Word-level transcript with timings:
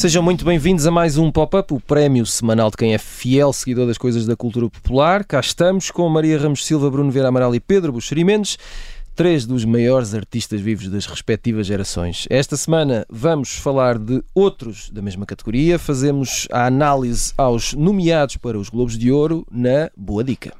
Sejam 0.00 0.22
muito 0.22 0.46
bem-vindos 0.46 0.86
a 0.86 0.90
mais 0.90 1.18
um 1.18 1.30
Pop-Up, 1.30 1.74
o 1.74 1.78
prémio 1.78 2.24
semanal 2.24 2.70
de 2.70 2.78
quem 2.78 2.94
é 2.94 2.98
fiel 2.98 3.52
seguidor 3.52 3.86
das 3.86 3.98
coisas 3.98 4.24
da 4.24 4.34
cultura 4.34 4.70
popular. 4.70 5.26
Cá 5.26 5.40
estamos 5.40 5.90
com 5.90 6.08
Maria 6.08 6.38
Ramos 6.38 6.64
Silva, 6.64 6.90
Bruno 6.90 7.10
Vieira 7.10 7.28
Amaral 7.28 7.54
e 7.54 7.60
Pedro 7.60 7.92
Buxeri 7.92 8.24
Mendes, 8.24 8.56
três 9.14 9.46
dos 9.46 9.64
maiores 9.64 10.14
artistas 10.14 10.60
vivos 10.60 10.88
das 10.88 11.06
respectivas 11.06 11.66
gerações. 11.66 12.26
Esta 12.30 12.56
semana 12.56 13.06
vamos 13.08 13.56
falar 13.56 13.98
de 13.98 14.22
outros 14.34 14.90
da 14.90 15.02
mesma 15.02 15.26
categoria. 15.26 15.78
Fazemos 15.78 16.46
a 16.50 16.66
análise 16.66 17.32
aos 17.36 17.74
nomeados 17.74 18.36
para 18.36 18.58
os 18.58 18.68
Globos 18.68 18.96
de 18.96 19.10
Ouro 19.10 19.46
na 19.50 19.90
Boa 19.96 20.24
Dica. 20.24 20.52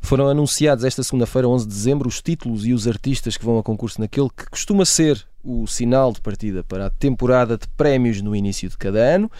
Foram 0.00 0.28
anunciados 0.28 0.84
esta 0.84 1.02
segunda-feira, 1.02 1.48
11 1.48 1.66
de 1.66 1.72
dezembro, 1.72 2.08
os 2.08 2.20
títulos 2.20 2.66
e 2.66 2.74
os 2.74 2.86
artistas 2.86 3.38
que 3.38 3.44
vão 3.44 3.58
a 3.58 3.62
concurso 3.62 4.00
naquele 4.00 4.28
que 4.28 4.44
costuma 4.50 4.84
ser 4.84 5.26
o 5.42 5.66
sinal 5.66 6.12
de 6.12 6.20
partida 6.20 6.62
para 6.62 6.86
a 6.86 6.90
temporada 6.90 7.56
de 7.56 7.66
prémios 7.68 8.20
no 8.20 8.36
início 8.36 8.68
de 8.68 8.76
cada 8.76 8.98
ano. 8.98 9.30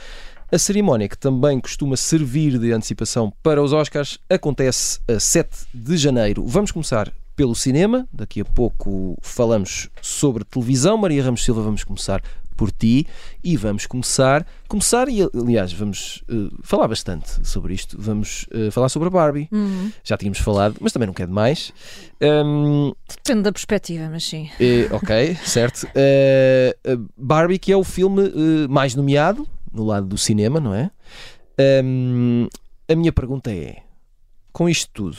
A 0.54 0.58
cerimónia, 0.58 1.08
que 1.08 1.18
também 1.18 1.58
costuma 1.58 1.96
servir 1.96 2.60
de 2.60 2.70
antecipação 2.72 3.32
para 3.42 3.60
os 3.60 3.72
Oscars, 3.72 4.20
acontece 4.30 5.00
a 5.08 5.18
7 5.18 5.50
de 5.74 5.96
janeiro. 5.96 6.44
Vamos 6.46 6.70
começar 6.70 7.12
pelo 7.34 7.56
cinema, 7.56 8.06
daqui 8.12 8.40
a 8.40 8.44
pouco 8.44 9.18
falamos 9.20 9.90
sobre 10.00 10.44
televisão. 10.44 10.96
Maria 10.96 11.24
Ramos 11.24 11.44
Silva, 11.44 11.60
vamos 11.60 11.82
começar 11.82 12.22
por 12.56 12.70
ti 12.70 13.04
e 13.42 13.56
vamos 13.56 13.84
começar, 13.84 14.46
começar 14.68 15.08
e 15.08 15.22
aliás 15.22 15.72
vamos 15.72 16.22
uh, 16.30 16.56
falar 16.62 16.86
bastante 16.86 17.44
sobre 17.44 17.74
isto, 17.74 17.96
vamos 18.00 18.46
uh, 18.54 18.70
falar 18.70 18.88
sobre 18.88 19.08
a 19.08 19.10
Barbie, 19.10 19.48
Uhum. 19.50 19.90
já 20.04 20.16
tínhamos 20.16 20.38
falado, 20.38 20.76
mas 20.78 20.92
também 20.92 21.08
não 21.08 21.14
quer 21.14 21.26
demais. 21.26 21.72
Um, 22.22 22.92
Depende 23.08 23.42
da 23.42 23.50
perspectiva, 23.50 24.08
mas 24.08 24.22
sim. 24.22 24.48
eh, 24.60 24.88
ok, 24.92 25.34
certo. 25.44 25.88
Barbie 27.18 27.58
que 27.58 27.72
é 27.72 27.76
o 27.76 27.82
filme 27.82 28.30
mais 28.70 28.94
nomeado 28.94 29.48
no 29.74 29.84
lado 29.84 30.06
do 30.06 30.16
cinema, 30.16 30.60
não 30.60 30.74
é? 30.74 30.90
Um, 31.84 32.48
a 32.88 32.94
minha 32.94 33.12
pergunta 33.12 33.50
é, 33.50 33.82
com 34.52 34.68
isto 34.68 34.90
tudo, 34.92 35.18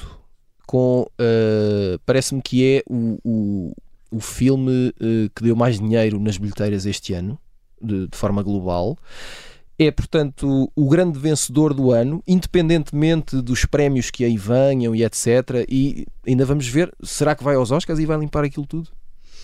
com 0.65 1.07
eh, 1.19 1.97
parece-me 2.05 2.41
que 2.41 2.77
é 2.77 2.83
o, 2.89 3.19
o, 3.23 3.73
o 4.11 4.19
filme 4.19 4.93
eh, 4.99 5.29
que 5.35 5.43
deu 5.43 5.55
mais 5.55 5.79
dinheiro 5.79 6.19
nas 6.19 6.37
bilheteiras 6.37 6.85
este 6.85 7.13
ano, 7.13 7.37
de, 7.81 8.07
de 8.07 8.17
forma 8.17 8.41
global. 8.41 8.97
É, 9.77 9.91
portanto, 9.91 10.71
o 10.73 10.89
grande 10.89 11.19
vencedor 11.19 11.73
do 11.73 11.91
ano, 11.91 12.23
independentemente 12.25 13.41
dos 13.41 13.65
prémios 13.65 14.09
que 14.09 14.23
aí 14.23 14.37
venham 14.37 14.95
e 14.95 15.03
etc. 15.03 15.65
E 15.67 16.07
ainda 16.25 16.45
vamos 16.45 16.65
ver, 16.67 16.93
será 17.03 17.35
que 17.35 17.43
vai 17.43 17.55
aos 17.55 17.71
Oscars 17.71 17.99
e 17.99 18.05
vai 18.05 18.17
limpar 18.17 18.45
aquilo 18.45 18.65
tudo? 18.65 18.87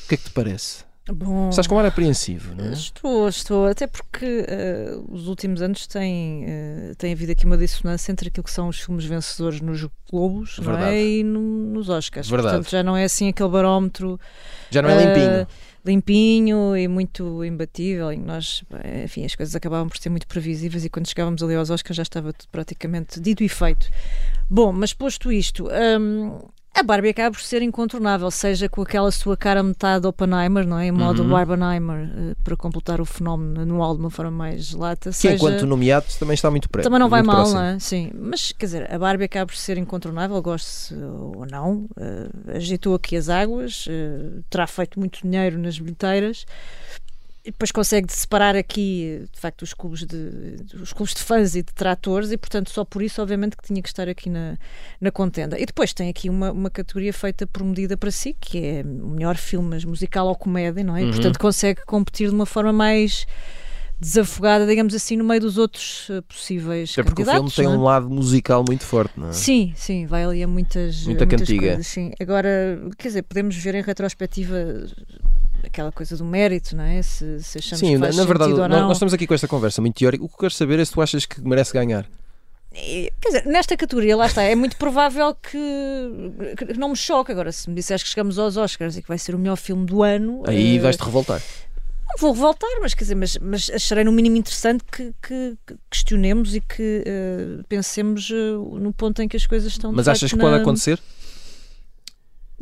O 0.05 0.07
que 0.07 0.15
é 0.15 0.17
que 0.17 0.23
te 0.23 0.31
parece? 0.31 0.85
Bom, 1.09 1.49
Estás 1.49 1.66
com 1.66 1.80
ar 1.80 1.85
apreensivo, 1.85 2.53
não 2.55 2.66
é? 2.66 2.73
estou, 2.73 3.27
estou, 3.27 3.66
até 3.66 3.88
porque 3.88 4.45
eh, 4.47 4.95
os 5.09 5.27
últimos 5.27 5.59
anos 5.61 5.88
têm, 5.88 6.45
eh, 6.47 6.94
tem 6.95 7.11
havido 7.11 7.31
aqui 7.31 7.44
uma 7.45 7.57
dissonância 7.57 8.11
entre 8.11 8.27
aquilo 8.30 8.44
que 8.44 8.52
são 8.52 8.67
os 8.67 8.80
filmes 8.80 9.03
vencedores 9.05 9.59
nos 9.61 9.85
Globos 10.09 10.59
é? 10.79 11.03
e 11.03 11.23
no- 11.23 11.39
nos 11.73 11.89
Oscars. 11.89 12.29
Verdade. 12.29 12.55
Portanto, 12.57 12.72
já 12.72 12.83
não 12.83 12.95
é 12.95 13.03
assim 13.05 13.29
aquele 13.29 13.49
barómetro 13.49 14.19
Já 14.69 14.81
não 14.83 14.89
é 14.89 15.05
limpinho. 15.05 15.47
limpinho 15.83 16.77
e 16.77 16.88
muito 16.88 17.44
imbatível. 17.44 18.13
E 18.13 18.17
nós, 18.17 18.63
enfim, 19.03 19.25
as 19.25 19.33
coisas 19.35 19.55
acabavam 19.55 19.89
por 19.89 19.97
ser 19.97 20.09
muito 20.09 20.27
previsíveis 20.27 20.85
e 20.85 20.89
quando 20.89 21.07
chegávamos 21.07 21.41
ali 21.41 21.55
aos 21.55 21.72
Oscars 21.72 21.95
já 21.97 22.03
estava 22.03 22.31
tudo 22.31 22.47
praticamente 22.52 23.19
dito 23.19 23.44
e 23.44 23.49
feito. 23.49 23.89
Bom, 24.49 24.72
mas 24.72 24.94
posto 24.94 25.31
isto, 25.31 25.68
hum, 26.00 26.39
a 26.73 26.83
Barbie 26.83 27.09
acaba 27.09 27.31
por 27.31 27.41
ser 27.41 27.61
incontornável, 27.61 28.31
seja 28.31 28.67
com 28.69 28.81
aquela 28.81 29.11
sua 29.11 29.35
cara 29.35 29.61
metade 29.61 30.07
Oppenheimer, 30.07 30.65
não 30.65 30.79
é? 30.79 30.87
Em 30.87 30.91
modo 30.91 31.21
Uhum. 31.21 31.29
Barbenheimer, 31.29 32.09
eh, 32.15 32.35
para 32.43 32.55
completar 32.55 33.01
o 33.01 33.05
fenómeno 33.05 33.61
anual 33.61 33.93
de 33.93 33.99
uma 33.99 34.09
forma 34.09 34.31
mais 34.31 34.71
lata. 34.73 35.09
Que 35.09 35.15
seja... 35.15 35.35
enquanto 35.35 35.65
nomeado 35.67 36.05
também 36.17 36.33
está 36.33 36.49
muito 36.49 36.69
pré 36.69 36.81
Também 36.81 36.99
não 36.99 37.09
vai 37.09 37.21
mal, 37.21 37.35
próximo. 37.37 37.59
não 37.59 37.65
é? 37.65 37.79
Sim, 37.79 38.11
mas 38.15 38.51
quer 38.53 38.65
dizer, 38.65 38.93
a 38.93 38.97
Barbie 38.97 39.25
acaba 39.25 39.45
por 39.47 39.55
ser 39.55 39.77
incontornável, 39.77 40.41
goste 40.41 40.95
ou 40.95 41.45
não, 41.45 41.87
eh, 41.99 42.55
agitou 42.55 42.95
aqui 42.95 43.15
as 43.17 43.27
águas, 43.29 43.85
eh, 43.89 44.39
terá 44.49 44.65
feito 44.65 44.97
muito 44.99 45.21
dinheiro 45.21 45.59
nas 45.59 45.77
bilheteiras. 45.77 46.45
E 47.44 47.50
depois 47.50 47.72
consegue 47.72 48.13
separar 48.13 48.56
aqui, 48.56 49.25
de 49.34 49.40
facto, 49.40 49.63
os 49.63 49.74
clubes 49.74 50.06
de, 50.06 50.57
os 50.79 50.94
clubes 50.94 51.16
de 51.16 51.24
fãs 51.24 51.56
e 51.56 51.63
de 51.63 51.74
tratores, 51.74 52.31
e 52.31 52.38
portanto, 52.38 52.69
só 52.69 52.85
por 52.85 53.02
isso, 53.02 53.19
obviamente, 53.19 53.57
que 53.57 53.63
tinha 53.63 53.81
que 53.81 53.90
estar 53.90 54.07
aqui 54.07 54.29
na, 54.29 54.57
na 55.00 55.09
contenda. 55.09 55.59
E 55.59 55.66
depois 55.66 55.91
tem 55.91 56.07
aqui 56.07 56.30
uma, 56.30 56.51
uma 56.51 56.69
categoria 56.69 57.12
feita 57.12 57.47
por 57.47 57.63
medida 57.63 57.97
para 57.97 58.12
si, 58.12 58.35
que 58.40 58.63
é 58.63 58.81
o 58.84 59.07
melhor 59.09 59.38
filme 59.38 59.69
mas 59.69 59.84
musical 59.84 60.28
ou 60.28 60.35
comédia, 60.35 60.84
não 60.84 60.96
é? 60.96 61.01
E, 61.01 61.06
Uhum. 61.06 61.12
portanto, 61.13 61.40
consegue 61.40 61.81
competir 61.85 62.30
de 62.30 62.35
uma 62.35 62.46
forma 62.46 62.72
mais 62.72 63.25
desafogada, 64.00 64.66
digamos 64.68 64.94
assim, 64.96 65.16
no 65.18 65.24
meio 65.24 65.41
dos 65.41 65.57
outros 65.57 66.07
eh, 66.09 66.22
possíveis 66.22 66.91
Até 66.91 67.03
porque 67.03 67.22
o 67.22 67.25
filme 67.25 67.40
candidatos. 67.40 67.56
tem 67.56 67.66
é? 67.66 67.69
um 67.69 67.84
lado 67.84 68.09
musical 68.09 68.63
muito 68.68 68.84
forte, 68.84 69.19
não 69.19 69.30
é? 69.30 69.34
Sim, 69.34 69.74
sim, 69.75 70.06
vai 70.06 70.24
ali 70.24 70.41
a 70.44 70.47
muitas, 70.47 71.06
Muita 71.06 71.25
muitas 71.25 71.40
cantiga. 71.47 71.68
coisas. 71.68 71.88
Sim. 71.88 72.12
Agora, 72.19 72.50
quer 72.97 73.07
dizer, 73.09 73.22
podemos 73.24 73.56
ver 73.56 73.75
em 73.75 73.81
retrospectiva 73.81 74.56
aquela 75.63 75.91
coisa 75.91 76.16
do 76.17 76.25
mérito, 76.25 76.75
não 76.75 76.83
é? 76.83 77.01
Se, 77.01 77.41
se 77.44 77.57
achamos 77.59 77.79
Sim, 77.79 77.94
que 77.94 77.97
na, 77.97 78.05
faz 78.07 78.17
na 78.17 78.23
verdade, 78.25 78.51
sentido 78.51 78.63
ou 78.63 78.69
nós, 78.69 78.79
não. 78.81 78.88
nós 78.88 78.97
estamos 78.97 79.13
aqui 79.13 79.27
com 79.27 79.33
esta 79.33 79.47
conversa 79.47 79.81
muito 79.81 79.95
teórica. 79.97 80.23
O 80.23 80.27
que 80.27 80.35
eu 80.35 80.39
quero 80.39 80.53
saber 80.53 80.79
é 80.79 80.85
se 80.85 80.91
tu 80.91 81.01
achas 81.01 81.25
que 81.25 81.41
merece 81.41 81.73
ganhar. 81.73 82.05
Quer 82.73 83.11
dizer, 83.27 83.45
nesta 83.47 83.75
categoria, 83.75 84.16
lá 84.16 84.27
está, 84.27 84.44
é 84.44 84.55
muito 84.55 84.77
provável 84.77 85.35
que, 85.35 85.57
que 86.57 86.73
não 86.77 86.89
me 86.89 86.95
choque. 86.95 87.31
Agora, 87.31 87.51
se 87.51 87.69
me 87.69 87.75
disseres 87.75 88.01
que 88.01 88.09
chegamos 88.09 88.39
aos 88.39 88.55
Oscars 88.55 88.95
e 88.95 89.01
que 89.01 89.07
vai 89.09 89.17
ser 89.17 89.35
o 89.35 89.39
melhor 89.39 89.57
filme 89.57 89.85
do 89.85 90.01
ano, 90.03 90.41
Aí 90.47 90.77
eh, 90.77 90.79
vais-te 90.79 91.03
revoltar. 91.03 91.41
não 92.09 92.16
vou 92.17 92.31
revoltar, 92.31 92.69
mas 92.81 92.94
quer 92.94 93.03
dizer, 93.03 93.16
mas, 93.16 93.38
mas 93.41 93.69
acharei 93.69 94.05
no 94.05 94.11
mínimo 94.13 94.38
interessante 94.38 94.85
que, 94.89 95.13
que- 95.21 95.57
que 95.67 95.75
questionemos 95.89 96.55
e 96.55 96.61
que 96.61 97.03
eh, 97.05 97.61
pensemos 97.67 98.29
eh, 98.31 98.35
no 98.79 98.94
ponto 98.94 99.21
em 99.21 99.27
que 99.27 99.35
as 99.35 99.45
coisas 99.45 99.69
estão. 99.69 99.91
Mas 99.91 100.07
achas 100.07 100.31
que 100.31 100.38
na- 100.38 100.44
pode 100.45 100.61
acontecer? 100.61 100.97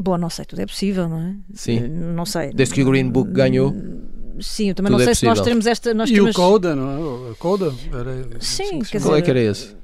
Bom, 0.02 0.18
não 0.18 0.30
sei, 0.30 0.46
tudo 0.46 0.62
é 0.62 0.66
possível, 0.66 1.10
não 1.10 1.20
é? 1.20 1.36
Sim. 1.54 1.78
Eh, 1.84 1.88
Não 1.90 2.26
sei. 2.26 2.52
Desde 2.54 2.74
que 2.74 2.82
o 2.82 2.86
Green 2.86 3.10
Book 3.10 3.32
ganhou. 3.32 3.76
Sim, 4.40 4.70
eu 4.70 4.76
também 4.76 4.90
Tudo 4.92 5.00
não 5.00 5.04
é 5.04 5.06
sei 5.06 5.16
se 5.16 5.26
nós 5.26 5.42
teremos 5.42 5.68
esta. 5.68 5.94
Nós 5.94 6.10
E 6.10 6.14
temos... 6.14 6.32
o 6.32 6.34
Coda, 6.34 6.74
não 6.74 6.90
é? 7.28 7.32
O 7.32 7.36
Coda 7.38 7.74
era. 7.94 8.40
Sim, 8.40 8.80
quer. 8.80 9.02
Qual 9.02 9.18
é 9.18 9.22
que 9.22 9.30
era 9.30 9.40
esse? 9.42 9.76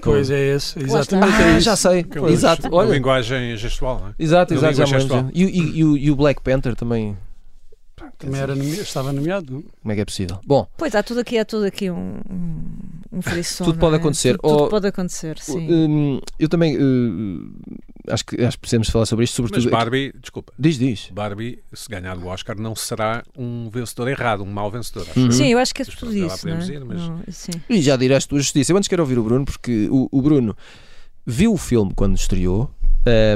Pois 0.00 0.30
é 0.30 0.54
esse, 0.54 0.78
exatamente. 0.78 1.32
Ah, 1.34 1.56
é 1.56 1.60
já 1.60 1.74
sei. 1.74 2.00
Aquelas- 2.00 2.30
Exato. 2.32 2.68
Uma 2.68 2.76
Olha, 2.76 2.92
linguagem 2.94 3.56
gestual, 3.56 3.98
não 3.98 4.08
é? 4.10 4.14
exato, 4.18 4.54
exato. 4.54 4.74
Já 4.74 4.84
gestual. 4.84 5.28
E, 5.34 5.44
o- 5.44 5.48
e, 5.48 5.78
e 5.78 5.84
o- 5.84 5.96
e 5.96 6.10
o 6.12 6.16
Black 6.16 6.40
Panther 6.42 6.76
também. 6.76 7.16
Também 8.18 8.40
era 8.40 8.54
nome- 8.54 8.70
estava 8.70 9.12
nomeado. 9.12 9.52
não? 9.52 9.62
Como 9.62 9.92
é 9.92 9.94
que 9.96 10.00
é 10.00 10.04
possível? 10.04 10.38
Bom, 10.46 10.66
Pois 10.78 10.94
há 10.94 11.02
tudo 11.02 11.20
aqui, 11.20 11.38
há 11.38 11.44
tudo 11.44 11.64
aqui 11.64 11.90
um, 11.90 12.20
um, 12.30 12.64
um 13.16 13.22
frisson, 13.22 13.64
Tudo 13.64 13.78
pode 13.78 13.94
é? 13.94 13.98
acontecer. 13.98 14.36
Tudo, 14.38 14.48
tudo 14.50 14.62
Ou- 14.64 14.68
pode 14.68 14.86
acontecer, 14.86 15.38
sim. 15.38 15.66
hum, 15.72 16.20
eu 16.38 16.48
também 16.48 16.76
hum, 16.78 17.50
acho, 18.08 18.24
que, 18.26 18.42
acho 18.44 18.56
que 18.56 18.60
precisamos 18.60 18.88
falar 18.90 19.06
sobre 19.06 19.24
isto, 19.24 19.40
Mas 19.42 19.48
sobretudo. 19.50 19.70
Barbie, 19.70 20.12
desculpa, 20.20 20.52
Diz, 20.58 20.78
diz. 20.78 21.08
Barbie, 21.12 21.58
se 21.72 21.88
ganhar 21.88 22.16
o 22.18 22.26
Oscar, 22.26 22.58
não 22.58 22.74
será 22.76 23.22
um 23.36 23.70
vencedor 23.70 24.08
errado, 24.08 24.42
um 24.42 24.46
mau 24.46 24.70
vencedor. 24.70 25.06
acho 25.08 25.18
Uhum. 25.18 25.30
Sim, 25.30 25.48
eu 25.52 25.58
acho 25.58 25.74
que 25.74 25.82
é 25.82 25.84
Mas 25.88 25.94
tudo 25.94 26.12
isso, 26.14 26.46
não 26.46 26.54
é? 26.54 26.56
podemos 26.58 26.68
ir, 26.68 26.84
mas- 26.84 27.00
Não, 27.00 27.22
sim. 27.30 27.52
E 27.68 27.80
já 27.80 27.96
dirás 27.96 28.26
tua 28.26 28.38
justiça. 28.38 28.72
Eu 28.72 28.76
antes 28.76 28.88
quero 28.88 29.02
ouvir 29.02 29.18
o 29.18 29.22
Bruno, 29.24 29.44
porque 29.44 29.88
o, 29.90 30.08
o 30.12 30.20
Bruno 30.22 30.56
viu 31.24 31.52
o 31.52 31.56
filme 31.56 31.92
quando 31.96 32.16
estreou. 32.16 32.70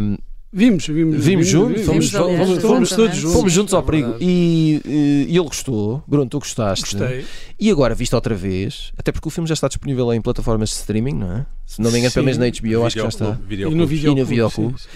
hum, 0.02 0.16
Vimos, 0.52 0.86
vimos. 0.88 1.24
Vimos 1.24 1.46
juntos, 1.46 1.82
fomos- 1.82 2.10
Vimos, 2.10 2.10
fomos- 2.10 2.38
exatamente. 2.40 2.60
fomos 2.62 2.88
todos 2.90 3.16
juntos. 3.16 3.32
Fomos 3.36 3.52
juntos 3.52 3.72
ao 3.74 3.82
É 3.82 3.86
perigo 3.86 4.16
e, 4.20 4.80
e- 4.84 5.26
e 5.28 5.36
ele 5.36 5.44
gostou. 5.46 6.02
Bruno, 6.08 6.28
tu 6.28 6.40
gostaste. 6.40 6.96
Gostei. 6.96 7.24
E 7.58 7.70
agora, 7.70 7.94
visto 7.94 8.14
outra 8.14 8.34
vez, 8.34 8.90
até 8.98 9.12
porque 9.12 9.28
o 9.28 9.30
filme 9.30 9.46
já 9.46 9.54
está 9.54 9.68
disponível 9.68 10.12
em 10.12 10.20
plataformas 10.20 10.70
de 10.70 10.74
streaming, 10.76 11.14
não 11.14 11.32
é? 11.36 11.46
Se 11.66 11.80
não 11.80 11.92
me 11.92 11.98
engano, 11.98 12.12
pelo 12.12 12.24
menos 12.26 12.38
na 12.38 12.46
HBO, 12.46 12.84
acho 12.84 12.96
que 12.96 13.02
já 13.02 13.08
está. 13.08 13.38
E 13.48 13.64
no 13.74 13.86
videoclube. 13.86 14.50
sim, 14.52 14.74
sim. 14.76 14.88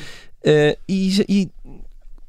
Eh, 0.42 0.76
e, 0.88 1.24
e 1.28 1.48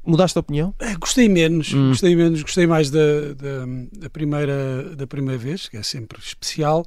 mudaste 0.06 0.38
a 0.38 0.40
opinião? 0.40 0.72
É, 0.78 0.94
Gostei 0.94 1.28
menos, 1.28 1.74
Hum. 1.74 1.88
gostei 1.88 2.14
menos, 2.14 2.40
gostei 2.42 2.64
mais 2.64 2.90
da, 2.92 3.00
da, 3.36 3.66
da 4.02 4.08
primeira, 4.08 4.94
da 4.96 5.04
primeira 5.04 5.36
vez, 5.36 5.68
que 5.68 5.76
é 5.76 5.82
sempre 5.82 6.20
especial, 6.20 6.86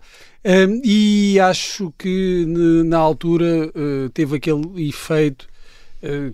e 0.85 1.37
acho 1.41 1.93
que 1.97 2.45
na 2.85 2.97
altura 2.97 3.69
eh, 3.75 4.09
teve 4.13 4.37
aquele 4.37 4.87
efeito 4.87 5.45
eh, 5.47 5.48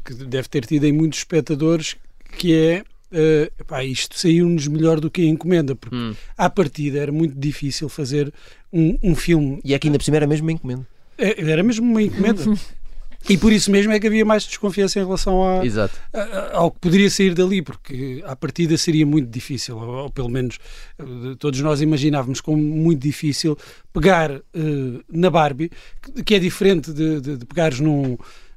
que 0.04 0.14
deve 0.26 0.48
ter 0.48 0.66
tido 0.66 0.84
em 0.86 0.92
muitos 0.92 1.20
espectadores, 1.20 1.96
que 2.38 2.54
é 2.54 2.84
eh, 3.12 3.52
epá, 3.60 3.84
isto 3.84 4.18
saiu-nos 4.20 4.68
melhor 4.68 5.00
do 5.00 5.10
que 5.10 5.22
a 5.22 5.26
encomenda, 5.26 5.76
porque 5.76 5.96
à 6.38 6.50
partida 6.50 7.00
era 7.00 7.12
muito 7.12 7.34
difícil 7.40 7.88
fazer 7.90 8.34
um, 8.74 8.98
um 9.02 9.16
filme, 9.16 9.60
E 9.64 9.74
aqui 9.74 9.88
ainda 9.88 9.98
por 9.98 10.04
cima 10.04 10.18
era 10.18 10.28
mesmo 10.28 10.46
uma 10.48 10.52
encomenda. 10.52 10.86
É, 11.18 11.42
era 11.50 11.64
mesmo 11.64 11.90
uma 11.90 12.02
encomenda. 12.02 12.44
E 13.28 13.40
por 13.40 13.52
isso 13.52 13.72
mesmo 13.72 13.92
é 13.92 14.00
que 14.00 14.06
havia 14.06 14.24
mais 14.24 14.44
desconfiança 14.46 15.00
em 15.00 15.04
relação 15.04 15.44
a, 15.60 15.66
Exato. 15.66 16.00
a- 16.14 16.58
ao 16.58 16.70
que 16.70 16.78
poderia 16.80 17.10
sair 17.10 17.34
dali, 17.34 17.60
porque 17.60 18.22
à 18.24 18.36
partida 18.36 18.78
seria 18.78 19.04
muito 19.04 19.28
difícil, 19.32 19.78
ou, 19.80 19.90
ou 20.04 20.10
pelo 20.12 20.30
menos 20.30 20.60
eh, 21.00 21.04
todos 21.40 21.60
nós 21.62 21.82
imaginávamos 21.82 22.40
como 22.40 22.62
muito 22.62 23.02
difícil 23.02 23.58
pegar 23.92 24.30
eh, 24.30 24.42
na 25.12 25.32
Barbie, 25.32 25.72
que, 26.04 26.24
que 26.24 26.36
é 26.36 26.40
diferente 26.40 26.94
de, 26.94 27.20
de, 27.20 27.38
de 27.38 27.46
pegares 27.48 27.80
num, 27.80 28.16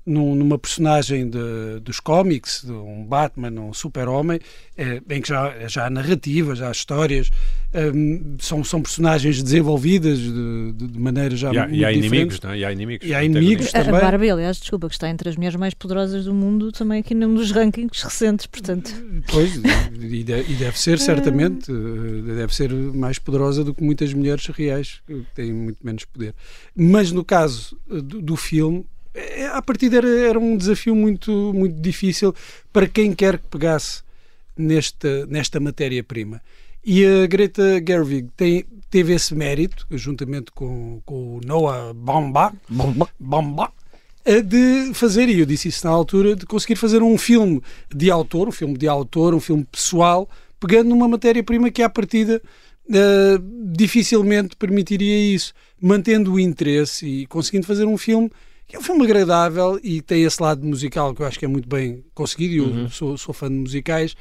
num- 0.09 0.35
numa 0.35 0.59
personagem 0.59 1.29
de- 1.29 1.81
dos 1.83 2.01
cómics, 2.01 2.63
de 2.65 2.73
um 2.73 3.05
Batman, 3.05 3.51
um 3.61 3.73
super-homem, 3.75 4.41
eh, 4.77 5.01
em 5.11 5.21
que 5.21 5.29
já, 5.29 5.55
já 5.69 5.87
há 5.87 5.91
narrativa, 5.91 6.55
já 6.55 6.69
há 6.69 6.73
histórias, 6.73 7.31
eh, 7.73 7.93
são, 8.41 8.65
são 8.65 8.81
personagens 8.83 9.43
desenvolvidas 9.43 10.19
de, 10.19 10.73
de- 10.73 10.87
de 10.89 10.99
maneira 10.99 11.37
já 11.37 11.53
E 11.53 11.59
há, 11.59 11.63
muito 11.67 11.77
e 11.77 11.85
há 11.85 11.89
diferente. 11.93 12.07
inimigos, 12.09 12.41
não 12.41 12.51
é? 12.51 12.59
E 12.59 12.65
há 12.65 12.73
inimigos. 12.73 13.09
E 13.09 13.15
há 13.15 13.25
inimigos. 13.25 13.75
A, 13.75 13.79
a 13.81 13.85
também. 13.85 14.01
Barbie, 14.01 14.31
aliás, 14.31 14.59
desculpa, 14.59 14.89
que 14.89 14.95
está 14.95 15.09
entre 15.11 15.29
as 15.29 15.37
mulheres 15.37 15.57
mais 15.57 15.75
poderosas 15.75 16.25
do 16.25 16.35
mundo, 16.35 16.73
também 16.73 17.01
aqui 17.01 17.15
num 17.15 17.35
dos 17.35 17.51
rankings 17.51 18.03
recentes, 18.03 18.47
portanto. 18.47 18.91
Pois, 19.31 19.57
e 19.57 20.25
de- 20.25 20.33
e 20.49 20.55
deve 20.55 20.79
ser 20.79 20.99
certamente, 20.99 21.71
eh, 21.71 22.35
deve 22.37 22.55
ser 22.55 22.73
mais 22.73 23.19
poderosa 23.19 23.63
do 23.63 23.75
que 23.75 23.83
muitas 23.83 24.13
mulheres 24.15 24.47
reais 24.47 25.01
que 25.07 25.25
têm 25.35 25.53
muito 25.53 25.79
menos 25.85 26.05
poder. 26.05 26.35
Mas 26.75 27.13
no 27.13 27.25
caso 27.25 27.77
eh, 27.91 28.01
do, 28.01 28.23
do 28.23 28.37
filme, 28.37 28.87
a 29.53 29.63
partir 29.63 29.95
era, 29.95 30.09
era 30.09 30.39
um 30.39 30.57
desafio 30.57 30.95
muito, 30.95 31.53
muito 31.55 31.81
difícil 31.81 32.35
para 32.73 32.87
quem 32.87 33.13
quer 33.13 33.39
que 33.39 33.47
pegasse 33.47 34.03
nesta, 34.57 35.27
nesta 35.27 35.61
matéria-prima. 35.61 36.41
E 36.85 37.05
a 37.05 37.27
Greta 37.27 37.83
Gerwig 37.87 38.29
tem, 38.37 38.65
teve 38.91 39.13
esse 39.13 39.35
mérito, 39.35 39.87
juntamente 39.91 40.51
com, 40.53 41.01
com 41.05 41.37
o 41.37 41.41
Noah 41.45 41.93
Baumbach, 41.95 42.55
de 44.45 44.93
fazer, 44.95 45.29
e 45.29 45.41
eu 45.41 45.47
disse 45.47 45.69
isso 45.69 45.87
na 45.87 45.93
altura, 45.93 46.37
de 46.37 46.45
conseguir 46.45 46.77
fazer 46.77 47.03
um 47.03 47.17
filme 47.17 47.63
de 47.95 48.11
autor, 48.11 48.49
um 48.49 48.53
filme 48.53 48.77
de 48.77 48.87
autor, 48.87 49.35
um 49.35 49.41
filme 49.41 49.65
pessoal, 49.65 50.29
pegando 50.61 50.91
numa 50.91 51.09
matéria-prima 51.09 51.71
que 51.71 51.83
à 51.83 51.89
partida 51.89 52.41
eh, 52.91 53.39
dificilmente 53.73 54.57
permitiria 54.57 55.35
isso, 55.35 55.53
mantendo 55.81 56.35
o 56.35 56.41
interesse 56.41 57.07
e 57.07 57.27
conseguindo 57.27 57.67
fazer 57.67 57.85
um 57.87 57.99
filme 57.99 58.31
é 58.77 58.79
um 58.79 58.83
filme 58.83 59.05
agradável 59.05 59.79
e 59.83 60.01
tem 60.03 60.23
esse 60.25 60.43
lado 60.43 60.65
musical 60.67 61.15
que 61.15 61.23
eu 61.23 61.27
acho 61.27 61.39
que 61.39 61.45
é 61.45 61.49
muito 61.49 61.69
bem 61.69 62.05
conseguido, 62.15 62.55
e 62.55 62.59
eu 62.59 62.91
sou, 62.91 63.17
sou 63.17 63.33
fã 63.35 63.49
de 63.49 63.55
musicais. 63.57 64.15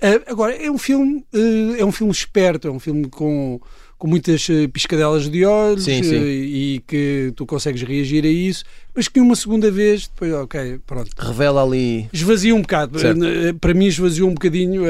Eh, 0.00 0.20
agora, 0.28 0.54
é 0.54 0.70
um 0.70 0.78
filme 0.78 1.24
eh, 1.32 1.80
é 1.80 1.84
um 1.84 1.90
filme 1.90 2.12
esperto, 2.12 2.68
é 2.68 2.70
um 2.70 2.78
filme 2.78 3.08
com, 3.08 3.60
com 3.98 4.06
muitas 4.06 4.48
eh, 4.48 4.68
piscadelas 4.68 5.28
de 5.28 5.44
olhos 5.44 5.82
Sim, 5.84 6.04
sim. 6.04 6.14
eh, 6.14 6.28
e 6.28 6.82
que 6.86 7.32
tu 7.34 7.44
consegues 7.44 7.82
reagir 7.82 8.24
a 8.24 8.28
isso, 8.28 8.62
mas 8.94 9.08
que 9.08 9.18
uma 9.18 9.34
segunda 9.34 9.68
vez, 9.72 10.06
depois, 10.06 10.32
ok, 10.32 10.78
pronto, 10.86 11.10
Revela 11.18 11.64
ali. 11.64 12.08
esvazia 12.12 12.54
um 12.54 12.60
bocado. 12.62 13.00
Certo. 13.00 13.20
Para 13.60 13.74
mim, 13.74 13.86
esvaziou 13.86 14.30
um 14.30 14.34
bocadinho 14.34 14.84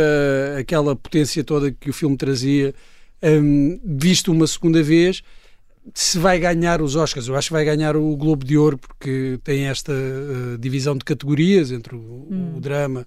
aquela 0.59 0.95
potência 0.95 1.43
toda 1.43 1.73
que 1.73 1.89
o 1.89 1.93
filme 1.95 2.17
trazia, 2.17 2.75
hum, 3.23 3.81
visto 3.83 4.31
uma 4.31 4.47
segunda 4.47 4.83
vez. 4.83 5.23
Se 5.95 6.19
vai 6.19 6.39
ganhar 6.39 6.81
os 6.83 6.97
Oscars, 6.97 7.29
eu 7.29 7.37
acho 7.37 7.49
que 7.49 7.53
vai 7.55 7.65
ganhar 7.65 7.97
o 7.97 8.17
Globo 8.17 8.45
de 8.45 8.57
Ouro, 8.59 8.77
porque 8.79 9.39
tem 9.45 9.65
esta 9.67 9.93
eh, 9.93 10.57
divisão 10.59 10.97
de 10.97 11.05
categorias 11.05 11.71
entre 11.73 11.95
o, 11.97 12.55
o 12.57 12.61
drama 12.61 13.07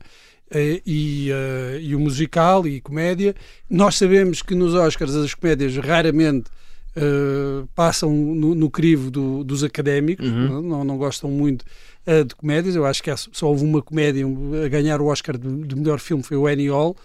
eh, 0.50 0.82
e, 0.86 1.30
eh, 1.32 1.80
e 1.82 1.96
o 1.96 2.00
musical 2.00 2.68
e 2.68 2.82
comédia. 2.82 3.36
Nós 3.70 3.96
sabemos 3.96 4.42
que 4.42 4.56
nos 4.56 4.74
Oscars 4.74 5.16
as 5.16 5.34
comédias 5.34 5.76
raramente 5.78 6.50
passam 7.74 8.12
no, 8.12 8.54
no 8.54 8.70
crivo 8.70 9.10
do- 9.10 9.44
dos 9.46 9.64
académicos, 9.64 10.28
Uhum. 10.30 10.62
não, 10.62 10.84
não 10.84 10.98
gostam 10.98 11.30
muito 11.30 11.64
de 12.28 12.36
comédias. 12.36 12.76
Eu 12.76 12.86
acho 12.86 13.02
que 13.02 13.10
há- 13.10 13.16
só 13.18 13.48
houve 13.48 13.64
uma 13.64 13.82
comédia 13.82 14.26
a 14.66 14.68
ganhar 14.68 15.00
o 15.00 15.06
Oscar 15.06 15.38
de, 15.38 15.48
de 15.68 15.76
melhor 15.76 16.00
filme, 16.00 16.22
foi 16.22 16.36
o 16.36 16.48
Annie 16.48 16.68
Hall, 16.70 16.96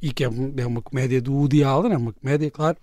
e 0.00 0.12
que 0.12 0.24
é, 0.24 0.30
é 0.56 0.66
uma 0.66 0.80
comédia 0.80 1.20
do 1.20 1.34
Woody 1.34 1.62
Allen, 1.62 1.92
é 1.92 1.96
uma 1.98 2.12
comédia, 2.14 2.50
claro. 2.50 2.76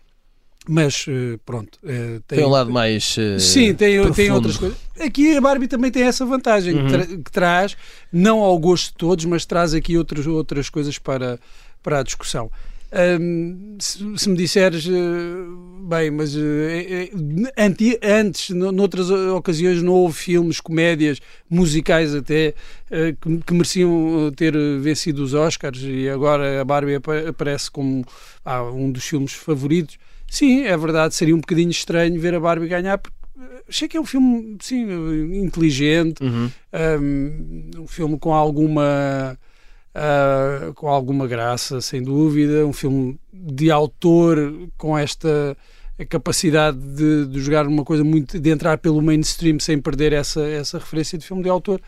Mas 0.69 1.05
eh, 1.07 1.37
pronto, 1.45 1.79
eh, 1.85 2.19
Tem 2.27 2.43
um 2.45 2.49
lado 2.49 2.69
mais. 2.71 3.15
eh, 3.17 3.39
Sim, 3.39 3.73
tem, 3.73 4.11
tem 4.11 4.31
outras 4.31 4.57
coisas. 4.57 4.77
Aqui 4.99 5.37
a 5.37 5.41
Barbie 5.41 5.67
também 5.67 5.89
tem 5.91 6.03
essa 6.03 6.25
vantagem, 6.25 6.73
que, 6.75 6.81
Uhum. 6.81 6.87
tra- 6.89 7.05
que 7.05 7.31
traz, 7.31 7.77
não 8.11 8.39
ao 8.39 8.57
gosto 8.59 8.87
de 8.91 8.97
todos, 8.97 9.25
mas 9.25 9.45
traz 9.45 9.73
aqui 9.73 9.97
outras, 9.97 10.27
outras 10.27 10.69
coisas 10.69 10.97
para, 10.97 11.39
para 11.81 11.99
a 11.99 12.03
discussão. 12.03 12.51
Se, 13.79 13.99
se 14.17 14.29
me 14.29 14.35
disseres, 14.35 14.87
eh, 14.87 14.91
bem, 15.87 16.09
mas 16.11 16.35
eh, 16.35 17.09
eh, 17.11 17.53
anti- 17.57 17.99
antes, 18.01 18.49
no- 18.49 18.71
noutras 18.71 19.09
ocasiões, 19.11 19.81
não 19.83 19.93
houve 19.93 20.15
filmes, 20.17 20.59
comédias, 20.59 21.19
musicais 21.49 22.15
até, 22.15 22.53
que, 23.21 23.37
que 23.45 23.53
mereciam 23.53 24.31
ter 24.35 24.53
vencido 24.79 25.23
os 25.23 25.33
Oscars 25.33 25.79
e 25.83 26.09
agora 26.09 26.59
a 26.61 26.65
Barbie 26.65 26.95
apa- 26.95 27.29
aparece 27.29 27.69
como 27.69 28.03
ah, 28.43 28.63
um 28.63 28.91
dos 28.91 29.05
filmes 29.05 29.33
favoritos. 29.33 29.97
Sim, 30.29 30.63
é 30.63 30.75
verdade, 30.75 31.13
seria 31.15 31.35
um 31.35 31.39
bocadinho 31.39 31.69
estranho 31.71 32.19
ver 32.19 32.33
a 32.33 32.39
Barbie 32.39 32.67
ganhar, 32.67 32.97
porque 32.97 33.15
achei 33.69 33.87
que 33.87 33.95
é 33.95 34.01
um 34.01 34.05
filme, 34.05 34.57
sim, 34.61 34.85
inteligente, 35.35 36.21
Uhum. 36.23 36.49
um, 37.01 37.81
um 37.83 37.87
filme 37.87 38.17
com 38.19 38.33
alguma 38.33 39.37
ah, 39.99 40.71
com 40.75 40.87
alguma 40.87 41.25
graça, 41.25 41.81
sem 41.81 42.03
dúvida, 42.03 42.63
um 42.67 42.71
filme 42.71 43.19
de 43.33 43.71
autor 43.71 44.69
com 44.77 44.95
esta 44.95 45.57
capacidade 46.07 46.77
de, 46.77 47.25
de 47.25 47.39
jogar 47.39 47.65
uma 47.65 47.83
coisa 47.83 48.03
muito 48.03 48.39
de 48.39 48.49
entrar 48.51 48.77
pelo 48.77 49.01
mainstream 49.01 49.59
sem 49.59 49.81
perder 49.81 50.13
essa, 50.13 50.41
essa 50.47 50.77
referência 50.77 51.17
de 51.17 51.25
filme 51.25 51.41
de 51.41 51.49
autor. 51.49 51.81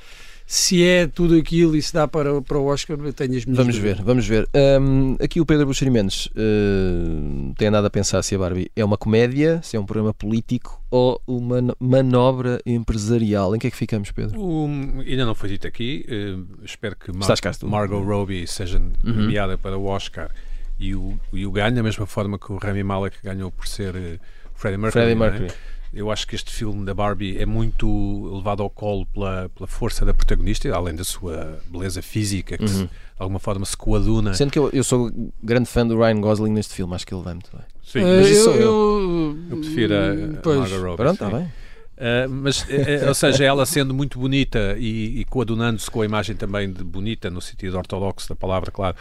Se 0.51 0.84
é 0.84 1.06
tudo 1.06 1.36
aquilo 1.36 1.75
e 1.75 1.81
se 1.81 1.94
dá 1.94 2.07
para, 2.07 2.42
para 2.42 2.57
o 2.57 2.66
Oscar, 2.66 2.98
eu 3.00 3.13
tenho 3.13 3.38
as 3.38 3.46
minhas 3.46 3.56
Vamos 3.56 3.75
dúvidas. 3.75 3.98
ver, 4.00 4.04
vamos 4.04 4.28
ver. 4.28 4.50
Hum, 4.81 5.16
aqui 5.22 5.40
o 5.40 5.46
Pedro 5.46 5.68
Buxeri 5.68 5.92
Mendes 5.92 6.25
uh, 6.25 7.54
tem 7.56 7.68
andado 7.68 7.86
a 7.86 7.90
pensar 7.92 8.24
se 8.24 8.34
a 8.34 8.38
Barbie 8.40 8.72
é 8.75 8.84
uma 8.84 8.98
comédia, 8.98 9.62
se 9.62 9.78
é 9.78 9.80
um 9.80 9.86
programa 9.86 10.12
político 10.12 10.81
ou 10.90 11.22
uma 11.28 11.62
no- 11.62 11.75
manobra 11.80 12.60
empresarial. 12.66 13.56
Em 13.56 13.60
que 13.60 13.68
é 13.68 13.69
que 13.69 13.78
ficamos, 13.78 14.10
Pedro? 14.10 14.42
O- 14.42 14.66
ainda 15.07 15.24
não 15.24 15.36
foi 15.36 15.50
dito 15.50 15.68
aqui. 15.68 16.04
eh, 16.10 16.36
espero 16.66 16.95
que 16.95 17.12
Mar 17.12 17.28
cá. 17.40 17.52
Margot 17.63 18.02
Robbie 18.02 18.48
seja 18.48 18.80
Uhum. 18.80 18.92
nomeada 19.06 19.56
para 19.56 19.78
o 19.78 19.86
Oscar 19.86 20.31
e 20.80 20.95
o, 20.95 21.16
e 21.31 21.45
o 21.45 21.52
ganhe, 21.52 21.75
da 21.75 21.84
mesma 21.84 22.07
forma 22.07 22.40
que 22.40 22.52
o 22.52 22.57
Rami 22.57 22.81
Malek 22.81 23.18
ganhou 23.24 23.52
por 23.52 23.68
ser 23.68 23.95
eh, 23.95 24.18
Freddie 24.56 24.78
Mercury. 24.80 25.16
Freddie 25.19 25.45
é? 25.45 25.48
Eu 25.94 26.12
acho 26.12 26.27
que 26.27 26.36
este 26.36 26.51
filme 26.51 26.86
da 26.86 26.94
Barbie 26.94 27.38
é 27.39 27.45
muito 27.45 28.31
levado 28.36 28.62
ao 28.62 28.69
colo 28.69 29.06
pela, 29.07 29.50
pela 29.50 29.65
força 29.68 30.06
da 30.06 30.13
protagonista, 30.13 30.71
além 30.74 30.95
da 30.95 31.03
sua 31.03 31.59
beleza 31.68 32.01
física, 32.01 32.57
que 32.57 32.68
se- 32.68 32.81
Uhum. 32.81 32.86
de 32.86 32.91
alguma 33.18 33.39
forma 33.39 33.65
se 33.65 33.75
coaduna. 33.75 34.33
Sendo 34.36 34.51
que 34.51 34.59
eu, 34.59 34.69
eu 34.71 34.83
sou 34.83 35.12
grande 35.41 35.68
fã 35.68 35.86
do 35.88 35.97
Ryan 35.97 36.21
Gosling 36.21 36.51
neste 36.51 36.74
filme, 36.75 36.94
acho 36.94 37.07
que 37.07 37.13
ele 37.13 37.24
vai 37.24 37.33
muito 37.33 37.50
bem. 37.51 37.65
Sim, 37.83 38.00
Eh, 38.00 38.18
mas 38.18 38.28
isso 38.30 38.37
eu, 38.37 38.44
sou 38.44 38.56
eu, 38.56 39.37
eu 39.49 39.57
prefiro 39.57 39.94
a, 39.95 40.37
a 40.37 40.42
pois, 40.44 40.59
Margot 40.59 40.78
Robbie. 40.83 40.97
Pronto, 40.97 41.23
está 41.25 41.30
bem. 41.37 41.52
Uh, 41.99 42.30
mas, 42.30 42.66
eh, 42.69 43.02
eh, 43.04 43.07
ou 43.09 43.14
seja, 43.14 43.44
ela 43.44 43.66
sendo 43.66 43.94
muito 43.94 44.18
bonita 44.19 44.73
e, 44.80 45.19
e 45.19 45.25
coadunando-se 45.25 45.92
com 45.92 46.02
a 46.02 46.06
imagem 46.06 46.33
também 46.33 46.71
de 46.71 46.81
bonita, 46.81 47.30
no 47.30 47.42
sentido 47.42 47.78
ortodoxo 47.78 48.30
da 48.30 48.35
palavra, 48.37 48.71
claro, 48.71 48.95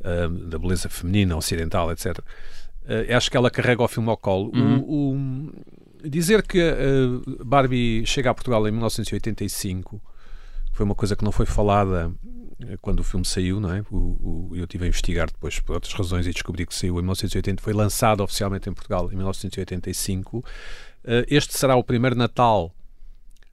uh, 0.00 0.28
da 0.28 0.58
beleza 0.58 0.90
feminina, 0.90 1.34
ocidental, 1.38 1.90
etc. 1.90 2.18
Uh, 2.18 3.16
acho 3.16 3.30
que 3.30 3.36
ela 3.38 3.50
carrega 3.50 3.82
o 3.82 3.88
filme 3.88 4.10
ao 4.10 4.16
colo. 4.18 4.50
O- 4.52 4.58
Uhum. 4.58 4.78
o- 4.80 5.52
dizer 6.08 6.42
que 6.46 6.58
uh, 6.60 7.44
Barbie 7.44 8.04
chega 8.06 8.30
a 8.30 8.34
Portugal 8.34 8.66
em 8.68 8.70
1985 8.70 10.00
que 10.70 10.76
foi 10.78 10.84
uma 10.84 10.94
coisa 10.94 11.14
que 11.14 11.22
não 11.24 11.30
foi 11.30 11.46
falada 11.46 12.12
eh, 12.66 12.76
quando 12.82 12.98
o 12.98 13.04
filme 13.04 13.24
saiu, 13.24 13.60
não 13.60 13.72
é? 13.72 13.84
O, 13.92 13.96
o- 13.96 14.56
eu 14.56 14.66
tive 14.66 14.84
a 14.84 14.88
investigar 14.88 15.28
depois 15.28 15.60
por 15.60 15.74
outras 15.74 15.92
razões 15.94 16.26
e 16.26 16.32
descobri 16.32 16.66
que 16.66 16.74
saiu 16.74 16.94
em 16.94 17.02
1980, 17.02 17.62
foi 17.62 17.72
lançado 17.72 18.22
oficialmente 18.24 18.68
em 18.68 18.72
Portugal 18.72 19.08
em 19.12 19.14
1985. 19.14 20.44
Eh, 21.04 21.24
Este 21.28 21.56
será 21.56 21.76
o 21.76 21.84
primeiro 21.84 22.16
Natal 22.16 22.74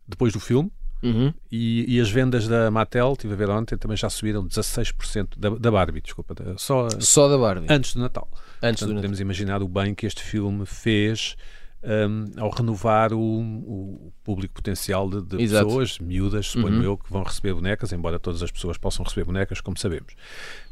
depois 0.07 0.33
do 0.33 0.39
filme 0.39 0.71
Uhum. 1.03 1.33
e, 1.51 1.95
e 1.95 1.99
as 1.99 2.11
vendas 2.11 2.47
da 2.47 2.69
Mattel, 2.69 3.13
estive 3.13 3.33
a 3.33 3.35
ver 3.35 3.49
ontem, 3.49 3.75
também 3.75 3.97
já 3.97 4.07
subiram 4.07 4.47
16% 4.47 5.29
da, 5.35 5.49
da 5.49 5.71
Barbie, 5.71 5.99
desculpa, 6.01 6.35
só 6.57 6.87
Só 6.99 7.27
da 7.27 7.37
Barbie. 7.39 7.65
antes 7.69 7.95
do 7.95 8.01
Natal. 8.01 8.27
Antes 8.31 8.41
Portanto, 8.59 8.79
do 8.81 8.85
Natal. 8.89 8.95
podemos 9.01 9.19
imaginar 9.19 9.63
o 9.63 9.67
bem 9.67 9.95
que 9.95 10.05
este 10.05 10.21
filme 10.23 10.63
fez 10.65 11.35
hum, 11.83 12.25
ao 12.37 12.49
renovar 12.49 13.13
o, 13.13 13.19
o 13.19 14.13
público 14.23 14.53
potencial 14.53 15.09
de, 15.09 15.21
de 15.21 15.37
pessoas, 15.37 15.99
miúdas, 15.99 16.47
suponho 16.47 16.77
Uhum. 16.77 16.83
eu, 16.83 16.97
que 16.97 17.11
vão 17.11 17.23
receber 17.23 17.53
bonecas, 17.53 17.91
embora 17.91 18.19
todas 18.19 18.41
as 18.43 18.51
pessoas 18.51 18.77
possam 18.77 19.03
receber 19.03 19.23
bonecas, 19.25 19.61
como 19.61 19.77
sabemos. 19.77 20.13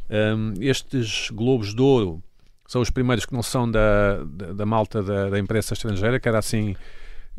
Hum, 0.09 0.53
estes 0.59 1.29
Globos 1.31 1.73
de 1.73 1.81
Ouro 1.81 2.21
são 2.67 2.81
os 2.81 2.89
primeiros 2.89 3.25
que 3.25 3.33
não 3.33 3.41
são 3.43 3.69
da, 3.69 4.23
da, 4.23 4.53
da 4.53 4.65
malta 4.65 5.01
da, 5.01 5.29
da 5.29 5.39
imprensa 5.39 5.73
estrangeira, 5.73 6.19
que 6.19 6.27
era 6.27 6.37
assim. 6.39 6.75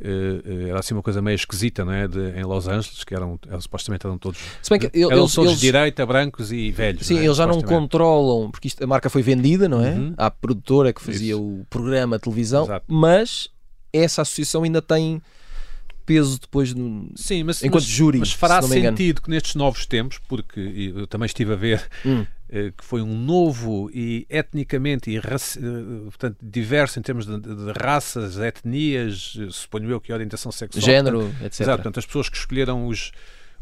eh, 0.03 0.41
eh, 0.45 0.69
era 0.71 0.79
assim 0.81 0.95
uma 0.95 1.03
coisa 1.03 1.21
meio 1.23 1.35
esquisita, 1.35 1.85
não 1.85 1.93
é? 1.93 2.09
De, 2.09 2.31
em 2.31 2.43
Los 2.43 2.67
Angeles, 2.67 3.05
que 3.05 3.15
eram, 3.15 3.39
eram- 3.47 3.61
supostamente 3.61 4.07
eram 4.07 4.17
todos, 4.19 4.39
Se 4.63 4.71
bem 4.71 4.79
que 4.81 4.87
ele- 4.97 5.05
eram 5.05 5.19
eles, 5.19 5.35
todos 5.35 5.51
eles- 5.51 5.61
de 5.61 5.67
direita, 5.67 6.05
brancos 6.07 6.51
e 6.51 6.71
velhos. 6.71 7.07
Sim, 7.07 7.19
é? 7.19 7.25
eles 7.25 7.37
já 7.37 7.47
não 7.47 7.61
controlam, 7.61 8.51
porque 8.51 8.67
isto- 8.69 8.83
a 8.83 8.87
marca 8.87 9.11
foi 9.11 9.23
vendida, 9.23 9.69
não 9.69 9.85
é? 9.85 9.91
Uhum. 9.93 10.15
À 10.17 10.31
produtora 10.31 10.93
que 10.93 11.01
fazia 11.03 11.35
Isso. 11.35 11.43
o 11.43 11.65
programa 11.69 12.17
de 12.17 12.23
televisão, 12.23 12.65
Exato. 12.65 12.87
mas 12.89 13.51
essa 13.93 14.23
associação 14.23 14.63
ainda 14.63 14.81
tem 14.83 15.21
peso 16.07 16.41
depois 16.41 16.75
no, 16.75 17.09
Sim, 17.15 17.45
mas, 17.45 17.63
enquanto 17.63 17.83
mas, 17.85 17.91
júri. 17.91 18.19
mas 18.19 18.33
fará 18.33 18.61
se 18.63 18.69
sentido 18.69 19.23
que 19.23 19.31
nestes 19.31 19.55
novos 19.55 19.87
tempos, 19.87 20.19
porque 20.29 20.93
eu 20.97 21.07
também 21.07 21.27
estive 21.27 21.53
a 21.53 21.57
ver 21.57 21.87
Hum. 22.05 22.27
eh, 22.49 22.73
que 22.77 22.85
foi 22.85 23.01
um 23.01 23.17
novo 23.17 23.89
e 23.95 24.27
etnicamente 24.29 25.09
e 25.09 25.19
raci- 25.21 25.61
eh, 25.61 26.05
portanto, 26.07 26.37
diverso 26.43 26.99
em 26.99 27.03
termos 27.03 27.27
de, 27.27 27.39
de- 27.39 27.73
raças, 27.81 28.39
etnias, 28.39 29.35
eh, 29.39 29.47
suponho 29.51 29.89
eu 29.89 30.01
que 30.01 30.13
orientação 30.13 30.51
sexual. 30.51 30.83
Género, 30.85 31.21
portanto, 31.21 31.45
etc. 31.45 31.61
Exato, 31.61 31.77
portanto, 31.83 31.99
as 32.01 32.07
pessoas 32.07 32.29
que 32.29 32.37
escolheram 32.37 32.89
os, 32.89 33.13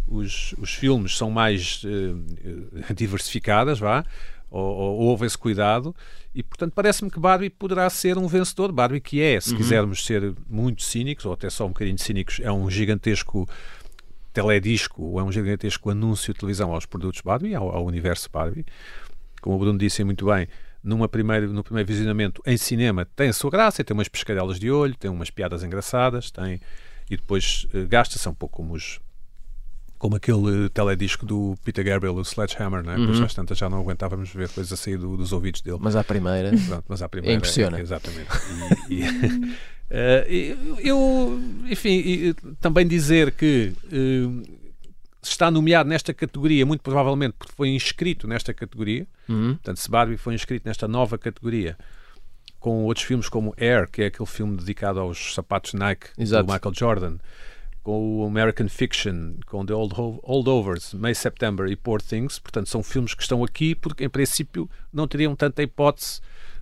os, 0.07 0.55
os 0.57 0.73
filmes 0.73 1.19
são 1.19 1.31
mais 1.31 1.83
eh, 1.85 2.95
diversificadas, 2.95 3.79
vá, 3.79 4.07
ou, 4.51 4.65
ou 4.65 4.99
houve 5.01 5.27
esse 5.27 5.37
cuidado, 5.37 5.95
e 6.35 6.43
portanto 6.43 6.73
parece-me 6.75 7.11
que 7.11 7.19
Barbie 7.21 7.51
poderá 7.51 7.89
ser 7.91 8.17
um 8.19 8.27
vencedor. 8.27 8.73
Barbie, 8.73 9.01
que 9.01 9.21
é, 9.21 9.35
Uhum. 9.35 9.41
se 9.41 9.57
quisermos 9.57 10.05
ser 10.05 10.35
muito 10.49 10.83
cínicos, 10.83 11.25
ou 11.27 11.33
até 11.33 11.49
só 11.51 11.65
um 11.67 11.69
bocadinho 11.69 11.99
cínicos, 11.99 12.41
é 12.43 12.51
um 12.51 12.71
gigantesco 12.71 13.49
teledisco, 14.33 15.03
ou 15.03 15.21
é 15.21 15.23
um 15.25 15.33
gigantesco 15.33 15.91
anúncio 15.91 16.33
de 16.33 16.39
televisão 16.41 16.73
aos 16.73 16.87
produtos 16.87 17.21
Barbie, 17.23 17.55
ao, 17.55 17.71
ao 17.71 17.85
universo 17.85 18.29
Barbie. 18.33 18.65
Como 19.41 19.57
o 19.57 19.59
Bruno 19.59 19.79
disse 19.79 20.03
muito 20.05 20.27
bem, 20.27 20.47
numa 20.83 21.09
primeiro, 21.09 21.53
no 21.53 21.63
primeiro 21.65 21.87
visionamento 21.89 22.41
em 22.47 22.57
cinema 22.57 23.05
tem 23.05 23.29
a 23.29 23.33
sua 23.33 23.51
graça, 23.51 23.83
tem 23.83 23.95
umas 23.95 24.09
pescadelas 24.09 24.59
de 24.59 24.71
olho, 24.71 24.95
tem 24.97 25.11
umas 25.11 25.31
piadas 25.31 25.63
engraçadas, 25.65 26.31
tem 26.31 26.61
e 27.11 27.17
depois 27.17 27.67
eh, 27.73 27.85
gasta-se 27.85 28.29
um 28.29 28.35
pouco 28.35 28.57
como 28.59 28.75
os 28.75 29.01
como 29.99 30.17
aquele 30.17 30.69
teledisco 30.71 31.27
do 31.27 31.57
Peter 31.65 31.85
Gabriel, 31.85 32.15
o 32.15 32.25
Sledgehammer, 32.25 32.81
é? 32.89 32.95
Pois 32.97 33.19
Uhum. 33.19 33.25
às 33.25 33.35
tantas 33.35 33.59
já 33.59 33.69
não 33.69 33.79
aguentávamos 33.81 34.31
ver 34.33 34.49
coisas 34.49 34.73
a 34.73 34.77
sair 34.77 34.97
do- 34.97 35.17
dos 35.17 35.33
ouvidos 35.33 35.61
dele. 35.61 35.79
Mas 35.81 35.97
à 35.97 36.05
primeira. 36.05 36.51
Pronto, 36.69 36.85
mas 36.89 37.03
à 37.03 37.09
primeira 37.09 37.37
impressiona. 37.37 37.79
é- 37.79 37.81
exatamente. 37.81 38.29
E, 38.89 39.03
e, 39.03 39.05
e- 40.29 40.89
eu, 40.89 41.41
enfim, 41.69 42.35
também 42.61 42.87
dizer 42.87 43.33
que 43.33 43.73
eh, 43.91 44.49
está 45.23 45.51
nomeado 45.51 45.89
nesta 45.89 46.15
categoria, 46.15 46.65
muito 46.65 46.81
provavelmente 46.83 47.35
porque 47.39 47.53
foi 47.57 47.69
inscrito 47.71 48.27
nesta 48.29 48.55
categoria. 48.55 49.07
Uhum. 49.29 49.55
Portanto, 49.55 49.79
se 49.79 49.91
Barbie 49.91 50.17
foi 50.17 50.35
inscrito 50.35 50.67
nesta 50.69 50.87
nova 50.87 51.19
categoria, 51.19 51.77
com 52.61 52.85
outros 52.85 53.05
filmes 53.07 53.29
como 53.29 53.55
Air, 53.59 53.89
que 53.91 54.03
é 54.03 54.07
aquele 54.07 54.29
filme 54.29 54.57
dedicado 54.57 54.99
aos 55.01 55.35
sapatos 55.35 55.75
Nike 55.75 56.09
Exato. 56.19 56.45
do 56.47 56.53
Michael 56.53 56.75
Jordan, 56.75 57.17
com 57.89 58.19
o 58.21 58.27
American 58.27 58.69
Fiction, 58.69 59.37
com 59.47 59.65
The 59.65 59.73
Old 59.73 59.95
Ho- 59.99 60.21
Holdovers, 60.23 60.93
May 60.93 61.15
September 61.15 61.67
e 61.69 61.75
Poor 61.75 62.03
Things. 62.03 62.39
Portanto, 62.39 62.69
são 62.69 62.83
filmes 62.83 63.15
que 63.15 63.23
estão 63.23 63.43
aqui 63.43 63.75
porque, 63.75 64.05
em 64.05 64.11
princípio, 64.11 64.69
não 64.93 65.09
teriam 65.09 65.35
tanta 65.35 65.63
hipótese 65.63 66.21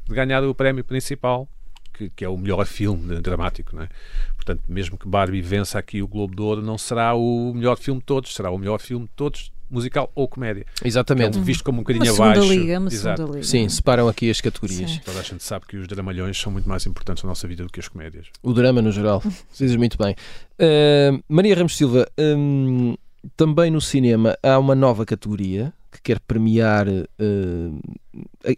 de 0.09 0.15
ganhar 0.15 0.45
o 0.45 0.55
prémio 0.55 0.85
principal, 0.85 1.49
que, 1.93 2.11
que 2.11 2.25
é 2.25 2.29
o 2.29 2.37
melhor 2.39 2.65
filme 2.65 3.21
dramático. 3.21 3.75
Não 3.75 3.83
é? 3.83 3.89
Portanto, 4.37 4.63
mesmo 4.69 4.97
que 4.97 5.09
Barbie 5.09 5.43
vença 5.43 5.81
aqui 5.81 6.01
o 6.01 6.07
Globo 6.07 6.37
de 6.37 6.43
Ouro, 6.43 6.63
não 6.63 6.79
será 6.79 7.13
o 7.17 7.53
melhor 7.53 7.77
filme 7.77 7.99
de 7.99 8.07
todos, 8.07 8.33
será 8.33 8.53
o 8.53 8.59
melhor 8.59 8.79
filme 8.79 9.07
de 9.07 9.13
todos, 9.17 9.51
musical 9.71 10.11
ou 10.15 10.29
comédia. 10.29 10.65
Exatamente. 10.85 11.39
É 11.39 11.41
visto 11.41 11.65
como 11.65 11.79
um 11.79 11.81
Uma 11.81 11.85
bocadinho 11.85 12.05
segunda 12.07 12.33
abaixo. 12.33 12.53
liga, 12.53 12.79
uma 12.79 12.89
Exato. 12.89 13.17
segunda 13.17 13.37
liga. 13.39 13.47
Sim, 13.47 13.69
separam 13.69 14.09
aqui 14.09 14.31
as 14.31 14.41
categorias. 14.41 14.91
Sim. 14.91 15.01
Toda 15.05 15.21
a 15.21 15.23
gente 15.23 15.43
sabe 15.45 15.67
que 15.67 15.77
os 15.77 15.87
dramalhões 15.89 16.39
são 16.41 16.53
muito 16.53 16.69
mais 16.69 16.87
importantes 16.87 17.23
na 17.23 17.29
nossa 17.29 17.47
vida 17.49 17.65
do 17.65 17.71
que 17.71 17.81
as 17.81 17.89
comédias. 17.89 18.27
O 18.43 18.53
drama 18.53 18.81
no 18.83 18.93
geral. 18.93 19.23
Dizes 19.57 19.77
muito 19.77 19.97
bem. 19.99 20.15
Uh, 20.61 21.23
Maria 21.29 21.55
Ramos 21.55 21.77
Silva, 21.77 22.09
hum, 22.19 22.95
também 23.37 23.71
no 23.71 23.81
cinema 23.81 24.37
há 24.43 24.59
uma 24.59 24.75
nova 24.75 25.05
categoria 25.05 25.73
que 25.91 26.01
quer 26.03 26.21
premiar. 26.21 26.87
uh, 26.89 27.81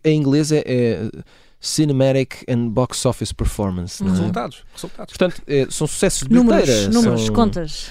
em 0.04 0.16
inglês 0.18 0.52
é, 0.52 0.62
é 0.66 1.10
Cinematic 1.60 2.44
and 2.48 2.68
Box 2.68 3.04
Office 3.06 3.32
Performance. 3.32 4.02
é? 4.02 4.08
Resultados. 4.08 4.64
Resultados. 4.74 5.16
Portanto, 5.16 5.42
é, 5.46 5.66
são 5.70 5.86
sucessos 5.86 6.28
de 6.28 6.34
Números, 6.34 6.64
bilheteira, 6.64 6.92
números, 6.92 7.24
são- 7.26 7.34
contas. 7.34 7.90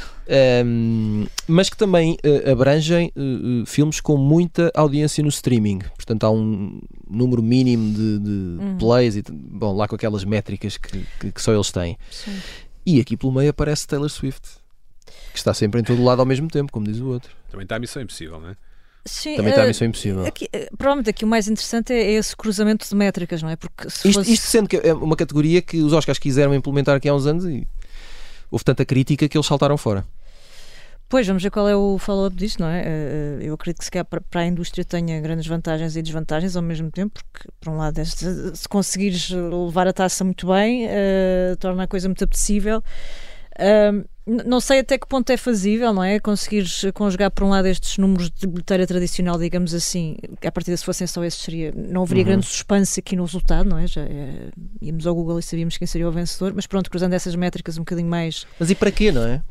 Um, 0.66 1.26
mas 1.48 1.70
que 1.70 1.78
também 1.78 2.18
uh, 2.26 2.52
abrangem 2.52 3.12
uh, 3.16 3.62
uh, 3.62 3.66
filmes 3.66 4.02
com 4.02 4.18
muita 4.18 4.70
audiência 4.76 5.22
no 5.24 5.30
streaming. 5.30 5.80
Portanto, 5.96 6.24
há 6.26 6.32
um 6.32 6.82
número 7.10 7.42
mínimo 7.42 7.94
de, 7.94 8.20
de 8.20 8.30
Uhum. 8.62 8.78
plays, 8.78 9.16
e, 9.16 9.24
bom, 9.32 9.74
lá 9.76 9.88
com 9.88 9.96
aquelas 9.96 10.26
métricas 10.26 10.76
que, 10.78 11.06
que- 11.20 11.32
que 11.32 11.42
só 11.42 11.54
eles 11.54 11.72
têm. 11.72 11.98
Sim. 12.12 12.38
E 12.86 13.00
aqui 13.00 13.16
pelo 13.16 13.32
meio 13.32 13.50
aparece 13.50 13.88
Taylor 13.88 14.10
Swift, 14.10 14.42
que 15.32 15.38
está 15.38 15.54
sempre 15.54 15.80
em 15.80 15.84
todo 15.84 16.04
lado 16.04 16.20
ao 16.20 16.26
mesmo 16.26 16.50
tempo, 16.50 16.72
como 16.74 16.86
diz 16.86 17.00
o 17.00 17.08
outro. 17.08 17.32
Também 17.50 17.64
está 17.64 17.78
a 17.78 17.80
missão 17.80 18.02
impossível, 18.02 18.40
não 18.40 18.50
é? 18.50 18.58
Sim, 19.08 19.36
Também 19.36 19.52
está 19.52 19.62
a 19.62 19.66
eh, 19.66 19.68
missão 19.70 19.88
impossível. 19.88 20.26
Aqui, 20.26 20.48
eh, 20.52 20.70
provavelmente 20.78 21.10
aqui 21.10 21.26
o 21.26 21.28
mais 21.28 21.48
interessante 21.48 21.94
é 21.94 22.12
esse 22.12 22.36
cruzamento 22.36 22.88
de 22.88 22.96
métricas, 22.96 23.42
não 23.42 23.50
é? 23.50 23.56
Porque 23.56 23.90
se 23.90 24.08
Isto, 24.08 24.20
fosse... 24.20 24.34
isto 24.34 24.46
sendo 24.48 24.68
que 24.68 24.78
é 24.78 24.94
uma 24.94 25.16
categoria 25.16 25.62
que 25.62 25.82
os 25.82 25.94
Oscars 25.94 26.20
quiseram 26.20 26.54
implementar 26.54 26.96
aqui 26.96 27.08
há 27.08 27.14
uns 27.14 27.26
anos 27.26 27.46
e 27.46 27.68
houve 28.52 28.64
tanta 28.64 28.86
crítica 28.86 29.28
que 29.28 29.38
eles 29.38 29.48
saltaram 29.48 29.78
fora. 29.78 30.06
Pois, 31.10 31.26
vamos 31.26 31.42
ver 31.42 31.50
qual 31.50 31.70
é 31.70 31.76
o 31.76 31.98
follow-up 31.98 32.36
disto, 32.36 32.60
não 32.60 32.68
é? 32.68 32.84
Eh, 32.86 33.38
Eu 33.44 33.54
acredito 33.54 33.80
que 33.80 33.86
se 33.86 33.92
calhar 33.92 34.06
para 34.06 34.42
a 34.42 34.46
indústria 34.46 34.84
tenha 34.84 35.22
grandes 35.22 35.48
vantagens 35.48 35.96
e 35.96 36.02
desvantagens 36.02 36.58
ao 36.58 36.62
mesmo 36.62 36.92
tempo, 36.92 37.22
porque, 37.24 37.48
por 37.62 37.72
um 37.72 37.78
lado, 37.78 38.04
se 38.06 38.68
conseguires 38.68 39.30
levar 39.30 39.88
a 39.88 39.94
taça 39.94 40.26
muito 40.26 40.48
bem, 40.48 40.88
torna 41.60 41.84
a 41.84 41.88
coisa 41.88 42.10
muito 42.10 42.24
apetecível. 42.24 42.84
Não 44.46 44.60
sei 44.60 44.80
até 44.80 44.98
que 44.98 45.08
ponto 45.08 45.30
é 45.30 45.38
fazível, 45.38 45.94
não 45.94 46.04
é? 46.04 46.20
Conseguires 46.20 46.84
conjugar, 46.94 47.32
por 47.32 47.46
um 47.46 47.50
lado, 47.50 47.66
estes 47.66 47.98
números 47.98 48.30
de 48.30 48.46
bilheteira 48.46 48.86
tradicional, 48.86 49.40
digamos 49.40 49.74
assim, 49.74 50.18
que 50.42 50.48
a 50.48 50.52
partir 50.52 50.76
se 50.76 50.84
fossem 50.84 51.08
só 51.08 51.24
esses, 51.24 51.40
seria, 51.40 51.72
não 51.74 52.04
haveria 52.04 52.24
Uhum. 52.24 52.30
grande 52.32 52.46
suspense 52.46 53.00
aqui 53.00 53.16
no 53.16 53.24
resultado, 53.24 53.70
não 53.70 53.78
é? 53.78 53.88
Já 53.88 54.02
é, 54.02 54.50
íamos 54.82 55.08
ao 55.08 55.16
Google 55.16 55.40
e 55.40 55.44
sabíamos 55.44 55.78
quem 55.78 55.88
seria 55.88 56.10
o 56.10 56.12
vencedor, 56.12 56.52
mas 56.54 56.68
pronto, 56.68 56.90
cruzando 56.92 57.14
essas 57.14 57.36
métricas 57.36 57.78
um 57.78 57.82
bocadinho 57.82 58.10
mais. 58.10 58.46
Mas 58.60 58.70
e 58.70 58.76
para 58.76 58.92
quê, 58.92 59.14
não 59.14 59.24
é? 59.24 59.42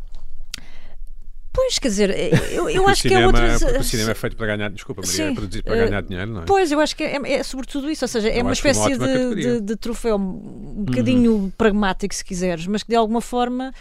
Pois, 1.56 1.78
quer 1.78 1.88
dizer, 1.88 2.10
eu, 2.52 2.68
eu 2.68 2.82
Porque 2.84 2.90
acho 2.92 3.00
o 3.00 3.02
que 3.02 3.08
é 3.08 3.10
cinema, 3.18 3.26
outra. 3.56 3.80
o 3.80 3.82
cinema 3.82 4.10
é 4.10 4.14
feito 4.14 4.36
para 4.36 4.46
ganhar, 4.56 4.70
desculpa, 4.70 5.00
Maria, 5.04 5.25
é 5.25 5.28
Sim, 5.28 5.34
produzido 5.34 5.64
para 5.64 5.76
eh, 5.76 5.88
ganhar 5.88 6.02
dinheiro, 6.02 6.30
não 6.30 6.42
é? 6.42 6.44
Pois, 6.44 6.70
eu 6.70 6.78
acho 6.78 6.94
que 6.94 7.02
é, 7.02 7.16
é 7.32 7.42
sobretudo 7.42 7.90
isso, 7.90 8.04
ou 8.04 8.08
seja, 8.08 8.28
é 8.28 8.32
Eu 8.32 8.34
uma 8.34 8.40
é 8.40 8.42
uma 8.44 8.52
espécie 8.52 8.80
ótima 8.80 9.06
de, 9.08 9.34
de, 9.34 9.60
de 9.62 9.76
troféu 9.76 10.16
um 10.16 10.84
bocadinho 10.84 11.52
pragmático, 11.56 12.14
se 12.14 12.22
quiseres, 12.25 12.66
mas 12.66 12.82
que 12.82 12.90
de 12.90 12.96
alguma 12.96 13.20
forma 13.22 13.72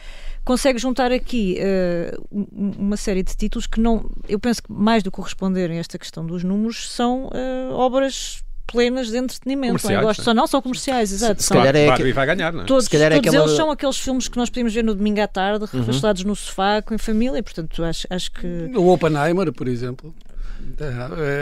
consegue 0.45 0.77
juntar 0.79 1.11
aqui 1.11 1.57
eh, 1.59 2.15
um- 2.31 2.71
uma 2.79 2.97
série 2.97 3.23
de 3.23 3.35
títulos 3.35 3.67
que 3.67 3.81
não, 3.81 4.09
eu 4.29 4.39
penso 4.39 4.63
que 4.63 4.71
mais 4.71 5.03
do 5.03 5.11
que 5.11 5.15
corresponderem 5.17 5.77
a 5.77 5.79
esta 5.81 5.97
questão 5.97 6.25
dos 6.25 6.43
números, 6.43 6.89
são 6.91 7.29
eh, 7.33 7.69
obras 7.73 8.41
plenas 8.67 9.09
de 9.09 9.17
entretenimento. 9.17 9.73
Não 9.73 9.77
é? 9.77 9.79
Comerciais, 9.79 10.03
Gosto 10.05 10.21
não 10.25 10.31
ou 10.31 10.35
não, 10.35 10.47
são 10.47 10.61
comerciais, 10.61 11.11
exato. 11.11 11.41
se 11.41 11.47
são- 11.47 11.57
calhar 11.57 11.75
é 11.75 11.95
que- 11.95 12.13
vai 12.13 12.25
ganhar, 12.25 12.51
não 12.53 12.61
é? 12.61 12.65
Todos, 12.65 12.85
se 12.85 12.89
calhar 12.89 13.11
é 13.11 13.15
todos 13.15 13.29
aquela- 13.29 13.45
eles 13.45 13.55
são 13.57 13.71
aqueles 13.71 13.97
filmes 13.97 14.27
que 14.27 14.37
nós 14.37 14.49
podemos 14.49 14.73
ver 14.73 14.83
no 14.83 14.93
domingo 14.95 15.21
à 15.21 15.27
tarde, 15.27 15.65
Uhum. 15.73 15.79
refastados 15.81 16.23
no 16.23 16.35
sofá, 16.35 16.81
com 16.81 16.93
a 16.93 16.97
família, 16.97 17.41
portanto 17.43 17.83
acho, 17.83 18.07
acho 18.09 18.31
que. 18.31 18.47
O 18.75 18.87
Oppenheimer, 18.91 19.51
por 19.53 19.67
exemplo, 19.67 20.13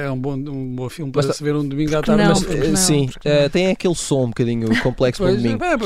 é 0.06 0.10
um 0.12 0.18
bom, 0.20 0.34
um 0.34 0.76
bom 0.76 0.90
filme 0.90 1.12
para 1.12 1.26
Mas- 1.28 1.38
se 1.38 1.44
ver 1.44 1.56
um 1.56 1.68
domingo 1.68 1.96
à 1.98 2.02
tarde. 2.02 2.22
não, 2.24 2.30
mas- 2.30 2.44
Eh, 2.50 2.68
não, 2.68 2.76
Sim, 2.76 3.10
não. 3.26 3.32
eh, 3.32 3.50
tem 3.50 3.68
aquele 3.68 3.96
som 3.96 4.24
um 4.26 4.28
bocadinho 4.28 4.68
complexo 4.82 5.24
para 5.24 5.32
o 5.34 5.36
domingo. 5.38 5.64
é, 5.64 5.74
é, 5.74 5.78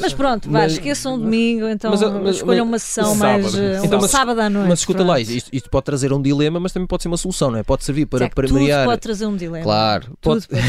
Mas 0.00 0.12
pronto, 0.12 0.50
vá, 0.50 0.66
esqueçam 0.66 1.14
um 1.14 1.18
domingo, 1.18 1.66
então 1.68 1.90
mas- 1.90 2.00
mas- 2.00 2.36
escolham 2.36 2.64
uma 2.66 2.78
sessão 2.78 3.14
sábado. 3.14 3.42
mais. 3.42 3.54
um 3.54 3.84
Então, 3.84 4.00
mas- 4.00 4.10
sábado 4.10 4.40
à 4.40 4.48
noite. 4.50 4.68
Mas 4.68 4.78
escuta 4.80 4.98
pronto. 4.98 5.08
lá, 5.10 5.20
isto, 5.20 5.48
isto 5.52 5.70
pode 5.70 5.84
trazer 5.84 6.12
um 6.12 6.22
dilema, 6.22 6.58
mas 6.60 6.72
também 6.72 6.86
pode 6.86 7.02
ser 7.02 7.08
uma 7.08 7.16
solução, 7.16 7.50
não 7.50 7.58
é? 7.58 7.62
Pode 7.62 7.84
servir 7.84 8.06
para 8.06 8.20
dizer, 8.20 8.34
premiar. 8.34 8.84
Pode 8.86 9.00
trazer 9.00 9.26
um 9.26 9.36
dilema. 9.36 9.64
Claro, 9.64 10.04
Tudo 10.20 10.42
pode- 10.42 10.46
pode 10.48 10.64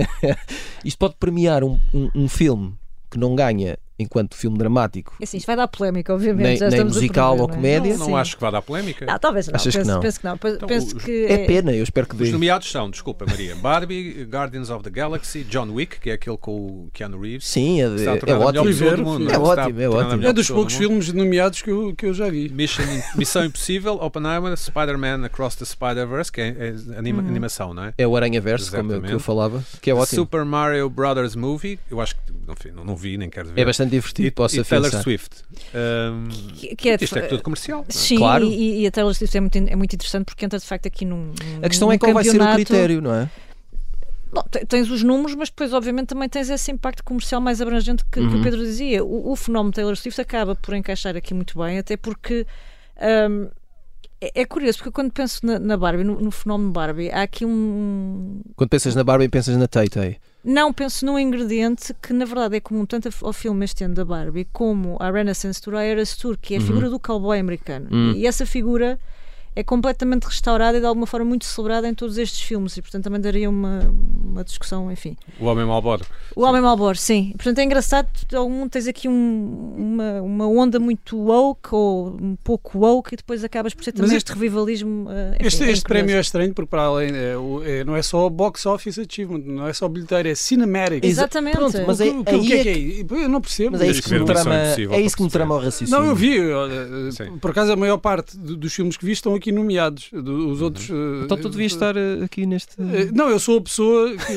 isto 0.84 0.98
pode 0.98 1.14
premiar 1.18 1.62
um, 1.64 1.78
um, 1.92 2.08
um 2.14 2.28
filme 2.28 2.74
que 3.10 3.18
não 3.18 3.34
ganha 3.34 3.78
enquanto 3.98 4.36
filme 4.36 4.58
dramático, 4.58 5.14
Assim, 5.22 5.38
isto 5.38 5.46
vai 5.46 5.56
dar 5.56 5.66
polémica, 5.68 6.12
obviamente. 6.12 6.46
Nem- 6.46 6.56
já 6.58 6.68
nem 6.68 6.84
musical 6.84 7.32
ou 7.38 7.46
não 7.48 7.54
é? 7.54 7.56
comédia. 7.56 7.96
Não, 7.96 8.08
não 8.08 8.16
acho 8.16 8.36
que 8.36 8.42
vá 8.42 8.50
dar 8.50 8.62
polémica. 8.62 9.06
Não, 9.06 9.18
talvez 9.18 9.48
não. 9.48 9.54
Achas 9.56 9.72
que 9.74 9.78
penso, 9.78 9.90
não? 9.90 10.00
penso 10.00 10.20
que 10.20 10.26
não. 10.26 10.34
Então, 10.34 10.68
penso 10.68 10.96
os- 10.96 11.04
que 11.04 11.24
é 11.26 11.38
pena, 11.46 11.72
eu 11.72 11.82
espero 11.82 12.06
que 12.06 12.14
Os 12.14 12.20
dê. 12.20 12.30
nomeados 12.30 12.70
são, 12.70 12.90
desculpa 12.90 13.24
Maria, 13.28 13.54
Barbie, 13.56 14.24
Guardians 14.30 14.70
of 14.70 14.84
the 14.84 14.90
Galaxy, 14.90 15.44
John 15.44 15.70
Wick, 15.72 15.98
que 16.00 16.10
é 16.10 16.14
aquele 16.14 16.36
com 16.36 16.52
o 16.56 16.88
Keanu 16.92 17.20
Reeves. 17.20 17.46
Sim, 17.46 17.80
é, 17.82 17.88
que 17.88 18.08
a 18.08 18.12
é, 18.34 18.38
melhor 18.38 18.42
ótimo. 18.42 18.72
Ver, 18.72 18.96
mundo, 18.98 19.30
é 19.32 19.38
ótimo, 19.38 19.80
é 19.80 19.88
ótimo. 19.88 20.26
É 20.26 20.32
dos 20.32 20.46
do 20.48 20.54
poucos 20.54 20.74
filmes 20.74 21.12
nomeados 21.12 21.62
que 21.62 21.70
eu, 21.70 21.94
que 21.96 22.06
eu 22.06 22.12
já 22.14 22.28
vi. 22.28 22.48
Mission, 22.50 22.82
Missão 23.16 23.44
Impossível, 23.44 23.94
Oppenheimer, 23.94 24.56
Spider-Man 24.56 25.24
Across 25.24 25.56
the 25.56 25.64
Spider-Verse, 25.64 26.30
que 26.30 26.40
é, 26.40 26.48
é 26.48 26.98
anima- 26.98 27.22
Uhum. 27.22 27.28
animação, 27.28 27.72
não 27.74 27.84
é? 27.84 27.94
É 27.96 28.06
o 28.06 28.14
Aranha 28.16 28.40
Verso, 28.40 28.70
como 28.70 28.92
eu, 28.92 29.00
que 29.02 29.12
eu 29.12 29.20
falava, 29.20 29.64
que 29.80 29.90
é 29.90 29.94
ótimo. 29.94 30.16
Super 30.22 30.44
Mario 30.44 30.88
Brothers 30.90 31.34
Movie, 31.34 31.78
eu 31.90 32.00
acho 32.00 32.14
que 32.14 32.20
enfim, 32.48 32.70
não, 32.74 32.84
não 32.84 32.94
vi, 32.96 33.16
nem 33.16 33.28
quero 33.28 33.48
ver. 33.48 33.60
É 33.60 33.64
bastante 33.64 33.85
e, 33.86 33.90
divertido, 33.90 34.32
posso 34.32 34.58
e 34.60 34.64
Taylor 34.64 34.86
afiançar. 34.88 35.02
Swift. 35.02 35.30
Um, 35.74 36.28
que, 36.54 36.76
que 36.76 36.88
é, 36.90 36.96
isto 37.00 37.18
é 37.18 37.22
tudo 37.22 37.42
comercial. 37.42 37.84
é? 37.88 37.92
Sim, 37.92 38.16
Claro. 38.18 38.44
e, 38.44 38.82
e 38.82 38.86
a 38.86 38.90
Taylor 38.90 39.14
Swift 39.14 39.36
é 39.36 39.40
muito, 39.40 39.56
é 39.56 39.76
muito 39.76 39.94
interessante 39.94 40.24
porque 40.26 40.44
entra 40.44 40.58
de 40.58 40.64
facto 40.64 40.86
aqui 40.86 41.04
num. 41.04 41.32
A 41.62 41.68
questão 41.68 41.88
num 41.88 41.94
é 41.94 41.98
qual 41.98 42.12
vai 42.14 42.24
ser 42.24 42.40
o 42.40 42.52
critério, 42.54 43.00
não 43.00 43.14
é? 43.14 43.30
Bom, 44.32 44.42
te- 44.50 44.66
tens 44.66 44.90
os 44.90 45.02
números, 45.02 45.34
mas 45.34 45.48
depois, 45.48 45.72
obviamente, 45.72 46.08
também 46.08 46.28
tens 46.28 46.50
esse 46.50 46.70
impacto 46.70 47.02
comercial 47.04 47.40
mais 47.40 47.60
abrangente 47.62 48.04
que, 48.04 48.10
que 48.12 48.20
Uhum. 48.20 48.40
o 48.40 48.42
Pedro 48.42 48.60
dizia. 48.60 49.02
O, 49.04 49.30
o 49.32 49.36
fenómeno 49.36 49.72
Taylor 49.72 49.96
Swift 49.96 50.20
acaba 50.20 50.54
por 50.54 50.74
encaixar 50.74 51.16
aqui 51.16 51.32
muito 51.32 51.58
bem, 51.58 51.78
até 51.78 51.96
porque 51.96 52.46
hum, 53.30 53.48
É, 54.20 54.40
é 54.42 54.44
curioso, 54.46 54.78
porque 54.78 54.90
quando 54.90 55.12
penso 55.12 55.44
na, 55.44 55.58
na 55.58 55.76
Barbie, 55.76 56.04
no, 56.04 56.18
no 56.20 56.30
fenómeno 56.30 56.70
Barbie, 56.70 57.10
há 57.10 57.22
aqui 57.22 57.44
um. 57.44 58.40
Quando 58.56 58.70
pensas 58.70 58.94
na 58.94 59.04
Barbie, 59.04 59.28
pensas 59.28 59.56
na 59.56 59.66
Tay 59.68 59.88
Tay. 59.88 60.16
Não, 60.42 60.72
penso 60.72 61.04
num 61.04 61.18
ingrediente 61.18 61.92
que 62.00 62.12
na 62.12 62.24
verdade 62.24 62.56
é 62.56 62.60
comum 62.60 62.86
tanto 62.86 63.08
ao 63.22 63.32
filme 63.32 63.64
este 63.64 63.82
ano 63.84 63.94
da 63.94 64.04
Barbie 64.04 64.46
como 64.52 64.96
à 65.00 65.10
Renaissance 65.10 65.60
Tour, 65.60 65.74
à 65.74 65.82
Eras 65.82 66.16
Tour, 66.16 66.38
que 66.40 66.54
é 66.54 66.56
a 66.56 66.60
Uhum. 66.60 66.66
figura 66.66 66.88
do 66.90 67.00
cowboy 67.00 67.38
americano. 67.38 67.88
Hum. 67.90 68.12
E 68.14 68.26
essa 68.26 68.46
figura 68.46 68.98
é 69.56 69.62
completamente 69.64 70.24
restaurada 70.24 70.76
e 70.76 70.80
de 70.80 70.86
alguma 70.86 71.06
forma 71.06 71.24
muito 71.26 71.46
celebrada 71.46 71.88
em 71.88 71.94
todos 71.94 72.18
estes 72.18 72.42
filmes 72.42 72.76
e 72.76 72.82
portanto 72.82 73.04
também 73.04 73.18
daria 73.20 73.48
uma, 73.48 73.80
uma 74.24 74.44
discussão, 74.44 74.92
enfim. 74.92 75.16
O 75.40 75.46
Homem 75.46 75.64
Malboro. 75.64 76.04
O 76.36 76.42
Homem 76.42 76.60
Malboro, 76.60 76.96
sim. 76.98 77.32
Portanto 77.36 77.58
é 77.58 77.64
engraçado, 77.64 78.06
algum, 78.34 78.68
tens 78.68 78.86
aqui 78.86 79.08
um- 79.08 79.74
uma, 79.76 80.20
uma 80.22 80.46
onda 80.46 80.78
muito 80.78 81.16
woke 81.16 81.70
ou 81.74 82.08
um 82.20 82.36
pouco 82.44 82.78
woke 82.78 83.14
e 83.14 83.16
depois 83.16 83.42
acabas 83.42 83.72
por 83.72 83.82
ter 83.82 83.92
Mas 83.92 84.00
também 84.02 84.16
este- 84.16 84.30
este 84.30 84.38
revivalismo. 84.38 85.10
eh, 85.10 85.36
enfim, 85.36 85.46
Este, 85.46 85.64
é 85.64 85.70
este 85.70 85.84
prémio 85.84 86.16
é 86.16 86.20
estranho 86.20 86.52
porque 86.52 86.68
para 86.68 86.82
além 86.82 87.10
é, 87.14 87.34
é- 87.80 87.84
não 87.84 87.96
é 87.96 88.02
só 88.02 88.28
box 88.28 88.66
office 88.66 88.98
achievement, 88.98 89.42
não 89.46 89.66
é 89.66 89.72
só 89.72 89.88
bilheteiro, 89.88 90.28
é 90.28 90.34
cinematic. 90.34 91.02
Exa- 91.02 91.22
Exatamente. 91.22 91.56
Pronto, 91.56 91.82
mas 91.86 91.98
o, 92.00 92.02
é- 92.02 92.10
que- 92.10 92.16
o 92.16 92.24
que- 92.24 92.34
o 92.36 92.42
que 92.42 92.52
aí 92.52 92.52
é 92.52 92.60
é 92.60 92.64
que 93.04 93.14
é? 93.14 93.24
Eu 93.24 93.28
não 93.28 93.40
percebo. 93.40 93.72
Mas 93.72 93.80
é 93.80 93.86
isso 93.88 94.02
que 94.02 94.18
me 94.18 94.24
trama, 94.24 94.54
é 94.54 95.00
isso 95.00 95.16
que 95.16 95.22
me 95.22 95.30
trama 95.30 95.54
o 95.54 95.58
raciocínio. 95.58 95.90
Não, 96.00 96.06
eu 96.06 96.14
vi. 96.14 96.38
olha, 96.52 97.10
Sim. 97.12 97.38
por 97.38 97.50
acaso 97.52 97.72
a 97.72 97.76
maior 97.76 97.96
parte 97.96 98.36
do- 98.36 98.56
dos 98.56 98.72
filmes 98.74 98.96
que 98.98 99.04
vi 99.06 99.12
estão 99.12 99.34
aqui 99.34 99.45
nomeados. 99.52 100.08
Do- 100.12 100.48
Os 100.50 100.60
outros. 100.62 100.88
eh, 100.90 101.24
Então 101.24 101.36
tu 101.36 101.48
devias 101.48 101.72
estar 101.72 101.96
eh, 101.96 102.24
aqui 102.24 102.46
neste. 102.46 102.74
eh, 102.80 103.10
Não, 103.12 103.28
eu 103.30 103.38
sou 103.38 103.58
a 103.58 103.60
pessoa 103.62 104.14
que- 104.16 104.32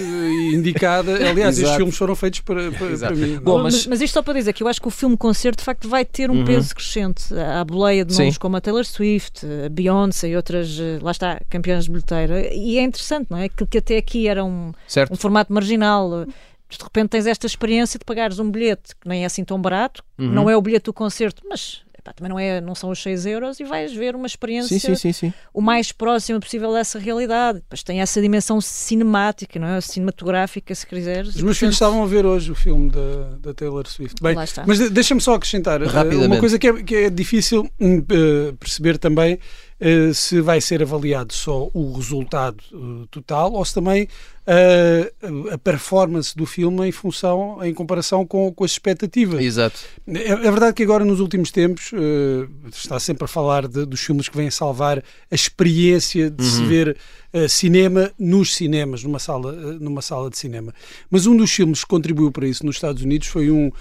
indicada. 0.53 1.13
Aliás, 1.29 1.57
estes 1.59 1.75
filmes 1.75 1.97
foram 1.97 2.15
feitos 2.15 2.39
para, 2.41 2.71
para, 2.71 2.97
para 2.97 3.15
mim. 3.15 3.37
Bom, 3.41 3.61
mas, 3.63 3.73
mas- 3.75 3.87
mas 3.87 4.01
isto 4.01 4.13
só 4.13 4.21
para 4.21 4.33
dizer 4.33 4.53
que 4.53 4.63
eu 4.63 4.67
acho 4.67 4.81
que 4.81 4.87
o 4.87 4.91
filme 4.91 5.17
concerto 5.17 5.59
de 5.59 5.65
facto 5.65 5.87
vai 5.89 6.05
ter 6.05 6.29
um 6.31 6.39
Uhum. 6.39 6.45
peso 6.45 6.73
crescente 6.75 7.33
à 7.33 7.63
boleia 7.63 8.03
de 8.05 8.13
Sim. 8.13 8.19
nomes 8.23 8.37
como 8.37 8.57
a 8.57 8.61
Taylor 8.61 8.85
Swift, 8.85 9.45
a 9.65 9.69
Beyoncé 9.69 10.29
e 10.29 10.35
outras, 10.35 10.77
eh, 10.79 10.99
lá 11.01 11.11
está, 11.11 11.41
campeãs 11.49 11.85
de 11.85 11.91
bilheteira. 11.91 12.53
E 12.53 12.77
é 12.77 12.81
interessante, 12.83 13.27
não 13.29 13.37
é? 13.37 13.45
Aquilo 13.45 13.67
que 13.69 13.77
até 13.77 13.97
aqui 13.97 14.27
era 14.27 14.43
um, 14.43 14.71
Certo? 14.87 15.11
um 15.13 15.15
formato 15.15 15.51
marginal. 15.53 16.21
eh, 16.21 16.25
De 16.71 16.77
repente 16.83 17.09
tens 17.09 17.25
esta 17.25 17.47
experiência 17.47 17.97
de 17.97 18.05
pagares 18.05 18.37
um 18.37 18.51
bilhete 18.51 18.95
que 19.01 19.09
nem 19.09 19.23
é 19.23 19.25
assim 19.25 19.43
tão 19.43 19.59
barato, 19.59 20.03
Uhum. 20.19 20.31
não 20.31 20.47
é 20.47 20.55
o 20.55 20.61
bilhete 20.61 20.85
do 20.85 20.93
concerto, 20.93 21.41
mas 21.49 21.81
epá, 22.09 22.13
também 22.13 22.29
não, 22.29 22.39
é, 22.39 22.59
não 22.61 22.73
são 22.75 22.89
os 22.89 23.01
6 23.01 23.25
euros 23.25 23.59
e 23.59 23.63
vais 23.63 23.93
ver 23.93 24.15
uma 24.15 24.27
experiência 24.27 24.79
Sim, 24.79 24.95
sim, 24.95 24.95
sim, 24.95 25.13
sim. 25.13 25.33
o 25.53 25.61
mais 25.61 25.91
próxima 25.91 26.39
possível 26.39 26.73
dessa 26.73 26.97
realidade. 26.99 27.59
Depois 27.59 27.83
tem 27.83 28.01
essa 28.01 28.21
dimensão 28.21 28.59
cinemática, 28.61 29.59
não 29.59 29.67
é? 29.67 29.81
Cinematográfica, 29.81 30.73
se 30.73 30.85
quiseres. 30.85 31.35
Os 31.35 31.41
meus 31.41 31.57
filhos 31.57 31.75
estavam 31.75 32.01
a 32.03 32.05
ver 32.05 32.25
hoje 32.25 32.51
o 32.51 32.55
filme 32.55 32.89
da, 32.89 33.37
da 33.39 33.53
Taylor 33.53 33.87
Swift. 33.87 34.21
Bem, 34.21 34.35
Lá 34.35 34.43
está. 34.43 34.63
mas 34.67 34.77
de- 34.79 34.89
deixa-me 34.89 35.21
só 35.21 35.35
acrescentar 35.35 35.81
eh, 35.81 35.85
Rapidamente. 35.85 36.27
uma 36.27 36.39
coisa 36.39 36.57
que 36.57 36.67
é, 36.67 36.83
que 36.83 36.95
é 36.95 37.09
difícil 37.09 37.69
eh, 37.79 38.53
perceber 38.59 38.97
também 38.97 39.39
eh, 39.79 40.11
se 40.13 40.41
vai 40.41 40.59
ser 40.59 40.81
avaliado 40.81 41.33
só 41.33 41.69
o 41.73 41.93
resultado 41.93 42.57
eh, 42.73 43.05
total 43.11 43.53
ou 43.53 43.63
se 43.63 43.73
também 43.73 44.07
eh, 44.51 45.13
a 45.51 45.57
performance 45.59 46.35
do 46.35 46.43
filme 46.45 46.87
em 46.87 46.91
função, 46.91 47.59
em 47.63 47.71
comparação 47.71 48.25
com, 48.25 48.51
com 48.51 48.63
as 48.63 48.71
expectativas. 48.71 49.39
Exato. 49.43 49.79
É, 50.07 50.31
é 50.31 50.35
verdade 50.51 50.73
que 50.73 50.81
agora 50.81 51.05
nos 51.05 51.19
últimos 51.19 51.51
tempos 51.51 51.91
eh, 51.93 52.47
está 52.73 52.99
sempre 52.99 53.25
a 53.25 53.27
falar 53.27 53.67
de- 53.67 53.85
dos 53.85 53.99
filmes 53.99 54.27
que 54.27 54.35
vêm 54.35 54.49
salvar 54.49 55.03
a 55.31 55.35
experiência 55.35 56.31
de 56.31 56.43
se 56.43 56.61
Uhum. 56.61 56.67
ver 56.67 56.97
eh, 57.31 57.47
cinema 57.47 58.11
nos 58.17 58.55
cinemas, 58.55 59.03
numa 59.03 59.19
sala, 59.19 59.53
eh, 59.53 59.77
numa 59.79 60.01
sala 60.01 60.31
de 60.31 60.37
cinema. 60.39 60.73
Mas 61.11 61.27
um 61.27 61.37
dos 61.37 61.51
filmes 61.51 61.81
que 61.83 61.87
contribuiu 61.87 62.31
para 62.31 62.47
isso 62.47 62.65
nos 62.65 62.77
Estados 62.77 63.03
Unidos 63.03 63.27
foi 63.27 63.51
um 63.51 63.71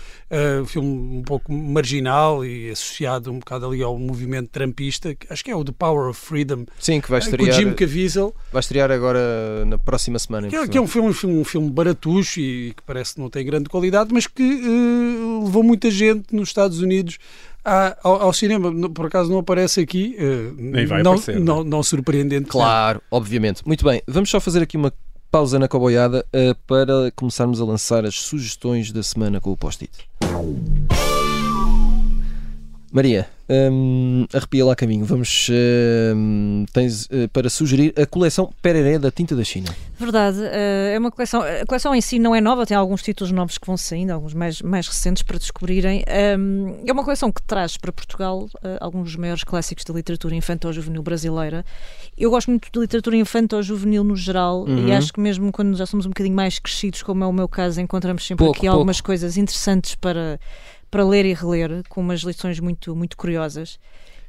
filme 0.66 1.18
um 1.18 1.22
pouco 1.22 1.50
marginal 1.50 2.44
e 2.44 2.68
associado 2.70 3.32
um 3.32 3.38
bocado 3.38 3.66
ali 3.66 3.82
ao 3.82 3.98
movimento 3.98 4.50
trumpista, 4.50 5.14
que 5.14 5.26
acho 5.32 5.42
que 5.42 5.50
é 5.50 5.56
o 5.56 5.64
The 5.64 5.72
Power 5.72 6.10
of 6.10 6.20
Freedom, 6.20 6.66
Sim, 6.78 7.00
que 7.00 7.08
vai 7.08 7.20
eh, 7.20 7.22
com 7.22 7.30
o 7.30 7.34
estrear, 7.34 7.56
Jim 7.58 7.72
Caviezel. 7.72 8.34
vai 8.52 8.60
estrear 8.60 8.90
agora 8.90 9.64
na 9.64 9.78
próxima 9.78 10.18
semana. 10.18 10.48
Que 10.58 10.64
é, 10.64 10.68
que 10.72 10.78
é 10.78 10.80
um 10.80 10.86
filme, 10.86 11.08
um 11.08 11.12
filme, 11.12 11.36
um 11.40 11.44
filme 11.44 11.70
baratucho 11.70 12.40
e 12.40 12.72
que 12.76 12.82
parece 12.84 13.14
que 13.14 13.20
não 13.20 13.30
tem 13.30 13.44
grande 13.44 13.68
qualidade, 13.68 14.10
mas 14.12 14.26
que 14.26 14.42
eh, 14.42 15.44
levou 15.44 15.62
muita 15.62 15.90
gente 15.90 16.34
nos 16.34 16.48
Estados 16.48 16.80
Unidos 16.80 17.18
a- 17.64 17.96
ao, 18.02 18.22
ao 18.22 18.32
cinema. 18.32 18.72
Por 18.90 19.06
acaso 19.06 19.30
não 19.30 19.38
aparece 19.38 19.80
aqui, 19.80 20.16
eh, 20.18 20.50
Nem 20.56 20.86
vai 20.86 21.02
não, 21.02 21.12
aparecer, 21.12 21.40
não, 21.40 21.62
não 21.64 21.82
surpreendente. 21.82 22.48
Claro, 22.48 23.00
obviamente. 23.10 23.62
Muito 23.66 23.84
bem, 23.84 24.02
vamos 24.06 24.30
só 24.30 24.40
fazer 24.40 24.62
aqui 24.62 24.76
uma 24.76 24.92
pausa 25.30 25.58
na 25.58 25.68
coboiada 25.68 26.24
eh, 26.32 26.54
para 26.66 27.10
começarmos 27.14 27.60
a 27.60 27.64
lançar 27.64 28.04
as 28.06 28.14
sugestões 28.14 28.90
da 28.90 29.02
semana 29.02 29.40
com 29.40 29.52
o 29.52 29.56
post-it. 29.56 29.92
Maria, 32.90 33.28
hum, 33.49 34.26
arrepia 34.32 34.65
lá 34.65 34.76
caminho. 34.76 35.04
Vamos 35.04 35.49
tens 36.73 37.08
eh, 37.11 37.28
para 37.32 37.49
sugerir 37.49 37.93
a 38.00 38.06
coleção 38.06 38.52
Pereré 38.63 38.99
da 38.99 39.11
Tinta 39.11 39.34
da 39.34 39.45
China. 39.45 39.69
Verdade, 39.99 40.39
eh, 40.43 40.93
é 40.95 40.99
uma 40.99 41.11
coleção. 41.11 41.43
A 41.43 41.67
coleção 41.67 41.95
em 41.95 42.00
si 42.00 42.19
não 42.19 42.34
é 42.34 42.41
nova, 42.41 42.67
tem 42.67 42.76
alguns 42.76 43.02
títulos 43.02 43.32
novos 43.32 43.58
que 43.58 43.67
vão 43.67 43.76
saindo, 43.76 44.11
alguns 44.11 44.34
mais, 44.34 44.63
mais 44.63 44.87
recentes 44.87 45.23
para 45.23 45.39
descobrirem. 45.39 46.04
Um, 46.39 46.82
é 46.87 46.93
uma 46.93 47.04
coleção 47.04 47.32
que 47.32 47.43
traz 47.43 47.76
para 47.76 47.93
Portugal 47.93 48.49
eh, 48.63 48.78
alguns 48.80 49.04
dos 49.04 49.17
maiores 49.17 49.45
clássicos 49.45 49.84
da 49.84 49.95
literatura 49.95 50.34
infantil-juvenil 50.34 51.02
brasileira. 51.02 51.65
Eu 52.17 52.30
gosto 52.30 52.49
muito 52.50 52.69
de 52.73 52.78
literatura 52.78 53.17
infantil-juvenil 53.17 54.04
no 54.04 54.17
geral 54.17 54.58
Uhum. 54.69 54.89
e 54.89 54.93
acho 54.93 55.13
que 55.13 55.21
mesmo 55.21 55.50
quando 55.52 55.76
já 55.76 55.87
somos 55.87 56.06
um 56.06 56.11
bocadinho 56.11 56.34
mais 56.34 56.58
crescidos, 56.58 57.02
como 57.02 57.25
é 57.25 57.26
o 57.26 57.32
meu 57.32 57.49
caso, 57.49 57.80
encontramos 57.80 58.26
sempre 58.26 58.45
Pouco, 58.45 58.58
aqui 58.58 58.67
algumas 58.67 59.00
coisas 59.00 59.37
interessantes 59.37 59.95
para, 59.95 60.39
para 60.90 61.04
ler 61.04 61.24
e 61.24 61.34
reler, 61.34 61.82
com 61.88 62.00
umas 62.00 62.20
lições 62.20 62.60
muito, 62.60 62.94
muito 62.94 63.16
curiosas. 63.16 63.78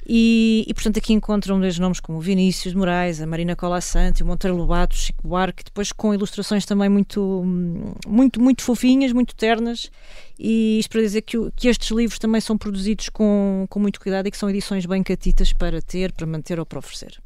E, 0.06 0.64
e, 0.66 0.72
portanto 0.72 0.98
aqui 0.98 1.12
encontram 1.12 1.60
desde 1.60 1.80
nomes 1.80 2.00
como 2.00 2.18
Vinícius 2.20 2.72
de 2.72 2.78
Moraes, 2.78 3.20
a 3.20 3.26
Marina 3.26 3.54
Colassante, 3.54 4.22
o 4.22 4.26
Monteiro 4.26 4.56
Lobato, 4.56 4.96
o 4.96 4.98
Chico 4.98 5.28
Buarque, 5.28 5.62
depois 5.62 5.92
com 5.92 6.14
ilustrações 6.14 6.64
também 6.64 6.88
muito, 6.88 7.44
muito, 8.08 8.40
muito 8.40 8.62
fofinhas, 8.62 9.12
muito 9.12 9.36
ternas. 9.36 9.90
E 10.38 10.78
isto 10.78 10.90
para 10.90 11.02
dizer 11.02 11.22
que, 11.22 11.36
que 11.54 11.68
estes 11.68 11.90
livros 11.90 12.18
também 12.18 12.40
são 12.40 12.56
produzidos 12.56 13.10
com, 13.10 13.66
com 13.68 13.78
muito 13.78 14.00
cuidado 14.00 14.26
e 14.26 14.30
que 14.30 14.38
são 14.38 14.48
edições 14.48 14.86
bem 14.86 15.02
catitas 15.02 15.52
para 15.52 15.82
ter, 15.82 16.12
para 16.12 16.26
manter 16.26 16.58
ou 16.58 16.64
para 16.64 16.78
oferecer. 16.78 17.20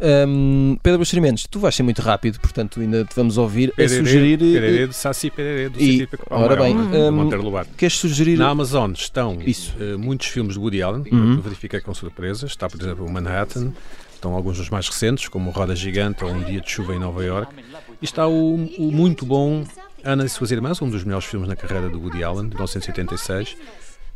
Hum, 0.00 0.76
Pedro 0.82 0.98
Buxerimentos, 0.98 1.46
tu 1.48 1.60
vais 1.60 1.72
ser 1.74 1.84
muito 1.84 2.02
rápido, 2.02 2.40
portanto 2.40 2.80
ainda 2.80 3.04
te 3.04 3.14
vamos 3.14 3.38
ouvir 3.38 3.70
a 3.70 3.76
Pererê, 3.76 3.96
sugerir. 3.96 4.34
eh, 4.42 4.60
Pererê 4.60 4.86
de 4.88 4.94
Saci 4.94 5.30
Pererê, 5.30 5.68
do 5.68 5.80
E, 5.80 6.08
ora 6.30 6.56
bem, 6.56 6.76
do 6.76 7.42
Lobato. 7.42 7.70
Queres 7.76 7.94
sugerir? 7.96 8.36
Na 8.36 8.48
Amazon 8.48 8.90
estão 8.92 9.38
eh, 9.40 9.96
muitos 9.96 10.26
filmes 10.26 10.54
de 10.54 10.58
Woody 10.58 10.82
Allen, 10.82 11.04
Uhum. 11.12 11.34
eu 11.36 11.42
verifiquei 11.42 11.80
com 11.80 11.94
surpresas. 11.94 12.50
Está, 12.50 12.68
por 12.68 12.80
exemplo, 12.80 13.06
o 13.06 13.10
Manhattan, 13.10 13.72
estão 14.14 14.34
alguns 14.34 14.56
dos 14.58 14.68
mais 14.68 14.88
recentes, 14.88 15.28
como 15.28 15.50
Roda 15.50 15.76
Gigante 15.76 16.24
ou 16.24 16.30
Um 16.32 16.42
Dia 16.42 16.60
de 16.60 16.68
Chuva 16.70 16.94
em 16.94 16.98
Nova 16.98 17.24
York. 17.24 17.54
E 18.02 18.04
está 18.04 18.26
o, 18.26 18.54
o 18.78 18.90
muito 18.92 19.24
bom 19.24 19.64
Ana 20.02 20.24
e 20.24 20.28
Suas 20.28 20.50
Irmãs, 20.50 20.82
um 20.82 20.90
dos 20.90 21.04
melhores 21.04 21.24
filmes 21.26 21.48
na 21.48 21.54
carreira 21.56 21.88
de 21.88 21.94
Woody 21.96 22.22
Allen, 22.24 22.48
de 22.48 22.54
1986. 22.56 23.56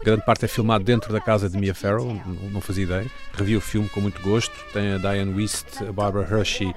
Grande 0.02 0.24
parte 0.24 0.44
é 0.44 0.48
filmado 0.48 0.84
dentro 0.84 1.12
da 1.12 1.20
casa 1.20 1.50
de 1.50 1.58
Mia 1.58 1.74
Farrow, 1.74 2.20
não, 2.52 2.60
fazia 2.60 2.84
ideia. 2.84 3.06
Revi 3.34 3.56
o 3.56 3.60
filme 3.60 3.88
com 3.88 4.00
muito 4.00 4.20
gosto. 4.22 4.52
Tem 4.72 4.92
a 4.92 4.98
Diane 4.98 5.34
Wist, 5.34 5.82
a 5.86 5.92
Barbara 5.92 6.26
Hershey 6.30 6.72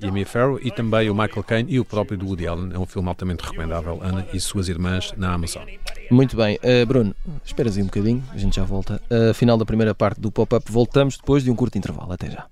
e 0.00 0.06
a 0.06 0.12
Mia 0.12 0.26
Farrow 0.26 0.58
e 0.62 0.70
também 0.70 1.08
o 1.08 1.14
Michael 1.14 1.42
Caine 1.44 1.72
e 1.72 1.80
o 1.80 1.84
próprio 1.84 2.18
do 2.18 2.26
Woody 2.26 2.46
Allen. 2.46 2.70
É 2.74 2.78
um 2.78 2.86
filme 2.86 3.08
altamente 3.08 3.42
recomendável, 3.42 4.00
Ana 4.02 4.26
e 4.32 4.40
Suas 4.40 4.68
Irmãs, 4.68 5.12
na 5.16 5.32
Amazon. 5.32 5.64
Muito 6.10 6.36
bem, 6.36 6.58
Uh, 6.62 6.84
Bruno, 6.86 7.14
esperas 7.44 7.76
aí 7.76 7.82
um 7.82 7.86
bocadinho, 7.86 8.22
a 8.32 8.36
gente 8.36 8.56
já 8.56 8.64
volta. 8.64 9.00
Uh, 9.10 9.32
final 9.32 9.56
da 9.56 9.64
primeira 9.64 9.94
parte 9.94 10.20
do 10.20 10.30
pop-up, 10.30 10.70
voltamos 10.70 11.16
depois 11.16 11.42
de 11.42 11.50
um 11.50 11.56
curto 11.56 11.78
intervalo. 11.78 12.12
Até 12.12 12.30
já. 12.30 12.46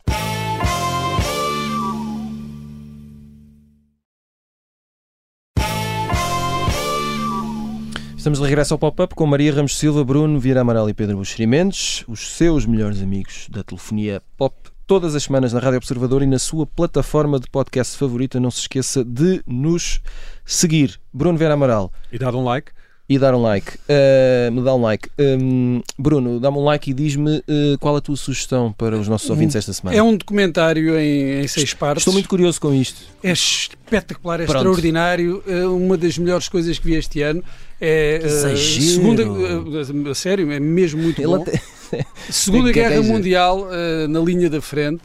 Estamos 8.20 8.38
de 8.38 8.44
regresso 8.44 8.74
ao 8.74 8.78
pop-up 8.78 9.14
com 9.14 9.24
Maria 9.24 9.50
Ramos 9.50 9.78
Silva, 9.78 10.04
Bruno 10.04 10.38
Vieira 10.38 10.60
Amaral 10.60 10.90
e 10.90 10.92
Pedro 10.92 11.16
Buxeri 11.16 11.46
Mendes, 11.46 12.04
os 12.06 12.36
seus 12.36 12.66
melhores 12.66 13.00
amigos 13.00 13.46
da 13.48 13.64
telefonia 13.64 14.20
pop, 14.36 14.54
todas 14.86 15.14
as 15.14 15.22
semanas 15.22 15.54
na 15.54 15.58
Rádio 15.58 15.78
Observador 15.78 16.22
e 16.22 16.26
na 16.26 16.38
sua 16.38 16.66
plataforma 16.66 17.40
de 17.40 17.48
podcast 17.48 17.96
favorita. 17.96 18.38
Não 18.38 18.50
se 18.50 18.60
esqueça 18.60 19.02
de 19.02 19.42
nos 19.46 20.02
seguir. 20.44 21.00
Bruno 21.10 21.38
Vieira 21.38 21.54
Amaral, 21.54 21.90
E 22.12 22.18
dar 22.18 22.34
um 22.34 22.44
like. 22.44 22.72
E 23.10 23.18
dar 23.18 23.34
um 23.34 23.42
like. 23.42 23.72
Uh, 23.88 24.52
me 24.52 24.62
dá 24.62 24.72
um 24.72 24.80
like. 24.80 25.10
Um, 25.18 25.82
Bruno, 25.98 26.38
dá-me 26.38 26.58
um 26.58 26.64
like 26.64 26.92
e 26.92 26.94
diz-me 26.94 27.38
uh, 27.38 27.42
qual 27.80 27.96
a 27.96 28.00
tua 28.00 28.14
sugestão 28.14 28.72
para 28.72 28.96
os 28.96 29.08
nossos 29.08 29.28
ouvintes 29.28 29.56
esta 29.56 29.72
semana. 29.72 29.96
É 29.98 30.00
um 30.00 30.16
documentário 30.16 30.96
em, 30.96 31.40
em 31.42 31.48
seis 31.48 31.74
partes. 31.74 32.02
Estou 32.02 32.14
muito 32.14 32.28
curioso 32.28 32.60
com 32.60 32.72
isto. 32.72 33.02
É 33.20 33.32
espetacular, 33.32 34.40
é 34.40 34.44
Pronto. 34.44 34.58
extraordinário. 34.58 35.42
É 35.44 35.66
uma 35.66 35.96
das 35.96 36.16
melhores 36.18 36.48
coisas 36.48 36.78
que 36.78 36.86
vi 36.86 36.94
este 36.94 37.20
ano. 37.20 37.42
É, 37.80 38.20
exagero. 38.22 38.82
segunda, 38.84 40.10
a 40.10 40.14
sério, 40.14 40.52
é 40.52 40.60
mesmo 40.60 41.02
muito 41.02 41.18
Ele 41.20 41.26
bom. 41.26 41.42
até- 41.42 41.60
Segunda 42.30 42.70
é 42.70 42.72
Guerra 42.72 42.94
é- 42.94 43.00
Mundial, 43.00 43.66
eh, 43.72 44.06
na 44.06 44.20
linha 44.20 44.48
da 44.48 44.60
frente, 44.60 45.02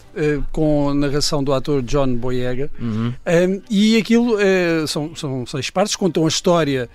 com 0.52 0.90
a 0.90 0.94
narração 0.94 1.44
do 1.44 1.52
ator 1.54 1.82
John 1.82 2.14
Boyega. 2.16 2.70
Uhum. 2.80 3.14
Um, 3.26 3.62
e 3.68 3.98
aquilo 3.98 4.38
são, 4.88 5.16
são 5.16 5.44
seis 5.48 5.72
partes, 5.72 5.96
contam 5.96 6.26
a 6.26 6.28
história 6.28 6.88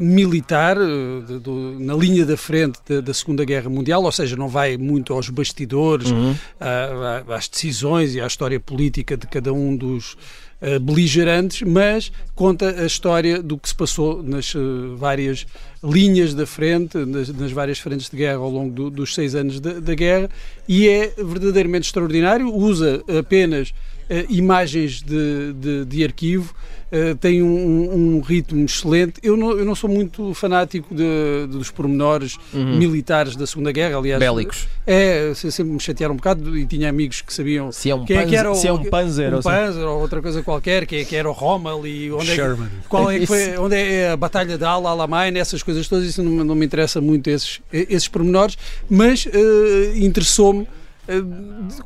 militar 0.00 0.76
eh, 0.76 0.80
de- 1.26 1.38
do- 1.38 1.76
na 1.80 1.94
linha 1.94 2.24
da 2.24 2.36
frente 2.36 2.78
da, 2.88 3.00
da 3.00 3.14
Segunda 3.14 3.44
Guerra 3.44 3.68
Mundial, 3.68 4.02
ou 4.02 4.12
seja, 4.12 4.36
não 4.36 4.48
vai 4.48 4.76
muito 4.76 5.12
aos 5.12 5.28
bastidores, 5.28 6.10
Uhum. 6.10 6.34
a- 6.60 7.22
a- 7.28 7.36
às 7.36 7.48
decisões 7.48 8.14
e 8.14 8.20
à 8.20 8.26
história 8.26 8.60
política 8.60 9.16
de 9.16 9.26
cada 9.26 9.52
um 9.52 9.76
dos 9.76 10.16
eh, 10.64 10.78
beligerantes, 10.78 11.62
mas 11.62 12.12
conta 12.36 12.80
a 12.80 12.86
história 12.86 13.42
do 13.42 13.58
que 13.58 13.68
se 13.68 13.74
passou 13.74 14.22
nas 14.22 14.54
eh, 14.54 14.58
várias 14.96 15.44
linhas 15.82 16.34
da 16.34 16.46
frente, 16.46 16.96
nas, 16.98 17.28
nas 17.30 17.50
várias 17.50 17.80
frentes 17.80 18.08
de 18.08 18.16
guerra 18.16 18.36
ao 18.38 18.48
longo 18.48 18.72
do- 18.72 18.88
dos 18.88 19.12
seis 19.12 19.34
anos 19.34 19.58
da, 19.58 19.80
da 19.80 19.94
guerra, 19.96 20.30
e 20.68 20.88
é 20.88 21.12
verdadeiramente 21.18 21.86
extraordinário. 21.88 22.46
Usa 22.54 23.02
apenas 23.18 23.74
eh, 23.74 23.91
imagens 24.28 25.02
de, 25.02 25.52
de, 25.54 25.84
de 25.84 26.04
arquivo, 26.04 26.54
eh, 26.90 27.14
tem 27.20 27.42
um, 27.42 28.16
um- 28.16 28.20
ritmo 28.20 28.64
excelente. 28.64 29.14
Eu 29.22 29.36
não, 29.36 29.52
eu 29.52 29.64
não 29.64 29.74
sou 29.74 29.88
muito 29.88 30.34
fanático 30.34 30.94
de- 30.94 31.46
dos 31.50 31.70
pormenores 31.70 32.36
militares 32.52 33.34
da 33.36 33.46
Segunda 33.46 33.72
Guerra, 33.72 33.96
aliás. 33.96 34.20
Bélicos. 34.20 34.68
É, 34.86 35.32
se- 35.34 35.50
sempre 35.50 35.72
me 35.72 35.80
chatearam 35.80 36.12
um 36.14 36.16
bocado 36.16 36.56
e 36.56 36.66
tinha 36.66 36.88
amigos 36.88 37.20
que 37.22 37.32
sabiam 37.32 37.72
Se 37.72 37.88
é 37.90 37.94
um 37.94 38.04
quem 38.04 38.16
é 38.18 38.20
que 38.20 38.26
panzer, 38.26 38.38
era 38.40 38.50
o, 38.50 38.54
se 38.54 38.66
é 38.68 38.72
um 38.72 38.84
panzer, 38.84 39.32
um 39.32 39.36
ou 39.36 39.42
seja, 39.42 39.56
Panzer 39.56 39.84
ou 39.88 40.00
outra 40.00 40.20
coisa 40.20 40.42
qualquer, 40.42 40.86
quem 40.86 41.00
é 41.00 41.04
que 41.04 41.16
era 41.16 41.28
o 41.28 41.32
Rommel 41.32 41.86
e 41.86 42.12
onde 42.12 42.24
é 42.30 42.30
que, 42.30 42.34
Sherman. 42.36 42.68
qual 42.88 43.10
é 43.10 43.18
que 43.20 43.26
foi, 43.26 43.56
onde 43.58 43.74
é 43.76 44.10
a 44.10 44.16
batalha 44.16 44.58
de 44.58 44.64
Al 44.64 44.86
Alamein, 44.86 45.38
essas 45.38 45.62
coisas 45.62 45.88
todas, 45.88 46.04
isso 46.06 46.22
não, 46.22 46.30
me- 46.32 46.44
não 46.44 46.54
me 46.54 46.66
interessa 46.66 47.00
muito 47.00 47.28
esses, 47.30 47.60
esses 47.72 48.08
pormenores, 48.08 48.58
mas 48.90 49.26
eh, 49.32 49.92
interessou-me 49.96 50.66
eh, 51.08 51.22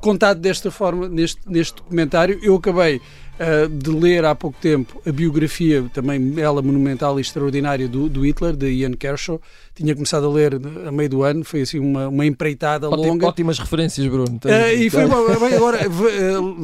contado 0.00 0.40
desta 0.40 0.70
forma 0.70 1.08
neste, 1.08 1.40
neste 1.46 1.76
documentário. 1.76 2.38
Eu 2.42 2.54
acabei 2.56 3.00
eh, 3.38 3.68
de 3.68 3.90
ler 3.90 4.24
há 4.24 4.34
pouco 4.34 4.56
tempo 4.60 5.00
a 5.06 5.12
biografia, 5.12 5.84
também 5.92 6.34
ela 6.38 6.62
monumental 6.62 7.18
e 7.18 7.22
extraordinária, 7.22 7.86
do, 7.88 8.08
do 8.08 8.24
Hitler, 8.26 8.54
de 8.56 8.68
Ian 8.70 8.92
Kershaw. 8.92 9.40
Tinha 9.74 9.94
começado 9.94 10.26
a 10.26 10.30
ler 10.32 10.58
a 10.86 10.90
meio 10.90 11.08
do 11.10 11.22
ano, 11.22 11.44
foi 11.44 11.60
assim 11.62 11.78
uma, 11.78 12.08
uma 12.08 12.24
empreitada 12.24 12.88
ótim- 12.88 13.08
longa. 13.08 13.26
ótimas 13.26 13.58
referências, 13.58 14.06
Bruno. 14.06 14.40
Ah, 14.46 14.72
e 14.72 14.88
foi 14.88 15.06
bom, 15.06 15.26
bem, 15.38 15.54
agora 15.54 15.78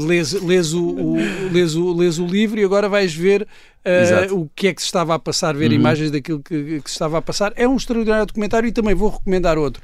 lês, 0.07 0.33
lês, 0.33 0.73
o, 0.73 0.83
o- 0.83 1.17
lês, 1.53 1.75
o, 1.75 1.93
lês 1.93 2.19
o 2.19 2.27
livro 2.27 2.59
e 2.59 2.65
agora 2.65 2.89
vais 2.89 3.13
ver 3.15 3.47
Exato. 3.85 4.39
o 4.39 4.49
que 4.55 4.69
é 4.69 4.73
que 4.75 4.81
se 4.81 4.87
estava 4.87 5.15
a 5.15 5.19
passar, 5.19 5.55
ver 5.55 5.69
Uhum. 5.71 5.77
imagens 5.77 6.11
daquilo 6.11 6.41
que, 6.41 6.81
que 6.81 6.89
se 6.91 6.95
estava 6.95 7.19
a 7.19 7.23
passar. 7.23 7.53
É 7.57 7.69
um 7.69 7.77
extraordinário 7.77 8.25
documentário 8.27 8.67
e 8.67 8.73
também 8.73 8.95
vou 8.95 9.11
recomendar 9.11 9.59
outro 9.59 9.83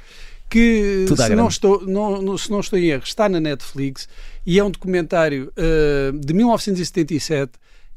que 0.49 1.05
Tudo 1.07 1.21
se 1.21 1.35
não, 1.35 1.47
estou, 1.47 1.85
não, 1.85 2.21
não- 2.21 2.37
se 2.37 2.49
não 2.49 2.59
estou 2.59 2.79
em 2.79 2.85
erro 2.87 3.03
está 3.03 3.29
na 3.29 3.39
Netflix 3.39 4.07
e 4.45 4.57
é 4.57 4.63
um 4.63 4.71
documentário 4.71 5.51
ah, 5.55 6.11
de 6.13 6.33
1977 6.33 7.51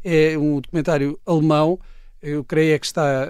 é 0.04 0.36
um 0.36 0.60
documentário 0.60 1.18
alemão 1.26 1.78
eu 2.22 2.44
creio 2.44 2.74
é 2.74 2.78
que 2.78 2.86
está 2.86 3.24
ah, 3.24 3.28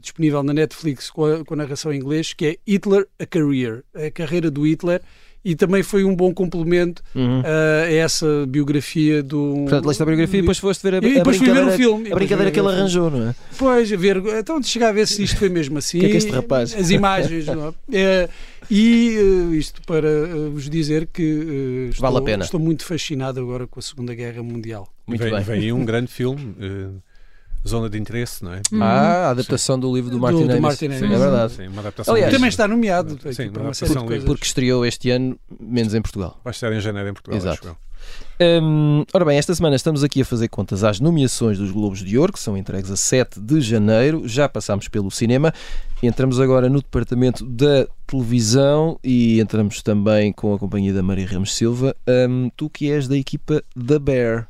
disponível 0.00 0.42
na 0.42 0.52
Netflix 0.52 1.10
com 1.10 1.24
a, 1.24 1.44
com 1.44 1.54
a 1.54 1.56
narração 1.56 1.92
em 1.92 1.96
inglês, 1.96 2.32
que 2.32 2.46
é 2.46 2.56
Hitler 2.66 3.08
a 3.18 3.26
Career, 3.26 3.82
a 3.94 4.10
carreira 4.10 4.50
do 4.50 4.64
Hitler, 4.64 5.02
e 5.44 5.54
também 5.54 5.82
foi 5.82 6.04
um 6.04 6.14
bom 6.16 6.32
complemento 6.32 7.02
Uhum. 7.14 7.42
ah, 7.44 7.82
a 7.84 7.92
essa 7.92 8.26
biografia 8.48 9.22
do. 9.22 9.54
Portanto, 9.62 9.86
leste 9.86 10.02
a 10.02 10.06
biografia 10.06 10.38
e 10.38 10.42
depois 10.42 10.58
foste 10.58 10.82
ver 10.82 10.94
a, 10.94 11.06
E 11.06 11.12
a 11.12 11.14
depois 11.18 11.36
fui 11.36 11.50
ver 11.50 11.64
o 11.64 11.70
filme. 11.72 12.10
A 12.12 12.14
brincadeira 12.14 12.50
que 12.50 12.58
ele 12.58 12.68
arranjou, 12.68 13.10
não 13.10 13.28
é? 13.28 13.34
Pois, 13.58 13.92
a 13.92 13.96
ver, 13.96 14.16
então 14.38 14.58
de 14.58 14.66
chegar 14.66 14.88
a 14.88 14.92
ver 14.92 15.06
se 15.06 15.22
isto 15.22 15.36
foi 15.38 15.48
mesmo 15.48 15.76
assim. 15.78 15.98
O 15.98 16.00
que 16.02 16.06
é 16.06 16.10
que 16.10 16.16
este 16.16 16.30
rapaz? 16.30 16.74
As 16.74 16.90
imagens, 16.90 17.46
não 17.46 17.68
é? 17.68 17.74
É, 17.96 18.28
e 18.70 19.16
eh, 19.52 19.56
isto 19.56 19.82
para 19.86 20.08
eh, 20.08 20.48
vos 20.50 20.68
dizer 20.70 21.06
que 21.12 21.22
eh, 21.22 21.90
estou, 21.90 22.02
Vale 22.10 22.18
a 22.18 22.22
pena. 22.22 22.44
estou 22.44 22.58
muito 22.58 22.84
fascinado 22.84 23.38
agora 23.40 23.66
com 23.66 23.78
a 23.78 23.82
Segunda 23.82 24.14
Guerra 24.14 24.42
Mundial. 24.42 24.88
Muito 25.06 25.22
vem, 25.22 25.32
bem. 25.32 25.42
vem 25.42 25.60
aí 25.60 25.72
um 25.72 25.84
grande 25.84 26.10
filme, 26.10 26.54
eh, 26.58 26.86
Zona 27.66 27.88
de 27.88 27.98
Interesse, 27.98 28.44
não 28.44 28.52
é? 28.52 28.60
Ah, 28.80 29.28
a 29.28 29.30
adaptação 29.30 29.78
do 29.78 29.94
livro 29.94 30.10
do 30.10 30.16
Do- 30.16 30.22
Martin 30.22 30.44
do 30.46 30.50
Amis. 30.50 30.60
Martin 30.60 30.90
Sim, 30.90 31.04
é 31.12 31.18
verdade. 31.18 31.52
Sim, 31.54 31.68
uma 31.68 31.80
adaptação 31.80 32.14
Aliás, 32.14 32.32
Também 32.32 32.48
está 32.48 32.68
nomeado 32.68 33.18
Sim, 33.20 33.28
aqui 33.42 33.50
para 33.50 33.60
uma 33.62 33.68
uma 33.68 33.74
série 33.74 33.90
de 33.92 33.96
adaptação 33.98 34.06
coisas. 34.06 34.24
Porque 34.24 34.44
estreou 34.44 34.84
este 34.86 35.10
ano, 35.10 35.38
menos 35.60 35.94
em 35.94 36.02
Portugal. 36.02 36.38
Vai 36.44 36.50
estar 36.52 36.72
em 36.72 36.80
janeiro 36.80 37.08
em 37.08 37.12
Portugal, 37.14 37.38
Exato. 37.38 37.58
acho 37.60 37.68
eu. 37.68 37.76
Hum, 38.40 39.04
ora 39.14 39.24
bem, 39.24 39.38
esta 39.38 39.54
semana 39.54 39.76
estamos 39.76 40.04
aqui 40.04 40.20
a 40.20 40.24
fazer 40.26 40.48
contas 40.48 40.84
às 40.84 41.00
nomeações 41.00 41.56
dos 41.56 41.70
Globos 41.70 42.00
de 42.04 42.18
Ouro, 42.18 42.32
que 42.34 42.38
são 42.38 42.54
entregues 42.56 42.90
a 42.90 42.96
7 42.96 43.40
de 43.40 43.60
janeiro. 43.62 44.28
Já 44.28 44.46
passámos 44.48 44.88
pelo 44.88 45.10
cinema. 45.10 45.54
Entramos 46.02 46.38
agora 46.38 46.68
no 46.68 46.82
departamento 46.82 47.46
da 47.46 47.86
televisão 48.06 48.98
e 49.02 49.40
entramos 49.40 49.80
também 49.82 50.32
com 50.32 50.52
a 50.52 50.58
companhia 50.58 50.92
da 50.92 51.02
Maria 51.02 51.26
Ramos 51.26 51.54
Silva. 51.54 51.96
Hum, 52.28 52.50
tu 52.56 52.68
que 52.68 52.90
és 52.90 53.08
da 53.08 53.16
equipa 53.16 53.62
da 53.74 53.98
Bear, 53.98 54.48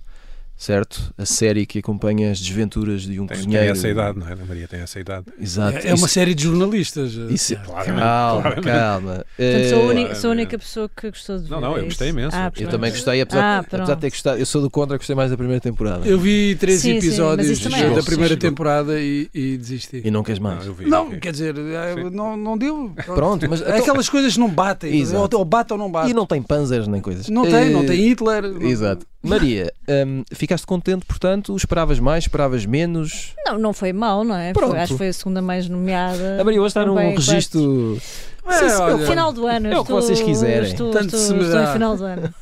certo? 0.57 1.13
A 1.19 1.27
série 1.27 1.67
que 1.67 1.79
acompanha 1.81 2.31
as 2.31 2.41
desventuras 2.41 3.03
de 3.03 3.21
um 3.21 3.27
Tem, 3.27 3.37
cozinheiro. 3.37 3.65
tem 3.65 3.73
essa 3.73 3.89
idade, 3.89 4.19
não 4.19 4.29
é? 4.29 4.33
A 4.33 4.37
Maria 4.37 4.69
tem 4.69 4.81
essa 4.81 4.99
idade. 5.01 5.27
Exato. 5.41 5.79
É 5.79 5.83
é 5.89 5.95
uma 5.95 6.07
Isso- 6.07 6.09
série 6.09 6.35
de 6.35 6.45
jornalistas. 6.45 7.13
isso- 7.13 7.57
Claramente, 7.57 8.01
calma, 8.03 8.43
claramente. 8.43 8.67
calma. 8.73 9.27
Portanto, 9.37 9.69
sou 9.69 9.79
a, 9.79 9.83
Eh, 9.83 9.89
única, 9.89 10.15
sou 10.15 10.31
a 10.31 10.33
única 10.33 10.59
pessoa 10.59 10.91
que 10.95 11.11
gostou 11.11 11.37
de 11.39 11.45
ver. 11.45 11.51
Não, 11.51 11.61
não, 11.61 11.73
eu 11.77 11.83
é 11.83 11.85
gostei 11.85 12.09
imenso. 12.09 12.37
Ah, 12.37 12.53
Eu 12.57 12.69
também 12.69 12.91
gostei, 12.91 13.21
apesar, 13.21 13.43
Ah, 13.43 13.59
apesar 13.59 13.95
de 13.95 14.01
ter 14.01 14.11
gostado. 14.11 14.39
Eu 14.39 14.47
sou 14.47 14.63
do 14.63 14.71
contra, 14.71 14.97
gostei 14.97 15.15
mais 15.17 15.31
da 15.31 15.37
primeira 15.37 15.61
temporada. 15.61 16.07
Eu 16.07 16.19
vi 16.19 16.57
três 16.59 16.81
Sim, 16.81 16.93
sim, 16.93 16.97
episódios 16.99 17.65
é 17.67 17.83
da 17.89 17.89
bom. 17.97 18.03
primeira 18.05 18.35
Sim. 18.35 18.41
temporada 18.41 19.01
e, 19.01 19.29
e 19.35 19.57
desisti. 19.57 20.03
E 20.05 20.11
não 20.11 20.23
queres 20.23 20.39
mais. 20.39 20.61
Não, 20.61 20.65
eu 20.67 20.75
vi, 20.75 20.87
Não, 20.87 21.11
quer 21.19 21.33
dizer, 21.33 21.55
eh, 21.59 21.95
Sim. 21.97 22.11
não, 22.11 22.37
não 22.37 22.57
deu. 22.57 22.93
Pronto, 23.05 23.47
mas 23.49 23.61
então- 23.61 23.75
Aquelas 23.77 24.09
coisas 24.09 24.37
não 24.37 24.49
batem. 24.49 24.99
Exato. 25.01 25.35
Ou, 25.37 25.41
ou 25.41 25.45
bate 25.45 25.73
ou 25.73 25.79
não 25.79 25.91
bate. 25.91 26.11
E 26.11 26.15
não 26.15 26.27
tem 26.27 26.41
panzers 26.43 26.87
nem 26.87 27.01
coisas. 27.01 27.29
Não 27.29 27.43
tem, 27.43 27.71
não 27.71 27.83
Eh, 27.83 27.87
tem 27.87 28.09
Hitler. 28.09 28.43
não- 28.43 28.63
Exato. 28.63 29.07
Maria, 29.25 29.73
hum, 30.07 30.23
ficaste 30.33 30.67
contente, 30.67 31.05
portanto? 31.07 31.57
Esperavas 31.57 31.99
mais, 31.99 32.25
esperavas 32.25 32.67
menos? 32.67 33.33
Não, 33.47 33.59
não 33.59 33.73
foi 33.73 33.93
mal, 33.93 34.23
não 34.25 34.37
é? 34.37 34.53
Foi- 34.55 34.79
acho 34.79 34.93
que 34.93 34.99
foi 34.99 35.09
a 35.09 35.13
segunda 35.13 35.41
mais 35.43 35.69
nomeada. 35.69 36.41
A 36.41 36.45
Maria 36.45 36.61
hoje 36.61 36.69
está 36.69 36.85
num 36.85 36.95
registro. 36.95 37.99
É, 38.47 39.07
Final 39.07 39.33
do 39.33 39.47
ano. 39.47 39.69
É 39.69 39.71
o 39.71 39.77
que 39.77 39.81
estou- 39.93 40.03
vocês 40.03 40.21
quiserem. 40.21 40.69
Estou, 40.71 40.91
Tanto 40.91 41.07
estou, 41.07 41.21
se 41.21 41.33
me 41.35 41.43
estou 41.45 41.61
em 41.61 41.67
final 41.73 41.97
do 41.97 42.05
ano. 42.05 42.35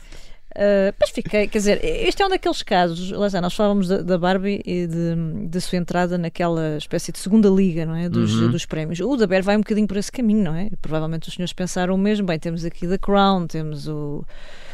Uh, 0.54 0.92
mas 1.00 1.08
fiquei, 1.08 1.48
quer 1.48 1.56
dizer, 1.58 1.80
este 1.82 2.22
é 2.22 2.26
um 2.26 2.28
daqueles 2.28 2.62
casos, 2.62 3.10
lá 3.10 3.26
está, 3.26 3.40
nós 3.40 3.54
falávamos 3.54 3.88
da, 3.88 4.02
da 4.02 4.18
Barbie 4.18 4.60
e 4.66 4.86
de, 4.86 5.46
da 5.48 5.58
sua 5.62 5.78
entrada 5.78 6.18
naquela 6.18 6.76
espécie 6.76 7.10
de 7.10 7.18
segunda 7.18 7.48
liga, 7.48 7.86
não 7.86 7.94
é? 7.96 8.06
Dos, 8.06 8.34
Uhum. 8.34 8.50
dos 8.50 8.66
prémios. 8.66 9.00
O 9.00 9.16
da 9.16 9.26
Bear 9.26 9.42
vai 9.42 9.56
um 9.56 9.60
bocadinho 9.60 9.86
por 9.88 9.96
esse 9.96 10.12
caminho, 10.12 10.44
não 10.44 10.54
é? 10.54 10.68
Provavelmente 10.82 11.26
os 11.26 11.34
senhores 11.36 11.54
pensaram 11.54 11.94
o 11.94 11.98
mesmo. 11.98 12.26
Bem, 12.26 12.38
temos 12.38 12.66
aqui 12.66 12.86
The 12.86 12.98
Crown, 12.98 13.46
temos 13.46 13.88
o, 13.88 14.22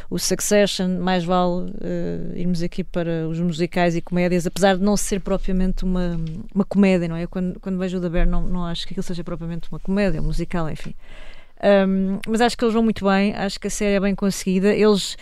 o 0.09 0.17
Succession, 0.17 0.99
mais 0.99 1.23
vale 1.23 1.69
uh, 1.69 2.35
irmos 2.35 2.63
aqui 2.63 2.83
para 2.83 3.27
os 3.27 3.39
musicais 3.39 3.95
e 3.95 4.01
comédias, 4.01 4.47
apesar 4.47 4.75
de 4.75 4.83
não 4.83 4.97
ser 4.97 5.19
propriamente 5.19 5.83
uma, 5.83 6.19
uma 6.53 6.65
comédia, 6.65 7.07
não 7.07 7.15
é? 7.15 7.23
Eu 7.23 7.29
Quando, 7.29 7.59
quando 7.59 7.77
vejo 7.77 7.97
o 7.97 8.01
da 8.01 8.09
Bear, 8.09 8.27
não, 8.27 8.41
não 8.41 8.65
acho 8.65 8.87
que 8.87 8.93
aquilo 8.93 9.03
seja 9.03 9.23
propriamente 9.23 9.69
uma 9.71 9.79
comédia, 9.79 10.19
um 10.21 10.25
musical, 10.25 10.69
enfim. 10.69 10.95
Um, 11.61 12.19
mas 12.27 12.41
acho 12.41 12.57
que 12.57 12.63
eles 12.63 12.73
vão 12.73 12.81
muito 12.81 13.05
bem, 13.05 13.35
acho 13.35 13.59
que 13.59 13.67
a 13.67 13.69
série 13.69 13.95
é 13.95 13.99
bem 13.99 14.15
conseguida. 14.15 14.73
Eles 14.73 15.15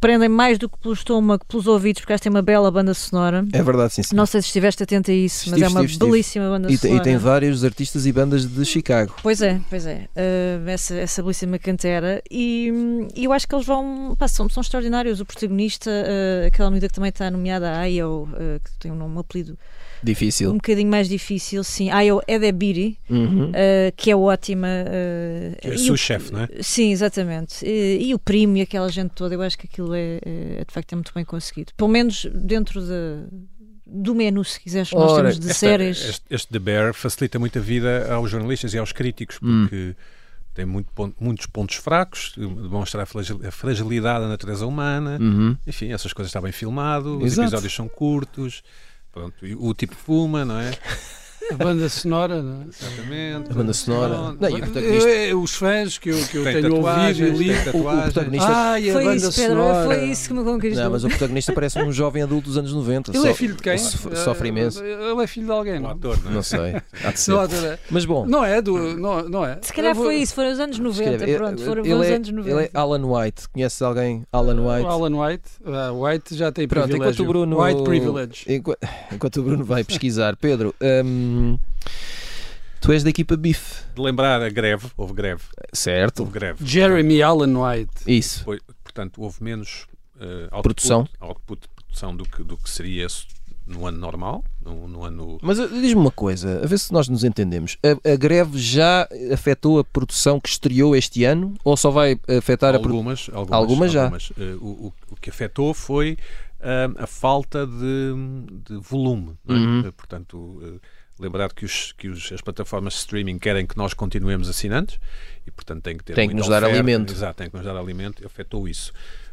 prendem 0.00 0.28
mais 0.28 0.58
do 0.58 0.68
que 0.68 0.78
pelo 0.78 0.94
estômago, 0.94 1.44
pelos 1.46 1.66
ouvidos, 1.66 2.00
porque 2.00 2.12
acho 2.12 2.20
que 2.20 2.28
tem 2.28 2.34
uma 2.34 2.42
bela 2.42 2.70
banda 2.70 2.94
sonora. 2.94 3.44
É 3.52 3.62
verdade, 3.62 3.94
sim, 3.94 4.02
sim. 4.02 4.14
Não 4.16 4.26
sei 4.26 4.40
se 4.42 4.46
estiveste 4.48 4.82
atento 4.82 5.10
a 5.10 5.14
isso, 5.14 5.50
mas 5.50 5.60
Estive, 5.60 5.64
é 5.64 5.68
uma 5.68 5.80
estive, 5.80 5.92
estive. 5.92 6.10
belíssima 6.10 6.48
banda 6.48 6.72
E, 6.72 6.76
sonora. 6.78 7.00
e 7.00 7.04
tem 7.04 7.16
vários 7.16 7.64
artistas 7.64 8.06
e 8.06 8.12
bandas 8.12 8.46
de 8.46 8.64
Chicago. 8.64 9.14
Pois 9.22 9.42
é, 9.42 9.60
pois 9.68 9.86
é. 9.86 10.08
Uh, 10.16 10.68
essa, 10.68 10.94
essa 10.94 11.22
belíssima 11.22 11.58
cantera. 11.58 12.22
E, 12.30 12.72
e 13.14 13.24
eu 13.24 13.32
acho 13.32 13.46
que 13.46 13.54
eles 13.54 13.66
vão. 13.66 14.14
Pá, 14.18 14.28
são, 14.28 14.48
são 14.48 14.60
extraordinários. 14.60 15.20
O 15.20 15.26
protagonista, 15.26 15.90
uh, 15.90 16.46
aquela 16.46 16.70
menina 16.70 16.88
que 16.88 16.94
também 16.94 17.10
está 17.10 17.30
nomeada, 17.30 17.70
a 17.70 17.80
Ayo, 17.80 18.28
uh, 18.32 18.60
que 18.64 18.70
tem 18.78 18.92
um, 18.92 18.96
nome, 18.96 19.16
um 19.16 19.18
apelido 19.18 19.58
um 20.02 20.06
Difícil. 20.06 20.52
bocadinho 20.54 20.90
mais 20.90 21.08
difícil, 21.08 21.62
sim. 21.64 21.90
Ayo 21.90 22.20
Edebiri, 22.26 22.98
Uhum. 23.10 23.50
uh, 23.50 23.52
que 23.96 24.10
é 24.10 24.16
ótima. 24.16 24.68
uh, 24.68 25.56
Que 25.60 25.68
é 25.68 25.70
o- 25.74 25.78
sous-chefe, 25.78 26.32
não 26.32 26.40
é? 26.40 26.48
Sim, 26.60 26.92
exatamente. 26.92 27.64
E, 27.66 28.08
e 28.10 28.14
o 28.14 28.18
primo 28.18 28.56
e 28.56 28.60
aquela 28.62 28.88
gente 28.90 29.10
toda, 29.14 29.34
eu 29.34 29.42
acho 29.42 29.58
que 29.58 29.66
aquilo 29.66 29.94
é, 29.94 30.18
é, 30.24 30.64
de 30.66 30.72
facto 30.72 30.92
é 30.92 30.96
muito 30.96 31.12
bem 31.14 31.24
conseguido. 31.24 31.72
Pelo 31.76 31.90
menos 31.90 32.26
dentro 32.34 32.80
da- 32.80 33.24
do 33.86 34.14
menu, 34.14 34.44
se 34.44 34.60
quiseres, 34.60 34.90
que 34.90 34.94
nós 34.96 35.10
Ora, 35.12 35.22
temos 35.30 35.38
de 35.40 35.50
Esta- 35.50 35.58
séries. 35.60 36.04
Este, 36.04 36.24
este 36.30 36.48
The 36.52 36.58
Bear 36.58 36.92
facilita 36.94 37.38
muito 37.38 37.58
a 37.58 37.62
vida 37.62 38.12
aos 38.12 38.30
jornalistas 38.30 38.74
e 38.74 38.78
aos 38.78 38.92
críticos, 38.92 39.38
Hum. 39.42 39.62
porque 39.62 39.96
tem 40.54 40.66
muito 40.66 40.88
muitos 41.20 41.46
pontos 41.46 41.76
fracos, 41.76 42.34
demonstra 42.36 43.04
a 43.04 43.06
fragil- 43.06 43.40
a 43.46 43.50
fragilidade 43.50 44.20
da 44.20 44.28
natureza 44.28 44.66
humana. 44.66 45.16
Uhum. 45.20 45.56
Enfim, 45.66 45.92
essas 45.92 46.12
coisas 46.12 46.28
está 46.28 46.40
bem 46.40 46.52
filmado, 46.52 47.16
os 47.18 47.24
Exato. 47.32 47.42
episódios 47.48 47.72
são 47.74 47.88
curtos, 47.88 48.62
pronto, 49.12 49.36
o 49.58 49.74
tipo 49.74 49.94
fuma, 49.94 50.44
não 50.44 50.58
é? 50.58 50.70
A 51.50 51.54
banda 51.56 51.88
sonora, 51.88 52.42
não 52.42 52.62
é? 52.62 52.64
Exatamente. 52.68 53.50
A 53.50 53.54
banda 53.54 53.72
sonora. 53.72 54.36
Não, 54.38 54.48
e 54.50 54.54
o 54.54 54.58
protagonista, 54.60 55.08
É, 55.08 55.30
é, 55.30 55.34
os 55.34 55.54
fãs 55.54 55.98
que 55.98 56.10
eu, 56.10 56.16
que 56.26 56.36
eu 56.36 56.44
Tem 56.44 56.60
tenho 56.62 56.74
ouvido 56.76 57.26
e 57.26 57.30
lido. 57.30 57.70
o, 57.76 57.80
o 57.88 58.02
protagonista 58.02 58.48
Ai, 58.48 58.90
a 58.90 58.92
Foi 58.92 59.04
banda 59.04 59.16
isso, 59.16 59.32
Pedro, 59.40 59.56
sonora. 59.56 59.84
foi 59.86 60.04
isso 60.04 60.28
que 60.28 60.34
me 60.34 60.44
conquistou. 60.44 60.84
Não, 60.84 60.90
mas 60.90 61.04
o 61.04 61.08
protagonista 61.08 61.52
parece 61.52 61.78
um 61.82 61.92
jovem 61.92 62.22
adulto 62.22 62.48
dos 62.48 62.58
anos 62.58 62.72
90. 62.72 63.10
Ele 63.12 63.18
só- 63.20 63.28
é 63.28 63.34
filho 63.34 63.54
de 63.54 63.62
quem? 63.62 63.78
so- 63.78 64.14
Sofre 64.16 64.48
imenso. 64.48 64.82
Ele 64.84 65.22
é 65.22 65.26
filho 65.26 65.46
de 65.46 65.52
alguém, 65.52 65.78
Um 65.78 65.82
não? 65.82 65.90
ator, 65.90 66.18
não 66.22 66.30
é? 66.30 66.34
Não 66.34 66.42
sei. 66.42 66.76
Há 67.04 67.10
de 67.12 67.18
ser. 67.20 67.30
Não, 67.32 67.48
Mas 67.90 68.04
bom. 68.04 68.26
não 68.26 68.44
é, 68.44 68.60
do, 68.60 68.76
não, 68.96 69.28
não 69.28 69.44
é. 69.44 69.58
Se 69.62 69.72
calhar 69.72 69.94
vou- 69.94 70.04
foi 70.04 70.16
isso, 70.16 70.34
foram 70.34 70.52
os 70.52 70.60
anos 70.60 70.78
90, 70.78 71.10
escreve. 71.12 71.36
pronto, 71.36 71.64
foram 71.64 71.84
ele, 71.84 71.94
os 71.94 72.06
é, 72.06 72.14
anos 72.14 72.28
90. 72.30 72.50
ele 72.50 72.64
é 72.64 72.70
Alan 72.74 73.06
White. 73.06 73.48
Conheces 73.52 73.80
alguém? 73.82 74.22
Alan 74.32 74.60
O 74.60 74.70
White? 74.72 74.86
Alan 74.86 75.16
White. 75.26 75.44
Ah, 75.64 75.92
White 75.92 76.34
já 76.34 76.52
tem 76.52 76.68
Pronto, 76.68 76.94
enquanto 76.94 77.20
o 77.20 77.26
Bruno. 77.26 77.62
White 77.62 77.82
privilege. 77.84 78.44
Enqu- 78.48 78.76
Enquanto 79.12 79.36
o 79.38 79.42
Bruno 79.42 79.64
vai 79.64 79.82
pesquisar. 79.84 80.36
Pedro, 80.36 80.74
tu 82.80 82.92
és 82.92 83.02
da 83.02 83.10
equipa 83.10 83.36
BIF, 83.36 83.82
De 83.94 84.00
lembrar 84.00 84.42
a 84.42 84.48
greve, 84.48 84.86
houve 84.96 85.12
greve. 85.14 85.42
certo? 85.72 86.20
Houve 86.20 86.32
greve. 86.32 86.64
Jeremy 86.64 87.22
Allen 87.22 87.56
White. 87.56 87.90
Isso. 88.06 88.44
Foi, 88.44 88.60
portanto, 88.84 89.20
houve 89.22 89.42
menos 89.42 89.86
eh, 90.20 90.44
output, 90.50 90.62
Produção. 90.62 91.08
output 91.20 91.62
de 91.62 91.68
produção 91.74 92.16
do 92.16 92.24
que, 92.24 92.42
do 92.44 92.56
que 92.56 92.68
seria 92.70 93.06
esse 93.06 93.26
no 93.66 93.86
ano 93.86 93.98
normal, 93.98 94.42
no, 94.64 94.88
no 94.88 95.04
ano 95.04 95.38
Mas 95.42 95.58
uh, 95.58 95.68
diz-me 95.68 96.00
uma 96.00 96.10
coisa, 96.10 96.62
a 96.64 96.66
ver 96.66 96.78
se 96.78 96.90
nós 96.90 97.06
nos 97.06 97.22
entendemos. 97.22 97.76
A, 97.84 98.12
a 98.12 98.16
greve 98.16 98.58
já 98.58 99.06
afetou 99.30 99.78
a 99.78 99.84
produção 99.84 100.40
que 100.40 100.48
estreou 100.48 100.96
este 100.96 101.22
ano 101.24 101.52
ou 101.62 101.76
só 101.76 101.90
vai 101.90 102.18
afetar 102.38 102.74
a 102.74 102.78
produção? 102.78 102.98
algumas, 102.98 103.30
algumas, 103.30 103.52
Algumas 103.52 103.92
já. 103.92 104.06
Eh, 104.42 104.54
o, 104.58 104.86
o, 104.86 104.92
o 105.10 105.16
que 105.16 105.28
afetou 105.28 105.74
foi 105.74 106.16
ah, 106.60 107.02
a 107.02 107.06
falta 107.06 107.66
de, 107.66 108.14
de 108.70 108.78
volume. 108.78 109.34
não 109.44 109.54
é? 109.54 109.58
Uhum. 109.58 109.86
Eh, 109.86 109.90
Portanto, 109.90 110.60
eh, 110.62 110.80
lembrar 111.20 111.52
que, 111.52 111.64
os, 111.64 111.92
que 111.92 112.08
os, 112.08 112.30
as 112.32 112.40
plataformas 112.40 112.92
de 112.94 112.98
streaming 113.00 113.38
querem 113.38 113.66
que 113.66 113.76
nós 113.76 113.92
continuemos 113.94 114.48
assinantes 114.48 114.98
e, 115.46 115.50
portanto, 115.50 115.82
tem 115.82 115.96
que 115.96 116.04
ter 116.04 116.14
Tem 116.14 116.28
que 116.28 116.34
nos 116.34 116.48
dar 116.48 116.58
oferta. 116.62 116.76
alimento. 116.76 117.12
Exato, 117.12 117.36
tem 117.38 117.50
que 117.50 117.56
nos 117.56 117.64
dar 117.64 117.76
alimento 117.76 118.22
e 118.22 118.26
afetou 118.26 118.68
isso. 118.68 118.92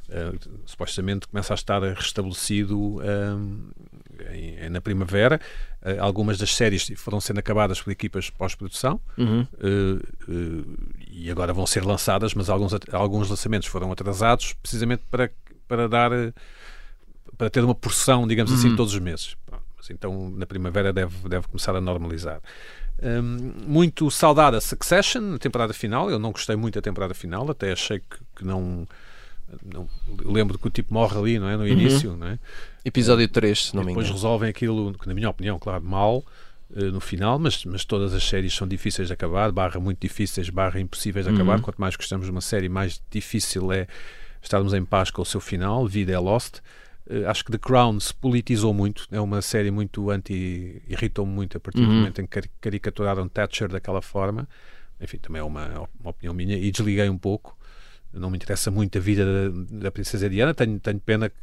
Eh, 0.10 0.34
supostamente 0.68 1.28
começa 1.28 1.54
a 1.54 1.56
estar 1.56 1.82
restabelecido 1.82 3.00
ah, 3.02 3.38
em- 4.34 4.70
na 4.70 4.80
primavera. 4.82 5.40
Eh, 5.82 5.98
algumas 6.00 6.38
das 6.38 6.56
séries 6.56 6.92
foram 6.96 7.20
sendo 7.20 7.40
acabadas 7.40 7.82
por 7.82 7.90
equipas 7.92 8.26
de 8.26 8.32
pós-produção 8.34 9.00
Uhum. 9.18 9.48
eh, 9.60 10.06
eh, 10.30 10.64
e 11.12 11.32
agora 11.32 11.54
vão 11.54 11.66
ser 11.66 11.84
lançadas, 11.84 12.34
mas 12.36 12.50
alguns, 12.50 12.74
alguns 12.92 13.30
lançamentos 13.30 13.68
foram 13.68 13.92
atrasados 13.92 14.54
precisamente 14.54 15.02
para, 15.10 15.32
para 15.68 15.88
dar 15.90 16.12
eh, 16.12 16.32
para 17.38 17.50
ter 17.50 17.62
uma 17.64 17.76
porção, 17.76 18.26
digamos 18.28 18.54
assim, 18.54 18.70
Uhum. 18.70 18.76
todos 18.78 18.94
os 18.94 19.00
meses. 19.00 19.36
Então 19.94 20.30
na 20.32 20.46
primavera 20.46 20.92
deve, 20.94 21.28
deve 21.30 21.48
começar 21.48 21.76
a 21.76 21.82
normalizar. 21.82 22.40
Hum, 23.02 23.54
muito 23.68 24.10
saudada 24.10 24.62
Succession, 24.62 25.22
na 25.22 25.38
temporada 25.38 25.74
final. 25.74 26.10
Eu 26.10 26.18
não 26.20 26.32
gostei 26.32 26.56
muito 26.56 26.76
da 26.76 26.82
temporada 26.82 27.14
final, 27.14 27.50
até 27.52 27.72
achei 27.74 28.00
que, 28.00 28.18
que 28.38 28.46
não, 28.46 28.88
não. 29.64 29.88
Lembro 30.24 30.58
que 30.58 30.68
o 30.68 30.70
tipo 30.70 30.94
morre 30.94 31.18
ali, 31.18 31.40
não 31.40 31.50
é? 31.50 31.58
No 31.58 31.68
início, 31.68 32.16
não 32.16 32.28
é? 32.28 32.40
Episódio 32.84 33.28
3, 33.28 33.66
se 33.68 33.76
não 33.76 33.84
me 33.84 33.90
depois 33.90 34.10
resolvem 34.10 34.50
aquilo, 34.50 34.94
que, 34.94 35.08
na 35.08 35.14
minha 35.14 35.30
opinião, 35.30 35.58
claro, 35.60 35.84
mal 35.84 36.24
eh, 36.76 36.86
no 36.86 37.00
final, 37.02 37.38
mas, 37.38 37.66
mas 37.66 37.84
todas 37.84 38.14
as 38.14 38.24
séries 38.24 38.54
são 38.56 38.68
difíceis 38.68 39.08
de 39.10 39.14
acabar, 39.14 39.52
barra 39.52 39.80
muito 39.80 40.00
difíceis, 40.00 40.50
barra 40.50 40.80
impossíveis 40.80 41.26
de 41.26 41.32
Uhum. 41.32 41.38
acabar. 41.38 41.62
Quanto 41.62 41.78
mais 41.82 41.96
gostamos 41.96 42.26
de 42.28 42.32
uma 42.32 42.42
série, 42.42 42.70
mais 42.70 43.02
difícil 43.12 43.72
é 43.72 43.88
estarmos 44.42 44.74
em 44.74 44.86
paz 44.86 45.10
com 45.12 45.22
o 45.22 45.26
seu 45.26 45.42
final. 45.42 45.86
Vida 45.88 46.14
é 46.14 46.20
Lost. 46.20 46.60
Eh, 47.10 47.26
acho 47.26 47.46
que 47.46 47.52
The 47.52 47.58
Crown 47.60 48.00
se 48.00 48.14
politizou 48.14 48.74
muito, 48.74 49.08
é 49.12 49.20
uma 49.22 49.42
série 49.42 49.70
muito 49.72 50.10
anti. 50.10 50.82
irritou-me 50.88 51.32
muito 51.32 51.58
a 51.58 51.60
partir 51.60 51.82
do 51.82 51.88
Uhum. 51.88 51.96
momento 51.98 52.22
em 52.22 52.26
que 52.26 52.32
cari- 52.32 52.52
caricaturaram 52.60 53.28
Thatcher 53.28 53.68
daquela 53.70 54.02
forma. 54.02 54.48
Enfim, 55.00 55.18
também 55.18 55.40
é 55.40 55.44
uma, 55.44 55.90
uma 56.00 56.10
opinião 56.10 56.34
minha, 56.34 56.58
e 56.58 56.72
desliguei 56.72 57.10
um 57.10 57.18
pouco. 57.18 57.58
Não 58.14 58.30
me 58.30 58.38
interessa 58.38 58.72
muito 58.72 58.98
a 58.98 59.02
vida 59.02 59.26
da, 59.52 59.66
da 59.86 59.92
Princesa 59.92 60.30
Diana, 60.30 60.54
tenho, 60.54 60.80
tenho 60.80 61.00
pena 61.00 61.30
que 61.30 61.36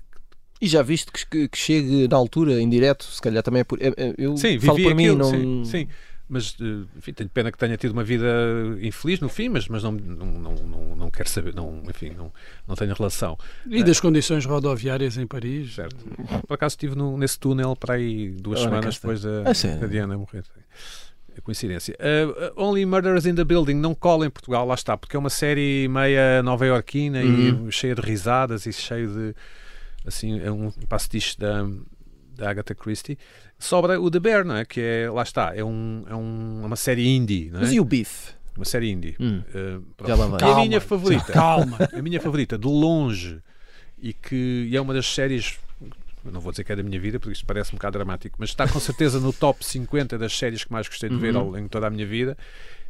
E 0.60 0.66
já 0.66 0.82
viste 0.82 1.12
que, 1.12 1.48
que 1.48 1.58
chegue 1.58 2.08
na 2.08 2.16
altura, 2.16 2.60
em 2.60 2.68
direto, 2.68 3.04
se 3.04 3.20
calhar 3.20 3.42
também 3.42 3.60
é 3.60 3.64
por. 3.64 3.80
é- 3.82 3.88
é- 3.96 4.14
Eu 4.16 4.36
Sim, 4.36 4.58
falo 4.58 4.82
por 4.82 4.94
mim, 4.94 5.04
aquilo, 5.04 5.18
não. 5.18 5.30
sim, 5.30 5.64
sim. 5.64 5.88
Mas, 6.28 6.56
eh, 6.60 6.86
enfim, 6.96 7.12
tenho 7.12 7.28
pena 7.28 7.52
que 7.52 7.58
tenha 7.58 7.76
tido 7.76 7.92
uma 7.92 8.04
vida 8.04 8.26
infeliz 8.80 9.20
no 9.20 9.28
fim, 9.28 9.48
mas, 9.50 9.68
mas 9.68 9.82
não, 9.82 9.92
não, 9.92 10.26
não, 10.26 10.54
não 10.54 10.91
quero 11.12 11.28
saber, 11.28 11.54
não, 11.54 11.82
enfim, 11.88 12.10
não, 12.16 12.32
não 12.66 12.74
tenho 12.74 12.94
relação. 12.94 13.36
E 13.68 13.82
das 13.84 14.00
condições 14.00 14.44
rodoviárias 14.44 15.16
em 15.18 15.26
Paris. 15.26 15.74
Certo. 15.74 15.96
Por 16.46 16.54
acaso 16.54 16.72
estive 16.74 16.94
no- 16.94 17.16
nesse 17.18 17.38
túnel 17.38 17.76
para 17.76 17.94
aí 17.94 18.30
duas 18.30 18.60
semanas 18.60 18.94
depois 18.96 19.22
da, 19.22 19.50
A 19.50 19.54
sério? 19.54 19.80
da 19.80 19.86
Diana 19.86 20.16
morrer. 20.16 20.44
É 21.36 21.40
coincidência. 21.40 21.96
Uh, 21.98 22.62
Only 22.62 22.84
Murders 22.84 23.24
in 23.24 23.34
the 23.34 23.44
Building 23.44 23.74
não 23.76 23.94
cola 23.94 24.26
em 24.26 24.30
Portugal, 24.30 24.66
lá 24.66 24.74
está, 24.74 24.96
porque 24.98 25.16
é 25.16 25.18
uma 25.18 25.30
série 25.30 25.88
meia 25.88 26.42
nova-iorquina 26.42 27.20
Uhum. 27.22 27.68
e 27.68 27.72
cheia 27.72 27.94
de 27.94 28.02
risadas 28.02 28.66
e 28.66 28.72
cheio 28.72 29.08
de. 29.08 29.34
Assim, 30.06 30.40
é 30.40 30.50
um 30.50 30.70
pastiche 30.88 31.38
da, 31.38 31.66
da 32.36 32.50
Agatha 32.50 32.74
Christie. 32.74 33.16
Sobra 33.58 33.98
o 34.00 34.10
The 34.10 34.18
Bear, 34.20 34.44
não 34.44 34.56
é? 34.56 34.64
Que 34.66 34.80
é, 34.80 35.10
lá 35.10 35.22
está, 35.22 35.56
é, 35.56 35.64
um, 35.64 36.04
é 36.08 36.14
um- 36.14 36.66
uma 36.66 36.76
série 36.76 37.08
indie, 37.08 37.48
não 37.50 37.60
é? 37.60 37.62
Mas 37.62 37.72
e 37.72 37.80
o 37.80 37.84
bife? 37.84 38.34
Uma 38.56 38.64
série 38.64 38.90
indie. 38.90 39.16
Hum. 39.18 39.42
Uh. 39.54 40.06
Já 40.06 40.14
lá 40.14 40.26
vai. 40.26 40.40
E 40.40 40.52
a 40.52 40.56
minha 40.68 40.80
favorita 40.80 41.32
Calma. 41.32 41.78
a 41.92 42.02
minha 42.02 42.20
favorita, 42.20 42.58
de 42.58 42.66
longe, 42.66 43.40
e 44.00 44.12
que 44.12 44.68
e 44.70 44.76
é 44.76 44.80
uma 44.80 44.92
das 44.94 45.06
séries. 45.06 45.58
Não 46.24 46.40
vou 46.40 46.52
dizer 46.52 46.62
que 46.62 46.70
é 46.72 46.76
da 46.76 46.82
minha 46.84 47.00
vida, 47.00 47.18
porque 47.18 47.32
isto 47.32 47.44
parece 47.46 47.72
um 47.72 47.76
bocado 47.76 47.94
dramático, 47.98 48.36
mas 48.38 48.50
está 48.50 48.68
com 48.68 48.78
certeza 48.78 49.18
no 49.18 49.32
top 49.32 49.64
50 49.66 50.16
das 50.18 50.36
séries 50.36 50.62
que 50.62 50.72
mais 50.72 50.86
gostei 50.86 51.08
de 51.10 51.16
ver 51.16 51.34
Uhum. 51.34 51.40
ao- 51.54 51.58
em 51.58 51.66
toda 51.66 51.88
a 51.88 51.90
minha 51.90 52.06
vida. 52.06 52.36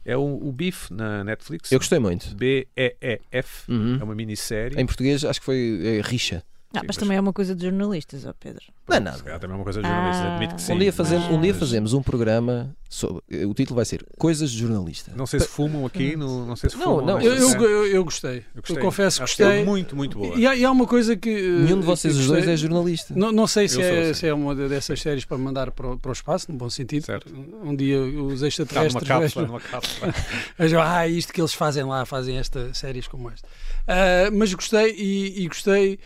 É 0.05 0.15
o, 0.17 0.21
o 0.21 0.53
Beef 0.53 0.91
na 0.91 1.25
Netflix. 1.25 1.71
Eu 1.73 1.79
gostei 1.79 1.99
muito. 1.99 2.35
B-E-E-F. 2.37 3.71
Uhum. 3.73 3.99
É 4.01 4.05
uma 4.05 4.15
minissérie. 4.15 4.79
Em 4.79 4.85
português, 4.85 5.25
acho 5.25 5.39
que 5.41 5.47
foi 5.47 5.81
é, 5.83 6.01
Richa. 6.03 6.43
Ah, 6.75 6.81
Sim, 6.81 6.87
mas 6.87 6.97
mas- 6.97 6.97
também 6.97 7.17
é 7.17 7.21
uma 7.21 7.33
coisa 7.33 7.55
de 7.55 7.63
jornalistas, 7.65 8.25
ó 8.25 8.33
Pedro. 8.39 8.63
Não 8.89 8.97
é 8.97 8.99
Se 8.99 9.05
nada. 9.05 9.23
calhar 9.23 9.39
também 9.41 9.55
é 9.55 9.59
uma 9.59 9.65
coisa 9.65 9.83
de 9.83 9.87
jornalista, 9.89 10.23
Ah. 10.25 10.35
admito 10.35 10.55
que 10.57 10.63
sim. 10.63 10.73
um, 10.73 10.79
dia 10.79 10.87
mas- 10.89 10.95
fazemos, 10.97 11.27
um 11.27 11.41
dia 11.41 11.53
mas- 11.53 11.61
fazemos 11.61 11.93
um 11.93 12.03
programa 12.03 12.75
sobre. 12.89 13.23
O 13.47 13.55
título 13.55 13.77
vai 13.77 13.85
ser 13.85 14.05
Coisas 14.19 14.51
de 14.51 14.59
Jornalista. 14.59 15.13
Não 15.15 15.27
sei 15.27 15.41
se 15.41 15.49
fumam 15.49 15.85
aqui, 15.87 16.17
no, 16.17 16.47
não 16.47 16.57
sei 16.57 16.71
se 16.71 16.77
Não, 16.77 16.85
fumam. 16.85 17.07
não, 17.07 17.19
nesta 17.19 17.31
Eu, 17.31 17.51
eu, 17.51 17.71
eu, 17.71 17.87
eu 17.87 18.05
gostei. 18.05 18.45
Eu, 18.55 18.63
confesso 18.81 19.19
que 19.19 19.23
é 19.43 19.47
gostei. 19.47 19.65
muito, 19.65 19.95
muito 19.95 20.19
boa. 20.19 20.35
E 20.37 20.47
há, 20.47 20.57
e 20.57 20.65
há 20.65 20.71
uma 20.71 20.87
coisa 20.87 21.15
que. 21.17 21.29
eh, 21.31 21.43
Nenhum 21.65 21.81
de 21.81 21.87
vocês 21.87 22.15
os 22.17 22.27
dois 22.27 22.39
gostei. 22.39 22.55
é 22.55 22.57
jornalista. 22.57 23.15
Não, 23.17 23.31
não 23.33 23.47
sei 23.47 23.69
se 23.69 23.81
é, 23.81 24.07
sim. 24.09 24.15
se 24.21 24.27
é 24.27 24.35
uma 24.35 24.55
dessas 24.55 25.01
séries 25.01 25.25
para 25.25 25.37
mandar 25.39 25.71
para 25.73 25.93
o, 25.93 25.99
para 25.99 26.09
o 26.09 26.13
espaço, 26.13 26.51
no 26.51 26.57
bom 26.59 26.69
sentido. 26.71 27.05
Certo. 27.05 27.33
Um 27.63 27.77
dia 27.77 28.01
os 28.01 28.43
Está 28.43 28.81
numa 28.81 28.87
extraterrestres 28.89 29.05
cápsula, 29.09 29.47
numa 29.47 29.61
cápsula. 29.61 30.15
vejam, 30.59 30.81
ah, 30.83 31.07
isto 31.07 31.33
que 31.33 31.41
eles 31.41 31.53
fazem 31.55 31.85
lá, 31.85 32.05
fazem 32.05 32.39
esta 32.39 32.73
séries 32.75 33.07
como 33.07 33.31
esta. 33.31 33.47
Ah, 33.87 34.31
mas 34.33 34.53
gostei 34.55 34.95
e, 34.97 35.45
e 35.45 35.49
gostei 35.49 35.99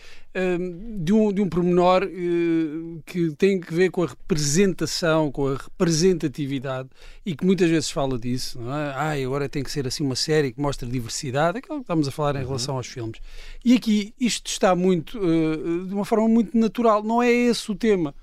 de, 0.99 1.13
um, 1.13 1.31
de 1.33 1.41
um 1.41 1.49
pormenor 1.49 2.03
eh, 2.03 2.99
que 3.05 3.31
tem 3.37 3.59
que 3.59 3.73
ver 3.73 3.89
com 3.89 4.03
a 4.03 4.07
representação, 4.07 5.31
com 5.31 5.47
a 5.47 5.55
representatividade 5.57 6.89
e 7.25 7.35
que 7.35 7.45
muitas 7.45 7.69
vezes 7.69 7.89
fala 7.89 8.17
disso, 8.17 8.59
não 8.59 8.73
é? 8.73 8.91
Ah, 8.95 9.11
agora 9.25 9.49
tem 9.49 9.63
que 9.63 9.71
ser 9.71 9.87
assim 9.87 10.03
uma 10.03 10.15
série 10.15 10.51
que 10.51 10.61
mostra 10.61 10.87
diversidade, 10.87 11.57
aquilo 11.57 11.77
que 11.77 11.81
estamos 11.83 12.07
a 12.07 12.11
falar 12.11 12.35
em 12.35 12.45
relação 12.45 12.75
aos 12.77 12.87
filmes. 12.87 13.19
E 13.63 13.73
aqui 13.75 14.13
isto 14.19 14.47
está 14.47 14.75
muito, 14.75 15.17
eh, 15.17 15.87
de 15.87 15.93
uma 15.93 16.05
forma 16.05 16.27
muito 16.27 16.57
natural, 16.57 17.03
não 17.03 17.21
é 17.21 17.31
esse 17.31 17.71
o 17.71 17.75
tema. 17.75 18.13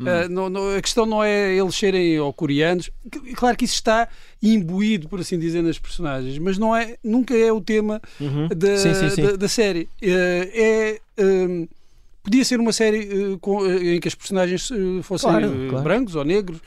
Uh, 0.00 0.28
não- 0.28 0.48
não- 0.50 0.74
a 0.76 0.82
questão 0.82 1.06
não 1.06 1.22
é 1.22 1.54
eles 1.54 1.76
serem 1.76 2.18
ou 2.18 2.32
coreanos. 2.32 2.90
Claro 3.36 3.56
que 3.56 3.64
isso 3.66 3.74
está 3.74 4.08
imbuído, 4.42 5.08
por 5.08 5.20
assim 5.20 5.38
dizer, 5.38 5.62
nas 5.62 5.78
personagens, 5.78 6.36
mas 6.38 6.58
não 6.58 6.74
é, 6.74 6.96
nunca 7.04 7.36
é 7.36 7.52
o 7.52 7.60
tema 7.60 8.02
Uhum. 8.20 8.48
da, 8.48 8.76
Sim, 8.78 8.94
sim, 8.94 9.10
sim. 9.10 9.22
da, 9.22 9.36
da 9.36 9.48
série. 9.48 9.82
Uh, 10.02 10.50
é, 10.54 11.00
podia 12.22 12.44
ser 12.44 12.60
uma 12.60 12.72
série 12.72 13.32
uh, 13.32 13.38
com- 13.38 13.62
uh, 13.62 13.82
em 13.82 14.00
que 14.00 14.08
as 14.08 14.14
personagens 14.14 14.70
uh, 14.70 15.02
fossem 15.02 15.28
Claro, 15.30 15.50
claro. 15.68 15.84
brancos 15.84 16.14
ou 16.14 16.24
negros. 16.24 16.60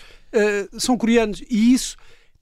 São 0.78 0.98
coreanos 0.98 1.42
e 1.50 1.74
isso, 1.74 1.96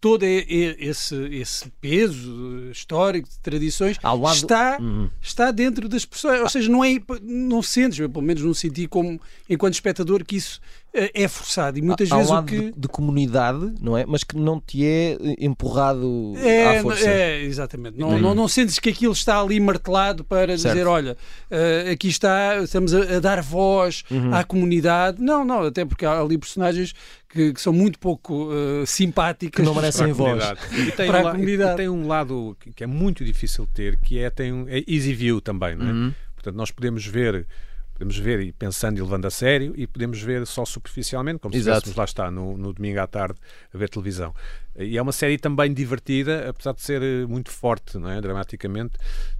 todo 0.03 0.23
esse, 0.23 1.15
esse 1.31 1.71
peso 1.79 2.29
uh, 2.29 2.71
histórico 2.71 3.29
de 3.29 3.39
tradições, 3.39 3.97
lado- 4.03 4.33
está 4.33 4.77
Uhum. 4.81 5.09
está 5.21 5.49
dentro 5.49 5.87
das 5.87 6.03
pessoas, 6.03 6.41
ou 6.41 6.49
seja, 6.49 6.69
não 6.69 6.83
é 6.83 6.99
não 7.21 7.61
sentes, 7.61 7.99
eu, 7.99 8.09
pelo 8.09 8.25
menos 8.25 8.43
não 8.43 8.53
senti 8.53 8.85
como 8.85 9.17
enquanto 9.49 9.75
espectador 9.75 10.25
que 10.25 10.35
isso 10.35 10.59
eh, 10.93 11.09
é 11.13 11.27
forçado 11.29 11.79
e 11.79 11.81
muitas 11.81 12.11
Ao 12.11 12.17
vezes 12.17 12.31
o 12.31 12.35
lado 12.35 12.45
que 12.47 12.59
de, 12.71 12.79
de 12.81 12.87
comunidade, 12.89 13.73
não 13.81 13.97
é? 13.97 14.05
Mas 14.05 14.25
que 14.25 14.35
não 14.35 14.59
te 14.59 14.85
é 14.85 15.13
eh, 15.13 15.35
empurrado 15.39 16.33
é, 16.35 16.79
à 16.79 16.81
força. 16.83 17.09
é, 17.09 17.41
exatamente. 17.43 17.97
Não, 17.97 18.09
Uhum. 18.09 18.19
não, 18.19 18.35
não 18.35 18.47
sentes 18.49 18.77
que 18.79 18.89
aquilo 18.89 19.13
está 19.13 19.39
ali 19.39 19.57
martelado 19.59 20.23
para 20.25 20.57
Certo. 20.57 20.73
dizer, 20.75 20.85
olha, 20.87 21.15
eh, 21.49 21.91
aqui 21.93 22.09
está, 22.09 22.57
estamos 22.61 22.93
a, 22.93 23.15
a 23.15 23.19
dar 23.21 23.41
voz 23.41 24.03
Uhum. 24.11 24.33
à 24.33 24.43
comunidade. 24.43 25.21
Não, 25.21 25.45
não, 25.45 25.61
até 25.63 25.85
porque 25.85 26.05
há 26.05 26.19
ali 26.19 26.37
personagens 26.37 26.93
que, 27.33 27.53
que 27.53 27.61
são 27.61 27.73
muito 27.73 27.97
pouco 27.99 28.49
eh, 28.53 28.85
simpáticas. 28.85 29.55
Que 29.59 29.65
não 29.65 29.75
merecem 29.75 30.03
para 30.03 30.11
a 30.11 30.35
voz. 30.35 30.43
comunidade. 30.59 30.81
E 30.87 30.91
tem, 30.91 31.07
Para 31.07 31.23
um, 31.23 31.27
a 31.27 31.31
comunidade. 31.31 31.73
e 31.73 31.75
tem 31.77 31.89
um 31.89 32.07
lado 32.07 32.57
que- 32.75 32.83
é 32.83 32.87
muito 32.87 33.25
difícil 33.25 33.65
de 33.65 33.71
ter, 33.71 33.97
que 33.97 34.19
é, 34.19 34.29
tem 34.29 34.53
um, 34.53 34.67
é 34.69 34.83
easy 34.87 35.13
view 35.13 35.41
também, 35.41 35.75
não 35.75 35.85
é? 35.87 35.91
Uhum. 35.91 36.13
Portanto, 36.35 36.55
nós 36.55 36.71
podemos 36.71 37.05
ver 37.05 37.45
Podemos 37.93 38.17
ver 38.17 38.39
e 38.41 38.51
pensando 38.51 38.97
e 38.97 39.01
levando 39.01 39.25
a 39.25 39.29
sério 39.29 39.71
e 39.77 39.85
podemos 39.85 40.19
ver 40.19 40.47
só 40.47 40.65
superficialmente, 40.65 41.37
como 41.39 41.53
se 41.53 41.59
estivéssemos 41.59 41.95
lá 41.95 42.03
está, 42.03 42.31
no, 42.31 42.57
no 42.57 42.73
domingo 42.73 42.99
à 42.99 43.05
tarde 43.05 43.35
a 43.71 43.77
ver 43.77 43.87
televisão. 43.87 44.33
E 44.75 44.97
é 44.97 45.01
uma 45.01 45.11
série 45.11 45.37
também 45.37 45.71
divertida, 45.71 46.49
apesar 46.49 46.73
de 46.73 46.81
ser 46.81 47.03
eh, 47.03 47.25
muito 47.27 47.51
forte, 47.51 47.99
não 47.99 48.09
é? 48.09 48.19
Dramaticamente. 48.19 48.93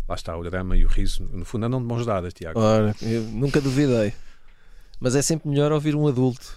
Lá 0.07 0.13
está, 0.13 0.37
o 0.37 0.43
drama 0.43 0.77
e 0.77 0.85
o 0.85 0.87
riso, 0.87 1.27
no 1.33 1.43
fundo, 1.43 1.65
andam 1.65 1.81
de 1.81 1.87
mãos 1.87 2.05
dadas, 2.05 2.31
Tiago. 2.31 2.59
Ora, 2.59 2.95
eu 3.01 3.23
nunca 3.23 3.59
duvidei. 3.59 4.13
Mas 4.99 5.15
é 5.15 5.23
sempre 5.23 5.49
melhor 5.49 5.71
ouvir 5.71 5.95
um 5.95 6.07
adulto 6.07 6.55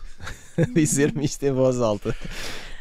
dizer-me 0.74 1.24
isto 1.24 1.42
em 1.44 1.52
voz 1.52 1.80
alta. 1.80 2.14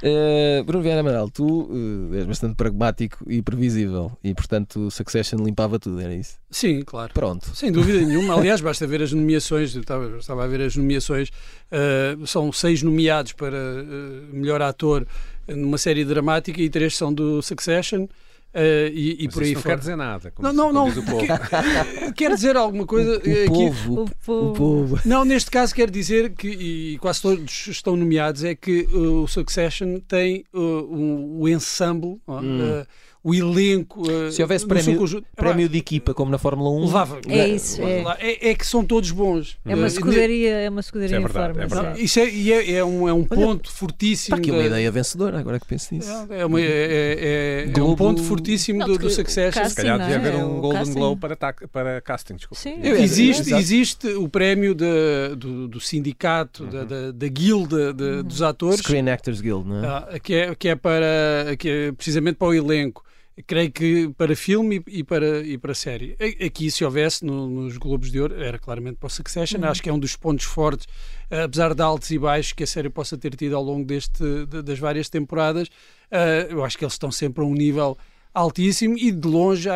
Eh, 0.08 0.62
Bruno 0.64 0.84
Vieira 0.84 1.00
Amaral, 1.00 1.32
tu 1.32 1.70
eh, 2.14 2.18
és 2.20 2.26
bastante 2.26 2.56
pragmático 2.56 3.26
e 3.28 3.42
previsível 3.42 4.12
e, 4.24 4.36
portanto, 4.36 4.92
Succession 4.92 5.44
limpava 5.44 5.80
tudo, 5.80 6.00
era 6.00 6.14
isso? 6.14 6.38
Sim, 6.52 6.84
claro. 6.84 7.14
Pronto. 7.14 7.56
Sem 7.56 7.72
dúvida 7.72 8.02
nenhuma. 8.06 8.36
Aliás, 8.36 8.62
basta 8.62 8.86
ver 8.86 9.02
as 9.02 9.12
nomeações. 9.12 9.74
Eu 9.74 9.82
estava, 9.82 10.04
eu 10.04 10.20
estava 10.20 10.44
a 10.44 10.48
ver 10.48 10.62
as 10.62 10.76
nomeações. 10.76 11.30
Uh, 11.72 12.28
são 12.28 12.52
seis 12.52 12.84
nomeados 12.84 13.34
para 13.34 13.58
uh, 13.58 14.36
melhor 14.36 14.62
ator 14.62 15.08
numa 15.48 15.78
série 15.78 16.06
dramática 16.06 16.62
e 16.62 16.70
três 16.70 16.96
são 16.96 17.14
do 17.14 17.42
Succession. 17.42 18.08
Uh, 18.56 18.88
e, 18.94 19.18
e 19.20 19.26
Mas 19.26 19.34
por 19.34 19.44
aí 19.44 19.54
não 19.54 19.62
fora. 19.62 19.76
quer 19.76 19.80
dizer 19.80 19.96
nada. 19.98 20.32
como 20.32 20.48
Não, 20.48 20.52
se- 20.52 20.58
não, 20.58 20.68
como 20.68 20.80
não. 20.80 20.88
diz 20.88 20.98
o 20.98 21.04
povo. 21.04 21.26
Quer, 21.28 22.14
quer 22.14 22.36
dizer 22.36 22.56
alguma 22.56 22.86
coisa. 22.86 23.12
O 23.16 23.18
aqui- 23.18 23.48
povo, 23.48 23.94
O 24.00 24.04
o, 24.04 24.10
povo. 24.26 24.50
o 24.50 24.54
povo. 24.54 25.00
Não, 25.04 25.26
neste 25.26 25.52
caso 25.52 25.76
quer 25.76 25.90
dizer 25.92 26.32
que, 26.32 26.48
e 26.48 26.98
quase 27.00 27.22
todos 27.22 27.68
estão 27.68 27.98
nomeados, 27.98 28.46
é 28.46 28.56
que 28.56 28.88
uh, 28.94 29.24
o 29.24 29.28
Succession 29.28 30.00
tem 30.08 30.46
uh, 30.54 30.58
um- 30.60 31.42
o 31.42 31.50
ensemble, 31.50 32.18
Hum. 32.28 32.86
O 33.28 33.34
elenco. 33.34 34.02
uh, 34.08 34.32
Se 34.32 34.40
houvesse 34.44 34.68
prémio- 34.68 34.98
conjunto. 35.00 35.26
Prémio 35.36 35.68
de 35.68 35.80
equipa, 35.80 36.14
como 36.14 36.30
na 36.30 36.38
Fórmula 36.38 36.70
1. 36.70 36.86
Levava. 36.86 37.20
É 37.28 37.48
isso, 37.48 37.82
é. 37.82 38.04
É, 38.20 38.50
é 38.52 38.56
que 38.56 38.66
são 38.66 38.86
todos 38.86 39.10
bons. 39.10 39.58
É 39.66 39.74
uma 39.74 39.86
Uh, 39.86 39.88
escuderia, 39.88 40.52
é 40.60 40.70
uma 40.70 40.80
escuderia 40.80 41.18
Isso 41.18 41.26
é 41.26 41.28
verdade, 41.28 41.60
é 41.60 41.66
verdade. 41.68 41.98
Não, 41.98 42.06
isso 42.06 42.20
é, 42.20 42.30
e 42.30 42.54
é, 42.54 42.72
é 42.74 42.86
um, 42.86 43.10
é 43.10 43.14
um 43.14 43.24
ponto 43.24 43.72
fortíssimo. 43.72 44.36
Está 44.36 44.38
aqui 44.38 44.52
uma 44.52 44.60
da- 44.62 44.68
ideia 44.68 44.92
vencedora, 44.92 45.40
agora 45.40 45.60
que 45.60 45.66
penso 45.66 45.96
nisso. 45.96 46.10
É, 46.30 46.42
é 46.42 46.46
uma- 46.46 46.62
é- 46.62 47.66
é- 47.68 47.72
é 47.80 47.84
um 47.84 47.96
ponto 47.96 48.22
fortíssimo 48.24 48.80
Não, 48.80 48.88
do, 48.88 48.98
do 49.00 49.10
Se 49.10 49.24
calhar 49.24 49.98
devia 49.98 50.14
é? 50.14 50.18
haver 50.18 50.34
É 50.34 50.38
um 50.46 50.60
Golden 50.62 50.80
casting. 50.82 50.94
Globe 50.94 51.20
para, 51.22 51.36
para 51.72 52.02
casting, 52.02 52.36
desculpa. 52.36 52.62
Sim. 52.62 52.76
Existe, 52.84 53.54
existe 53.56 54.08
o 54.10 54.30
prémio 54.30 54.76
da- 54.76 55.34
do, 55.36 55.68
do 55.68 55.80
sindicato, 55.80 56.66
da, 56.68 56.80
Uhum. 56.82 56.86
da, 56.86 57.12
da 57.12 57.28
guilda 57.28 57.92
de- 57.94 58.22
dos 58.24 58.42
atores, 58.44 58.80
Screen 58.82 59.10
Actors 59.10 59.42
Guild, 59.42 59.68
não 59.68 59.84
é? 59.84 59.88
ah, 59.88 60.20
que, 60.22 60.34
é, 60.36 60.54
que 60.56 60.68
é 60.70 60.76
para 60.76 61.56
que 61.58 61.70
é 61.70 61.92
precisamente 61.92 62.36
para 62.36 62.48
o 62.50 62.54
elenco. 62.54 63.04
Creio 63.48 63.70
que 63.70 64.10
para 64.18 64.34
filme 64.34 64.82
e, 64.88 65.04
para, 65.04 65.42
e 65.42 65.58
para 65.58 65.74
série. 65.74 66.16
Aqui, 66.46 66.72
se 66.72 66.86
houvesse 66.86 67.26
no- 67.26 67.50
nos 67.50 67.76
Globos 67.78 68.10
de 68.10 68.22
Ouro, 68.22 68.42
era 68.42 68.58
claramente 68.58 68.96
para 68.98 69.08
o 69.08 69.10
Succession. 69.10 69.60
Uhum. 69.60 69.66
Acho 69.68 69.84
que 69.84 69.90
é 69.90 69.94
um 69.94 70.00
dos 70.00 70.16
pontos 70.16 70.46
fortes, 70.46 70.88
ah, 71.30 71.44
apesar 71.44 71.74
de 71.74 71.82
altos 71.82 72.10
e 72.12 72.18
baixos 72.18 72.54
que 72.54 72.64
a 72.64 72.68
série 72.68 72.90
possa 72.90 73.18
ter 73.18 73.36
tido 73.36 73.54
ao 73.58 73.62
longo 73.64 73.84
deste, 73.86 74.24
de- 74.46 74.62
das 74.62 74.80
várias 74.80 75.10
temporadas. 75.10 75.68
ah, 76.12 76.48
eu 76.50 76.64
acho 76.64 76.78
que 76.78 76.86
eles 76.86 76.94
estão 76.94 77.12
sempre 77.12 77.44
a 77.44 77.46
um 77.46 77.54
nível 77.54 77.98
altíssimo 78.34 78.98
e 78.98 79.12
de 79.12 79.28
longe, 79.28 79.68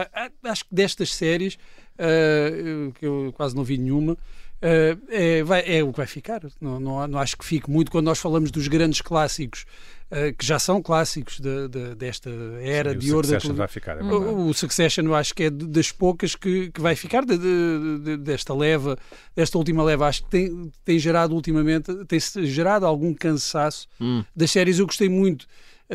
acho 0.44 0.64
que 0.66 0.74
destas 0.74 1.14
séries, 1.14 1.58
eu- 1.98 2.92
que 2.94 3.06
eu 3.06 3.34
quase 3.36 3.56
não 3.56 3.64
vi 3.64 3.78
nenhuma, 3.78 4.18
ah, 4.62 4.98
é, 5.10 5.44
vai- 5.44 5.64
é 5.66 5.84
o 5.84 5.92
que 5.92 5.98
vai 5.98 6.08
ficar. 6.08 6.42
Não, 6.62 6.80
não, 6.80 7.06
não 7.08 7.20
acho 7.20 7.38
que 7.38 7.46
fique 7.46 7.70
muito 7.70 7.92
quando 7.92 8.06
nós 8.06 8.20
falamos 8.20 8.52
dos 8.52 8.68
grandes 8.68 9.02
clássicos, 9.02 9.66
ah, 10.12 10.32
que 10.38 10.46
já 10.46 10.58
são 10.60 10.82
clássicos 10.82 11.40
de- 11.40 11.68
de- 11.68 11.96
desta 11.96 12.30
era 12.62 12.92
Sim, 12.92 12.98
o 12.98 13.00
de 13.00 13.14
ouro 13.14 13.28
da 13.28 13.34
Succession 13.40 13.56
vai 13.56 13.68
ficar. 13.68 13.92
é 13.94 14.04
verdade. 14.04 14.16
O, 14.26 14.48
o 14.48 14.54
Succession 14.54 15.04
eu 15.06 15.16
acho 15.16 15.34
que 15.36 15.44
é 15.44 15.50
das 15.50 15.92
poucas 15.92 16.36
que, 16.36 16.72
que 16.72 16.82
vai 16.82 16.96
ficar 16.96 17.26
de- 17.26 17.38
de- 17.38 18.00
de- 18.04 18.18
desta 18.18 18.54
leva, 18.54 18.98
desta 19.36 19.58
última 19.58 19.84
leva. 19.84 20.08
Acho 20.08 20.24
que 20.24 20.30
tem, 20.30 20.72
tem 20.84 20.98
gerado 21.00 21.34
ultimamente, 21.36 21.94
tem 22.06 22.20
gerado 22.46 22.86
algum 22.86 23.14
cansaço 23.14 23.88
Hum. 24.02 24.24
das 24.36 24.52
séries. 24.52 24.80
Eu 24.80 24.86
gostei 24.86 25.10
muito 25.10 25.46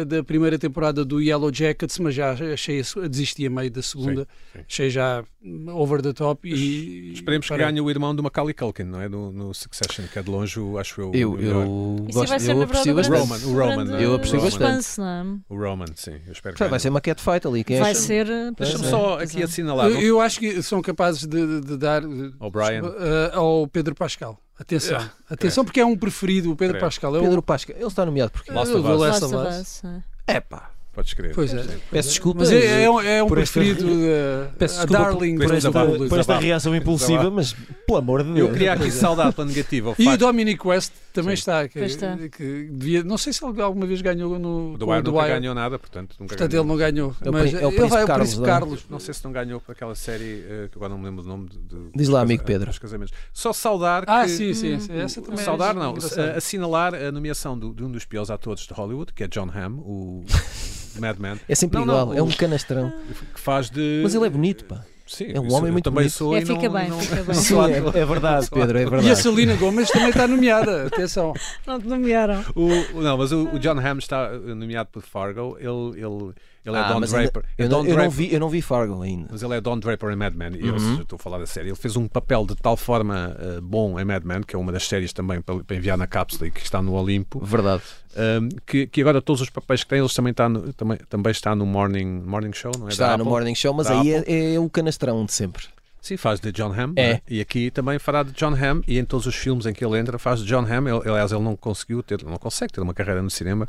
da 0.05 0.25
primeira 0.25 0.59
temporada 0.59 1.05
do 1.05 1.21
Yellow 1.21 1.53
Jackets, 1.55 1.99
mas 2.01 2.15
já 2.17 2.33
achei 2.53 2.83
desisti 3.09 3.47
a 3.47 3.51
meio 3.51 3.71
da 3.71 3.81
segunda. 3.83 4.23
Sim, 4.23 4.59
sim. 4.59 4.65
Achei 4.69 4.91
já 4.91 5.25
over 5.73 6.03
the 6.03 6.13
top 6.13 6.49
e 6.49 7.13
Esperemos 7.13 7.47
que 7.47 7.51
parei. 7.53 7.67
ganhe 7.67 7.81
o 7.81 7.89
irmão 7.89 8.15
do 8.15 8.23
Macaulay 8.23 8.55
Culkin, 8.55 8.85
não 8.85 9.01
é? 9.01 9.09
No, 9.09 9.31
no 9.31 9.55
Succession, 9.55 10.07
que 10.13 10.19
é 10.19 10.23
de 10.23 10.31
longe, 10.31 10.59
o- 10.59 10.79
acho 10.79 11.01
eu. 11.01 11.13
Eu, 11.15 11.33
o 11.33 11.41
eu 11.41 12.07
Isso 12.09 12.19
gosto, 12.19 12.29
vai 12.31 12.41
ser, 12.41 12.53
eu 12.53 12.63
aprecio 12.63 12.93
o 12.93 12.97
bastante. 12.97 13.19
Roman, 13.21 13.37
o 13.37 13.53
Roman, 13.53 13.85
grande 13.87 14.03
eu 14.03 14.15
aprecio 14.15 14.41
bastante. 14.41 14.99
não 14.99 15.41
O 15.49 15.57
Roman, 15.57 15.87
sim. 15.95 16.17
Eu 16.27 16.33
espero 16.33 16.55
que 16.55 16.59
Vai 16.61 16.69
ganhe. 16.71 16.81
ser 16.81 16.89
uma 16.89 17.01
catfight 17.01 17.47
ali. 17.47 17.63
Quem 17.63 17.77
é? 17.77 17.81
Vai 17.81 17.91
acha? 17.93 18.01
ser. 18.01 18.27
Deixa-me 18.59 18.87
é. 18.87 18.91
só 18.91 19.19
aqui 19.21 19.43
assinalar. 19.43 19.91
Eu, 19.91 20.01
eu 20.01 20.21
acho 20.21 20.41
que 20.41 20.63
são 20.63 20.81
capazes 20.83 21.27
de, 21.27 21.61
de 21.61 21.77
dar 21.77 22.03
eh, 22.03 22.07
Ao 22.41 22.51
Brian. 22.51 22.83
eh, 22.99 23.31
ao 23.35 23.67
Pedro 23.69 23.95
Pascal. 23.95 24.41
Atenção, 24.59 24.99
Ah, 24.99 25.11
atenção 25.31 25.65
porque 25.65 25.81
é 25.81 25.85
um 25.87 25.97
preferido. 25.97 26.53
O 26.53 26.57
Pedro. 26.57 26.79
Pascal 26.79 27.17
é 27.17 27.19
o 27.19 27.23
Pedro 27.23 27.43
Pascal, 27.43 27.77
ele 27.77 27.87
está 27.87 28.07
nomeado 28.07 28.31
porque. 28.31 28.53
Last 28.53 28.73
of 28.73 28.89
Us. 28.89 29.01
Last 29.01 29.25
of 29.25 29.35
Us, 29.35 29.85
é. 29.85 30.35
É 30.37 30.41
pá. 30.41 30.71
Podes 30.95 31.13
crer. 31.15 31.35
Pois 31.35 31.53
é. 31.53 31.65
Peço 31.91 32.09
desculpa. 32.11 32.41
Mas 32.41 32.53
é, 32.53 32.85
é 32.85 32.91
um, 32.91 33.01
é 33.01 33.23
um 33.23 33.27
por 33.27 33.39
esta- 33.39 33.59
preferido 33.61 33.85
Peço 34.59 34.81
a 34.81 34.85
desculpa 34.85 35.03
Darling 35.05 35.37
por 35.37 35.47
por 35.47 35.55
esta, 35.57 35.71
por 35.73 35.89
esta 36.05 36.09
Desabafo. 36.17 36.41
reação 36.41 36.77
impulsiva, 36.77 37.31
mas 37.31 37.53
pelo 37.87 37.99
amor 37.99 38.23
de 38.23 38.33
Deus. 38.33 38.39
Eu 38.49 38.53
queria 38.53 38.73
aqui 38.75 38.91
saudar 38.91 39.33
pela 39.33 39.47
negativa. 39.47 39.91
o 39.91 39.95
E 39.99 40.03
o 40.03 40.05
facto- 40.05 40.21
Dominic 40.21 40.67
West 40.67 40.93
também 41.13 41.35
Sim. 41.37 41.41
está, 41.41 41.69
que, 41.69 41.79
Pois 41.79 41.91
está. 41.93 42.17
que 42.17 42.69
devia, 42.73 43.03
não 43.05 43.19
sei 43.19 43.33
se 43.33 43.45
ele 43.45 43.61
alguma 43.61 43.87
vez 43.87 44.01
ganhou 44.01 44.39
no 44.39 44.75
O 44.75 44.79
com 44.79 44.87
The 45.03 45.11
nunca 45.11 45.29
ganhou 45.29 45.55
nada, 45.55 45.79
portanto 45.79 46.17
nunca 46.19 46.29
Portanto, 46.37 46.51
ganhou. 46.51 46.65
ele 46.65 46.69
não 46.73 46.77
ganhou. 46.77 47.17
É 47.25 47.29
o 47.29 47.33
mas 47.33 47.55
é 47.55 47.57
o 47.57 47.59
ele 47.59 47.67
príncipe 47.69 47.89
vai 47.91 48.01
ao 48.03 48.07
Carlos, 48.07 48.29
Príncipe 48.29 48.41
não 48.41 48.47
é? 48.47 48.53
Carlos. 48.61 48.85
Não 48.91 48.99
sei 49.01 49.15
se 49.15 49.25
não 49.25 49.33
ganhou 49.33 49.61
por 49.61 49.73
aquela 49.73 49.95
série 49.95 50.45
eh, 50.49 50.69
que 50.71 50.77
agora 50.79 50.91
não 50.91 50.99
me 50.99 51.05
lembro 51.07 51.23
do 51.23 51.29
nome. 51.29 51.49
De, 51.49 51.59
de- 51.59 51.91
Diz 51.95 52.09
lá, 52.09 52.21
dos 52.21 52.31
amigo 52.31 52.43
casa- 52.43 52.53
Pedro. 52.53 52.67
dos 52.69 52.79
casamentos. 52.79 53.15
Só 53.33 53.53
saudar 53.53 54.05
Ah, 54.07 54.23
que. 54.25 54.31
sim, 54.31 54.55
sim. 54.55 54.75
Hum. 54.75 54.81
sim. 54.81 54.93
Essa 54.99 55.21
também 55.23 55.41
é 55.41 55.45
Saudar, 55.45 55.75
não. 55.75 55.91
engraçada. 55.93 56.29
eh, 56.29 56.37
Assinalar 56.37 56.95
a 56.95 57.11
nomeação 57.13 57.59
do- 57.59 57.73
de 57.73 57.83
um 57.85 57.91
dos 57.91 58.05
piores 58.05 58.31
atores 58.31 58.67
de 58.67 58.73
Hollywood, 58.75 59.13
que 59.13 59.23
é 59.25 59.29
John 59.29 59.51
Hamm, 59.55 59.79
o 59.79 60.25
Madman, 61.01 61.39
É 61.49 61.55
sempre 61.55 61.79
Não, 61.79 61.87
não, 61.87 61.95
igual, 62.03 62.15
é 62.15 62.23
o- 62.23 62.25
um 62.27 62.31
canastrão. 62.31 62.93
que 63.35 63.41
faz 63.41 63.71
de. 63.71 64.01
Mas 64.03 64.15
ele 64.15 64.27
é 64.27 64.31
bonito, 64.31 64.65
pá. 64.65 64.83
Sim, 65.07 65.27
é 65.35 65.39
um 65.41 65.53
homem 65.53 65.71
muito 65.71 65.85
também 65.85 66.05
bonito. 66.05 66.13
sou 66.15 66.35
É, 66.35 66.39
e 66.41 66.47
fica 66.47 66.63
não, 66.63 66.73
bem, 66.73 66.89
não- 66.89 66.99
fica 66.99 67.23
bem. 67.25 67.35
Sim, 67.35 67.57
é, 67.61 68.01
é 68.01 68.05
verdade, 68.07 68.49
Pedro, 68.51 68.79
é 68.79 68.83
E 68.83 68.87
a 68.87 68.89
verdade. 68.91 69.17
Selena 69.17 69.55
Gomes 69.57 69.91
também 69.91 70.09
está 70.09 70.27
nomeada. 70.27 70.87
Atenção. 70.87 71.35
Não 71.67 71.79
te 71.79 71.87
nomearam. 71.87 72.43
O, 72.57 73.03
não, 73.03 73.19
mas 73.19 73.31
o, 73.31 73.49
o 73.51 73.59
John 73.59 73.79
Hamm 73.79 73.99
está 73.99 74.31
nomeado 74.33 74.89
por 74.91 75.03
Fargo. 75.03 75.59
Ele, 75.61 76.01
ele, 76.03 76.33
ele 76.65 76.77
é 76.77 76.81
Ah, 76.81 76.93
Don 76.93 77.01
mas 77.01 77.13
ainda- 77.15 77.31
Draper. 77.31 77.51
eu, 77.59 77.67
É 77.67 77.69
não, 77.69 77.79
Don 77.79 77.85
eu, 77.85 77.89
não 77.91 77.95
Draper. 77.97 78.11
vi, 78.11 78.33
eu 78.35 78.41
não 78.41 78.49
vi 78.49 78.63
Fargo 78.63 79.03
ainda. 79.03 79.29
Mas 79.31 79.43
ele 79.43 79.55
é 79.55 79.61
Don 79.61 79.79
Draper 79.79 80.11
em 80.11 80.17
Mad 80.17 80.35
Men, 80.35 80.55
e 80.57 80.67
eu 80.67 80.75
Uhum. 80.75 81.01
estou 81.03 81.17
a 81.17 81.19
falar 81.19 81.39
da 81.39 81.47
série. 81.47 81.69
Ele 81.69 81.77
fez 81.77 81.97
um 81.97 82.09
papel 82.09 82.47
de 82.47 82.57
tal 82.57 82.77
forma 82.77 83.37
eh, 83.39 83.61
bom 83.63 83.99
em 84.01 84.05
Mad 84.05 84.25
Men, 84.25 84.41
que 84.43 84.57
é 84.57 84.59
uma 84.59 84.73
das 84.73 84.87
séries 84.87 85.13
também 85.13 85.41
para, 85.41 85.63
para 85.63 85.77
enviar 85.77 85.99
na 85.99 86.07
cápsula 86.07 86.47
e 86.47 86.51
que 86.51 86.61
está 86.61 86.81
no 86.81 86.93
Olimpo, 86.95 87.45
Verdade. 87.45 87.83
um, 88.17 88.49
que, 88.67 88.87
que 88.87 89.01
agora 89.01 89.21
todos 89.21 89.43
os 89.43 89.51
papéis 89.51 89.83
que 89.85 89.91
tem, 89.91 89.99
eles 89.99 90.15
também 90.15 90.31
está 90.31 90.49
no, 90.49 90.73
também, 90.73 90.99
também 91.09 91.31
está 91.31 91.55
no 91.55 91.67
Morning, 91.67 92.23
morning 92.25 92.53
Show, 92.53 92.73
não 92.79 92.87
é? 92.89 92.91
Está 92.91 93.17
no. 93.19 93.25
Morning 93.25 93.55
Show, 93.55 93.75
mas 93.75 93.87
Da 93.89 94.01
aí 94.01 94.13
é, 94.13 94.55
é 94.55 94.59
o 94.59 94.69
canastrão 94.71 95.25
de 95.25 95.33
sempre. 95.33 95.65
Sim, 96.01 96.19
faz 96.19 96.39
de 96.39 96.53
John 96.53 96.71
Hamm. 96.71 96.93
É. 96.97 97.15
né? 97.15 97.21
E 97.27 97.41
aqui 97.41 97.71
também 97.71 97.99
fará 97.99 98.23
de 98.23 98.33
John 98.33 98.55
Hamm, 98.55 98.83
e 98.87 98.99
em 98.99 99.05
todos 99.07 99.25
os 99.27 99.35
filmes 99.35 99.65
em 99.65 99.73
que 99.73 99.83
ele 99.83 99.99
entra, 99.99 100.19
faz 100.19 100.41
de 100.41 100.47
John 100.47 100.61
Hamm. 100.67 100.87
Ele, 100.87 101.09
aliás, 101.09 101.33
ele 101.33 101.41
não 101.43 101.57
conseguiu 101.57 102.03
ter, 102.03 102.23
não 102.25 102.37
consegue 102.37 102.75
ter 102.75 102.83
uma 102.83 102.93
carreira 102.93 103.23
no 103.23 103.31
cinema, 103.31 103.67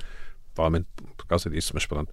provavelmente 0.56 0.88
por 1.16 1.28
causa 1.28 1.50
disso, 1.50 1.72
mas 1.76 1.86
pronto. 1.86 2.12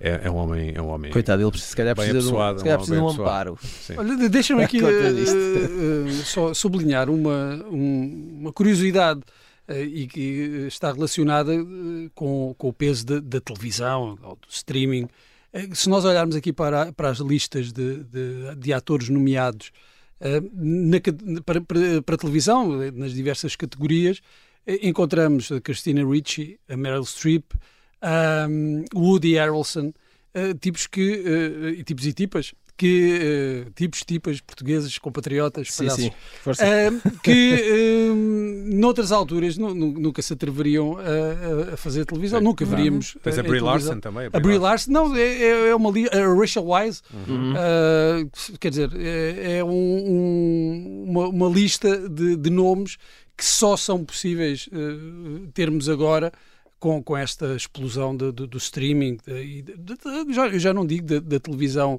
É, 0.00 0.22
é 0.24 0.30
um 0.30 0.34
homem. 0.34 0.72
É 0.74 0.82
um 0.82 0.88
homem 0.88 1.12
Coitado, 1.12 1.40
ele 1.42 1.50
precisa- 1.50 1.70
se 1.70 1.76
calhar 1.76 1.94
Bem 1.94 2.08
precisa, 2.08 2.28
de 2.28 2.34
um, 2.34 2.58
se 2.58 2.64
calhar 2.64 2.74
um 2.76 2.78
precisa 2.78 2.96
de 2.96 3.02
um 3.02 3.08
amparo. 3.08 3.58
Sim. 3.62 3.94
Olha, 3.96 4.16
de- 4.16 4.28
deixa-me 4.28 4.64
aqui 4.64 4.78
eh, 4.78 4.88
eh, 4.88 6.12
só 6.24 6.52
sublinhar 6.52 7.08
uma, 7.08 7.64
um- 7.70 8.38
uma 8.40 8.52
curiosidade 8.52 9.20
eh, 9.68 9.84
e 9.84 10.06
que 10.08 10.66
está 10.66 10.90
relacionada 10.92 11.52
com, 12.16 12.52
com 12.58 12.68
o 12.68 12.72
peso 12.72 13.06
da, 13.06 13.20
da 13.20 13.40
televisão 13.40 14.18
ou 14.22 14.34
do 14.34 14.48
streaming. 14.48 15.06
Se 15.74 15.88
nós 15.88 16.04
olharmos 16.04 16.34
aqui 16.34 16.52
para, 16.52 16.92
para 16.92 17.10
as 17.10 17.18
listas 17.18 17.72
de, 17.72 18.02
de, 18.04 18.56
de 18.56 18.72
atores 18.72 19.08
nomeados 19.08 19.70
na 20.54 20.98
para, 21.44 21.60
para, 21.60 22.02
para 22.02 22.14
a 22.14 22.18
televisão, 22.18 22.68
nas 22.92 23.12
diversas 23.12 23.54
categorias, 23.56 24.20
encontramos 24.82 25.50
a 25.52 25.60
Christina 25.60 26.04
Ricci, 26.08 26.58
a 26.68 26.76
Meryl 26.76 27.04
Streep, 27.04 27.44
um, 28.02 28.84
Woody 28.94 29.34
Harrelson, 29.36 29.92
eh, 30.34 30.54
tipos 30.54 30.86
que, 30.86 31.00
e 31.78 31.84
tipos 31.84 32.06
e 32.06 32.12
tipas, 32.12 32.54
que, 32.76 33.18
eh, 33.66 33.70
tipos 33.76 34.00
tipas 34.00 34.40
portugueses, 34.40 34.98
compatriotas, 34.98 35.68
Sim, 35.70 35.84
palhaços, 35.84 36.04
sim. 36.04 36.12
Força. 36.42 36.64
Ahm, 36.66 36.98
que 37.22 37.54
ahm, 38.10 38.74
noutras 38.80 39.12
alturas 39.12 39.56
nu- 39.58 39.74
nu- 39.74 39.92
nunca 39.92 40.20
se 40.22 40.32
atreveriam 40.32 40.96
a, 40.98 41.70
a- 41.70 41.74
a 41.74 41.76
fazer 41.76 42.04
televisão, 42.06 42.38
Sim. 42.40 42.44
nunca 42.44 42.64
veríamos. 42.64 43.16
Tens 43.22 43.38
a 43.38 43.42
em 43.42 43.44
Brie. 43.44 43.60
Larson 43.60 44.00
também. 44.00 44.28
A 44.32 44.40
Brie 44.40 44.58
Larson, 44.58 44.90
não, 44.90 45.14
é, 45.14 45.20
é- 45.22 45.68
é 45.68 45.74
uma 45.76 45.90
li- 45.90 46.08
a 46.08 46.34
Rachel 46.34 46.64
Wise, 46.66 47.02
Uhum. 47.28 47.52
quer 48.58 48.70
dizer, 48.70 48.90
é, 48.96 49.58
é 49.58 49.64
um- 49.64 49.68
um- 49.70 51.04
uma, 51.08 51.28
uma 51.28 51.48
lista 51.48 52.08
de, 52.08 52.36
de 52.36 52.50
nomes 52.50 52.96
que 53.36 53.44
só 53.44 53.76
são 53.76 54.04
possíveis 54.04 54.68
termos 55.54 55.88
agora 55.88 56.32
com, 56.82 57.00
com 57.00 57.16
esta 57.16 57.54
explosão 57.54 58.16
de- 58.16 58.32
do- 58.32 58.46
do 58.48 58.58
streaming. 58.58 59.16
de- 59.24 59.40
e 59.40 59.62
de- 59.62 59.76
de- 59.76 59.94
de- 60.26 60.34
já, 60.34 60.48
eu 60.48 60.58
já 60.58 60.74
não 60.74 60.84
digo 60.84 61.06
da, 61.06 61.38
televisão 61.38 61.94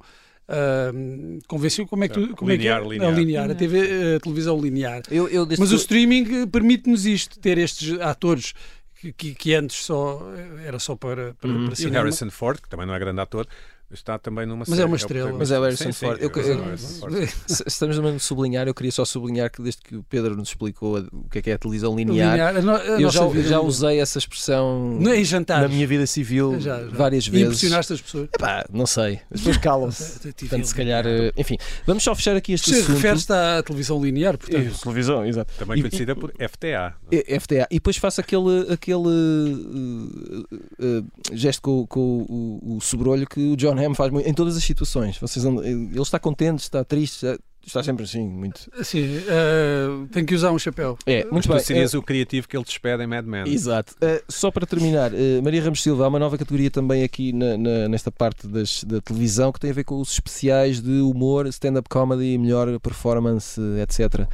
uh, 0.50 1.40
convencional, 1.48 1.90
como 1.90 2.04
é 2.04 2.08
que 2.10 2.14
tu, 2.16 2.36
como 2.36 2.52
linear, 2.52 2.80
é 2.80 2.82
que 2.82 2.88
é? 2.88 2.92
linear. 2.92 3.14
A 3.14 3.16
linear, 3.16 3.52
a, 3.52 3.56
TV, 3.56 4.16
a 4.16 4.20
televisão 4.20 4.60
linear. 4.60 5.02
Eu, 5.10 5.28
eu 5.30 5.48
Mas 5.58 5.72
o 5.72 5.76
streaming 5.76 6.48
permite-nos 6.48 7.06
isto, 7.06 7.40
ter 7.40 7.58
estes 7.58 7.98
atores 8.02 8.54
que, 9.00 9.14
que, 9.14 9.34
que 9.36 9.54
antes 9.54 9.78
só 9.86 10.22
era 10.66 10.80
só 10.80 10.96
para, 10.98 11.34
para, 11.36 11.50
Uhum. 11.50 11.66
para 11.66 11.74
E 11.74 11.78
cinema. 11.78 12.00
Harrison 12.00 12.30
Ford, 12.30 12.60
que 12.62 12.68
também 12.70 12.86
não 12.86 12.94
é 12.94 13.00
grande 13.00 13.22
ator, 13.22 13.48
está 13.94 14.18
também 14.18 14.46
numa 14.46 14.60
Mas 14.60 14.70
série. 14.70 14.82
é 14.82 14.86
uma 14.86 14.96
estrela. 14.96 15.28
protagonista. 15.30 15.40
Mas 15.40 15.52
é 15.52 15.60
o 15.60 15.64
Harrison 15.64 15.84
Sim, 15.86 15.92
sim, 15.92 16.06
Ford. 16.06 16.22
Eu- 16.22 16.30
é 16.30 16.34
o 16.34 16.70
eu- 16.70 16.78
Ford. 16.78 17.14
Se- 17.48 17.64
Estamos 17.68 17.98
no 17.98 18.20
sublinhar, 18.20 18.68
eu 18.68 18.74
queria 18.74 18.92
só 18.92 19.06
sublinhar 19.06 19.52
que 19.52 19.62
desde 19.62 19.82
que 19.82 19.96
o 19.96 20.04
Pedro 20.04 20.36
nos 20.36 20.50
explicou 20.50 20.98
a- 20.98 21.04
o 21.12 21.30
que 21.30 21.40
é 21.40 21.42
que 21.42 21.50
é 21.50 21.54
a 21.54 21.58
televisão 21.58 21.96
linear, 21.96 22.32
Linear, 22.32 22.58
a 22.58 22.62
no- 22.62 22.76
a 22.76 23.02
eu 23.02 23.10
já, 23.10 23.26
vida 23.28 23.48
já 23.50 23.60
usei 23.60 24.00
essa 24.00 24.18
expressão 24.20 24.98
Não 25.00 25.12
é 25.12 25.22
na 25.62 25.68
minha 25.68 25.88
vida 25.88 26.06
civil 26.06 26.60
Já, 26.60 26.80
já. 26.82 26.88
várias 26.90 27.26
E 27.26 27.30
vezes. 27.30 27.46
impressionaste 27.48 27.94
as 27.94 28.02
pessoas. 28.02 28.30
Epá, 28.34 28.66
não 28.72 28.86
sei, 28.86 29.20
as 29.32 29.40
pessoas 29.42 29.58
calam-se. 29.58 30.20
Portanto, 30.34 30.66
se 30.66 30.76
calhar, 30.76 31.06
eh, 31.08 31.32
enfim, 31.38 31.58
vamos 31.86 32.04
só 32.04 32.14
fechar 32.16 32.36
aqui 32.36 32.54
este 32.54 32.70
Se 32.70 32.80
assunto. 32.82 32.96
refere-se 32.96 33.32
à 33.32 33.62
televisão 33.64 34.04
linear, 34.04 34.38
portanto. 34.38 34.80
Televisão, 34.82 35.26
exato. 35.26 35.54
Também 35.58 35.78
E- 35.80 35.82
conhecida 35.82 36.16
por 36.16 36.32
FTA. 36.38 36.94
FTA. 37.40 37.68
E 37.70 37.76
depois 37.76 37.98
faço 37.98 38.22
aquele, 38.22 38.72
aquele 38.72 39.04
eh, 39.08 40.64
eh, 40.80 41.36
gesto 41.36 41.62
com, 41.62 41.86
com 41.88 42.00
o, 42.30 42.76
o 42.78 42.82
sobrolho 42.82 43.28
que 43.28 43.40
o 43.52 43.56
John 43.56 43.76
Hamm 43.86 43.94
faz 43.96 44.12
muito, 44.12 44.28
em 44.28 44.34
todas 44.34 44.56
as 44.58 44.64
situações. 44.64 45.18
Vocês 45.18 45.44
andam- 45.46 45.64
ele 45.64 46.00
está 46.02 46.20
contente, 46.20 46.60
está 46.60 46.84
triste, 46.84 47.26
está, 47.26 47.38
está 47.66 47.84
sempre 47.84 48.04
assim, 48.04 48.28
muito. 48.28 48.70
Sim, 48.84 49.22
eh, 49.28 49.88
tem 50.12 50.26
que 50.26 50.36
usar 50.36 50.52
um 50.52 50.60
chapéu. 50.60 50.98
É, 51.06 51.24
Mas 51.24 51.32
muito 51.32 51.48
tu 51.48 51.54
bem. 51.54 51.60
serias 51.64 51.94
Eh, 51.94 51.98
o 51.98 52.02
criativo 52.02 52.48
que 52.48 52.56
ele 52.58 52.64
despede 52.66 53.04
em 53.04 53.08
Mad 53.08 53.26
Men. 53.26 53.48
Exato. 53.48 53.96
Eh, 54.02 54.22
só 54.28 54.52
para 54.52 54.66
terminar, 54.66 55.14
eh, 55.14 55.40
Maria 55.42 55.62
Ramos 55.64 55.82
Silva, 55.82 56.06
há 56.06 56.08
uma 56.08 56.20
nova 56.20 56.38
categoria 56.38 56.70
também 56.70 57.04
aqui 57.04 57.32
na- 57.34 57.58
na- 57.58 57.88
nesta 57.90 58.12
parte 58.12 58.48
das- 58.48 58.84
da 58.84 59.00
televisão 59.02 59.52
que 59.52 59.60
tem 59.60 59.70
a 59.70 59.74
ver 59.74 59.84
com 59.86 60.00
os 60.00 60.12
especiais 60.12 60.82
de 60.82 61.00
humor, 61.02 61.48
stand-up 61.48 61.88
comedy, 61.90 62.38
melhor 62.38 62.80
performance, 62.80 63.60
etc. 63.82 64.28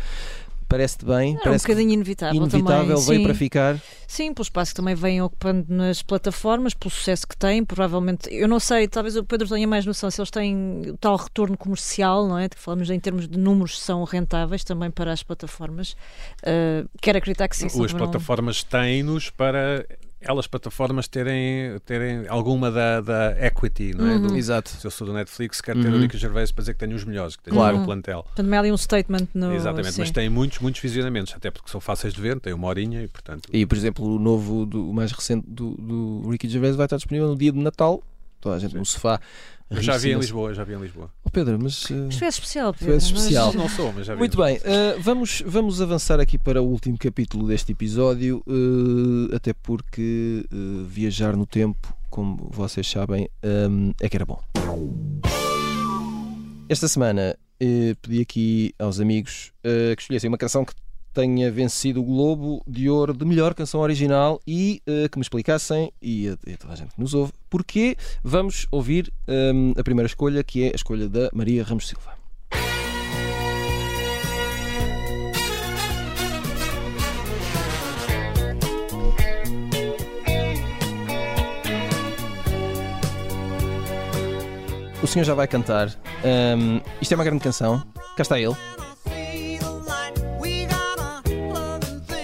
Parece-te 0.70 1.03
bem? 1.03 1.32
Era 1.32 1.39
um 1.39 1.43
Parece 1.43 1.65
que 1.65 1.72
bocadinho 1.72 1.93
inevitável, 1.95 2.36
inevitável, 2.36 2.82
também. 2.95 3.05
veio 3.07 3.20
sim. 3.20 3.24
para 3.24 3.34
ficar. 3.34 3.82
Sim, 4.07 4.34
pelo 4.34 4.43
espaço 4.43 4.72
que 4.72 4.76
também 4.76 4.93
vem 4.93 5.20
ocupando 5.22 5.65
nas 5.67 6.03
plataformas, 6.03 6.76
pelo 6.76 6.91
sucesso 6.91 7.28
que 7.28 7.36
tem, 7.36 7.65
provavelmente. 7.65 8.30
Eu 8.32 8.47
não 8.47 8.59
sei, 8.59 8.88
talvez 8.88 9.15
o 9.15 9.24
Pedro 9.24 9.47
tenha 9.47 9.67
mais 9.67 9.84
noção 9.86 10.11
se 10.11 10.22
eles 10.22 10.30
têm 10.30 10.95
tal 11.01 11.15
retorno 11.15 11.57
comercial, 11.57 12.28
não 12.28 12.38
é? 12.38 12.43
De 12.47 12.55
que 12.55 12.61
falamos 12.61 12.88
em 12.89 12.99
termos 12.99 13.28
de 13.28 13.38
números, 13.38 13.80
são 13.82 14.03
rentáveis 14.03 14.63
também 14.63 14.91
para 14.91 15.11
as 15.11 15.24
plataformas. 15.24 15.93
Uh, 16.43 16.88
quero 17.01 17.17
acreditar 17.17 17.47
que 17.47 17.57
sim. 17.57 17.65
As 17.65 17.72
senão 17.72 17.88
não- 17.88 17.97
plataformas 17.97 18.63
têm-nos 18.63 19.32
para 19.32 19.86
elas 20.22 20.47
plataformas 20.47 21.07
terem, 21.07 21.80
terem 21.86 22.28
alguma 22.28 22.70
da, 22.70 22.99
da 23.01 23.45
equity, 23.45 23.93
não 23.95 24.05
é? 24.09 24.15
Uhum. 24.15 24.28
Do- 24.28 24.36
Exato. 24.38 24.70
se 24.70 24.86
eu 24.86 24.91
sou 24.91 25.07
do 25.07 25.13
Netflix, 25.13 25.61
quero 25.61 25.82
ter 25.82 25.88
Uhum. 25.89 25.95
o 25.95 25.99
Nick 25.99 26.17
Gervais 26.17 26.51
para 26.51 26.61
dizer 26.61 26.74
que 26.74 26.80
tenho 26.80 26.95
os 26.95 27.03
melhores, 27.05 27.36
que 27.36 27.43
tenho 27.43 27.55
Claro. 27.55 27.78
um 27.78 27.86
plantel. 27.86 28.24
Portanto, 28.24 28.53
ali 28.53 28.72
um 28.72 28.78
statement 28.78 29.28
no. 29.34 29.53
Exatamente, 29.53 29.93
sim. 29.93 30.01
mas 30.01 30.11
tem 30.11 30.30
muitos, 30.30 30.59
muitos 30.59 30.82
visionamentos, 30.82 31.34
até 31.36 31.49
porque 31.49 31.70
são 31.72 31.80
fáceis 31.80 32.13
de 32.13 32.20
ver, 32.22 32.39
tem 32.39 32.51
uma 32.53 32.67
horinha 32.67 33.01
e, 33.01 33.07
portanto, 33.07 33.49
E, 33.53 33.65
por 33.65 33.78
exemplo, 33.78 34.05
o 34.05 34.20
novo, 34.20 34.65
do, 34.65 34.89
o 34.89 34.93
mais 34.93 35.11
recente 35.11 35.45
do, 35.47 35.72
do 35.76 36.30
Ricky 36.30 36.49
Gervais 36.49 36.76
vai 36.76 36.86
estar 36.86 36.97
disponível 36.97 37.30
no 37.30 37.38
dia 37.38 37.51
de 37.51 37.59
Natal. 37.59 38.03
Toda 38.41 38.55
a 38.55 38.59
gente 38.59 38.76
no 38.76 38.86
sofá. 38.86 39.20
eu 39.70 39.82
já 39.82 39.97
vi 39.97 40.11
em. 40.11 40.15
Lisboa, 40.17 40.53
já 40.53 40.63
vi 40.63 40.74
em 40.74 40.80
Lisboa. 40.82 41.11
Oh, 41.30 41.32
Pedro, 41.32 41.60
mas. 41.62 41.88
Isto 42.10 42.26
é 42.26 42.28
especial, 42.28 42.72
Isto 42.72 42.84
é 42.84 42.88
Pedro. 42.88 42.94
mas- 42.96 43.04
especial. 43.04 43.54
Não 43.54 43.70
sou, 43.70 43.94
mas 43.94 44.08
já 44.08 44.14
vi. 44.14 44.20
Muito 44.20 44.36
bem, 44.36 44.60
eh, 44.64 44.98
vamos, 45.00 45.44
vamos 45.46 45.80
avançar 45.80 46.20
aqui 46.20 46.40
para 46.40 46.60
o 46.62 46.66
último 46.66 46.98
capítulo 46.98 47.48
deste 47.48 47.72
episódio, 47.72 48.44
eh, 48.48 49.36
até 49.36 49.54
porque 49.54 50.44
eh, 50.52 50.56
viajar 50.88 51.38
no 51.38 51.46
tempo, 51.46 51.96
como 52.10 52.50
vocês 52.52 52.90
sabem, 52.90 53.30
eh, 53.44 53.68
é 54.02 54.10
que 54.10 54.18
era 54.18 54.26
bom. 54.26 54.42
Esta 56.68 56.88
semana 56.88 57.36
pedi 58.02 58.22
aqui 58.22 58.74
aos 58.80 59.00
amigos 59.00 59.52
que 59.96 60.02
escolhessem 60.02 60.28
uma 60.30 60.38
canção 60.38 60.64
que 60.64 60.74
tenha 61.20 61.51
vencido 61.51 61.99
o 61.99 62.03
Globo 62.03 62.63
de 62.65 62.89
Ouro 62.89 63.13
de 63.13 63.26
melhor 63.26 63.53
canção 63.53 63.82
original 63.82 64.39
e 64.47 64.82
eh, 64.88 65.09
que 65.09 65.17
me 65.17 65.22
explicassem, 65.22 65.91
e 66.01 66.30
a, 66.30 66.38
e 66.49 66.55
toda 66.55 66.72
a 66.72 66.76
gente 66.78 66.95
que 66.95 67.01
nos 67.01 67.13
ouve, 67.13 67.34
porque 67.49 67.97
vamos 68.24 68.67
ouvir 68.72 69.11
eh, 69.28 69.51
a 69.78 69.84
primeira 69.84 70.07
escolha, 70.07 70.41
que 70.45 70.63
é 70.63 70.67
a 70.67 70.76
escolha 70.76 71.09
da 71.09 71.30
Maria 71.34 71.61
Ramos 71.61 71.89
Silva. 71.89 72.17
O 85.03 85.07
senhor 85.07 85.26
já 85.26 85.34
vai 85.34 85.47
cantar. 85.49 85.89
Ahm, 86.24 86.80
isto 87.01 87.13
é 87.13 87.15
uma 87.15 87.24
grande 87.26 87.43
canção. 87.43 87.84
Cá 88.15 88.22
está 88.22 88.39
ele. 88.39 88.55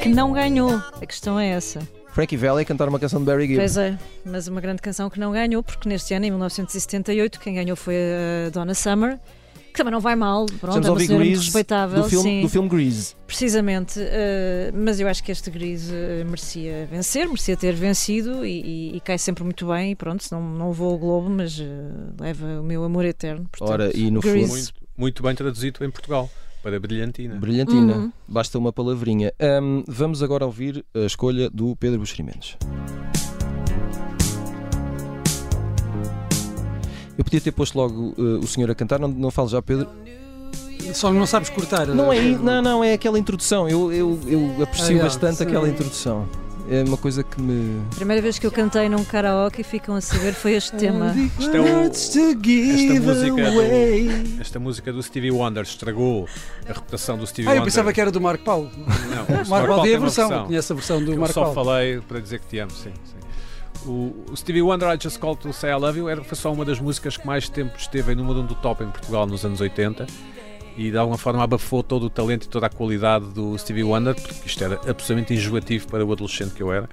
Que 0.06 0.10
não 0.14 0.32
ganhou. 0.32 0.70
A 1.02 1.06
questão 1.08 1.40
é 1.40 1.48
essa. 1.50 1.80
Frankie 2.14 2.38
Valli 2.38 2.64
cantar 2.64 2.88
uma 2.88 3.00
canção 3.00 3.20
de 3.20 3.26
Barry 3.26 3.48
Gibb. 3.48 3.56
Pois 3.58 3.76
é, 3.76 3.98
mas 4.24 4.48
uma 4.48 4.62
grande 4.62 4.80
canção 4.80 5.10
que 5.10 5.20
não 5.20 5.32
ganhou, 5.32 5.64
porque 5.64 5.90
neste 5.90 6.14
ano, 6.14 6.26
em 6.26 6.30
1978, 6.30 7.40
quem 7.40 7.56
ganhou 7.56 7.76
foi 7.76 7.96
a 8.46 8.50
Donna 8.52 8.76
Summer, 8.76 9.18
que 9.74 9.74
também 9.74 9.92
não 9.92 10.00
vai 10.00 10.16
mal, 10.16 10.46
pronto, 10.46 10.78
Estamos 10.78 10.86
é 10.86 10.90
a 10.90 10.94
uma 10.94 11.00
senhora 11.00 11.24
Grease 11.26 11.42
respeitável, 11.44 12.04
do 12.04 12.08
filme, 12.10 12.24
sim, 12.30 12.42
do 12.44 12.50
filme 12.50 12.70
Grease. 12.70 13.16
precisamente, 13.26 14.00
eh, 14.00 14.72
mas 14.76 15.00
eu 15.00 15.08
acho 15.08 15.24
que 15.24 15.32
este 15.32 15.50
Grease 15.50 15.92
eh, 15.92 16.24
merecia 16.24 16.88
vencer, 16.90 17.26
merecia 17.28 17.58
ter 17.58 17.74
vencido 17.74 18.46
e, 18.46 18.62
e- 18.94 18.98
e 18.98 19.00
cai 19.02 19.18
sempre 19.18 19.44
muito 19.44 19.66
bem, 19.68 19.92
e 19.92 19.96
pronto, 19.96 20.24
não, 20.32 20.40
não 20.42 20.72
vou 20.72 20.92
ao 20.92 20.98
Globo, 21.00 21.30
mas 21.32 21.60
eh, 21.60 21.66
leva 22.20 22.62
o 22.62 22.64
meu 22.64 22.84
amor 22.84 23.04
eterno. 23.06 23.50
Portanto, 23.52 23.70
Ora, 23.72 23.92
e 23.98 24.12
no 24.12 24.22
Grease. 24.22 24.50
Muito, 24.52 24.74
muito 24.96 25.24
bem 25.24 25.34
traduzido 25.36 25.84
em 25.84 25.90
Portugal, 25.90 26.30
para 26.66 26.80
Brilhantina. 26.80 27.36
brilhantina. 27.36 27.94
Uhum. 27.96 28.12
Basta 28.28 28.58
uma 28.58 28.74
palavrinha. 28.74 29.32
Ahm, 29.40 29.84
vamos 29.88 30.24
agora 30.24 30.48
ouvir 30.48 30.84
a 30.96 31.06
escolha 31.06 31.48
do 31.48 31.76
Pedro 31.76 32.00
Buxeri 32.00 32.24
Mendes. 32.24 32.58
Eu 37.16 37.24
podia 37.24 37.40
ter 37.40 37.52
posto 37.52 37.78
logo 37.78 38.16
eh, 38.18 38.22
o 38.44 38.48
senhor 38.48 38.72
a 38.72 38.74
cantar, 38.74 39.00
não, 39.00 39.08
não 39.08 39.30
falo 39.30 39.48
já, 39.48 39.62
Pedro. 39.62 39.88
Só 40.92 41.14
não 41.14 41.28
sabes 41.28 41.52
cortar. 41.52 41.86
Não 41.90 42.12
é, 42.12 42.18
eh, 42.18 42.38
não, 42.42 42.64
não, 42.64 42.84
é 42.84 42.94
aquela 42.94 43.20
introdução. 43.20 43.70
Eu, 43.70 43.94
eu, 43.94 44.20
eu 44.28 44.64
aprecio 44.64 44.98
Ah, 44.98 45.02
é, 45.02 45.04
bastante 45.04 45.36
sim. 45.38 45.44
aquela 45.44 45.70
introdução. 45.70 46.28
É 46.68 46.84
uma 46.84 46.98
coisa 46.98 47.24
que 47.24 47.40
me. 47.40 47.82
A 47.92 47.96
primeira 47.96 48.22
vez 48.22 48.40
que 48.40 48.48
eu 48.48 48.52
cantei 48.52 48.90
num 48.90 49.04
karaoke 49.04 49.62
e 49.62 49.64
ficam 49.64 49.96
a 49.96 50.02
saber 50.02 50.34
foi 50.34 50.54
este 50.54 50.76
tema. 50.76 51.14
É 51.54 51.60
o- 51.60 51.66
esta 51.86 52.20
música 53.00 53.52
do- 53.52 54.42
Esta 54.42 54.60
música 54.60 54.94
do 54.94 55.04
Stevie 55.04 55.32
Wonder 55.32 55.64
estragou 55.64 56.28
a 56.68 56.74
reputação 56.74 57.18
do 57.18 57.28
Stevie 57.28 57.50
Ah, 57.50 57.52
eu 57.52 57.56
Wonder. 57.60 57.66
pensava 57.72 57.94
que 57.94 58.02
era 58.02 58.10
do 58.12 58.20
Marco 58.20 58.44
Paulo. 58.44 58.72
Não, 58.76 58.86
O 59.46 59.48
Marco 59.50 59.68
Paulo 59.68 59.84
tem 59.84 59.94
a 59.94 59.98
uma 59.98 60.02
versão, 60.08 60.46
conhece 60.48 60.72
a 60.72 60.76
versão 60.76 61.04
do 61.04 61.12
Eu 61.14 61.18
Marco 61.20 61.34
só 61.34 61.42
Paulo. 61.46 61.56
falei 61.66 62.02
para 62.02 62.20
dizer 62.20 62.40
que 62.40 62.48
te 62.48 62.58
amo, 62.60 62.72
sim. 62.72 62.92
sim. 63.04 63.16
O, 63.88 64.16
o 64.32 64.36
Stevie 64.36 64.64
Wonder, 64.64 64.90
I 64.92 64.98
Just 65.00 65.20
Called 65.20 65.40
to 65.42 65.54
Say 65.54 65.70
I 65.70 65.76
Love 65.76 66.00
You, 66.00 66.10
era, 66.10 66.24
foi 66.24 66.36
só 66.36 66.52
uma 66.52 66.66
das 66.66 66.80
músicas 66.80 67.16
que 67.18 67.28
mais 67.28 67.48
tempo 67.48 67.74
esteve 67.78 68.14
em 68.14 68.16
número 68.16 68.40
1 68.40 68.46
do 68.48 68.56
top 68.56 68.84
em 68.84 68.88
Portugal 68.90 69.28
nos 69.28 69.46
anos 69.46 69.62
80 69.62 70.08
e 70.78 70.92
de 70.92 70.98
alguma 70.98 71.18
forma 71.18 71.44
abafou 71.44 71.82
todo 71.84 72.04
o 72.08 72.10
talento 72.10 72.46
e 72.46 72.50
toda 72.50 72.66
a 72.68 72.70
qualidade 72.70 73.26
do 73.34 73.58
Stevie 73.58 73.84
Wonder, 73.84 74.16
porque 74.16 74.48
isto 74.48 74.64
era 74.64 74.76
absolutamente 74.90 75.34
enjoativo 75.34 75.88
para 75.88 76.06
o 76.06 76.12
adolescente 76.12 76.54
que 76.54 76.62
eu 76.64 76.72
era. 76.72 76.90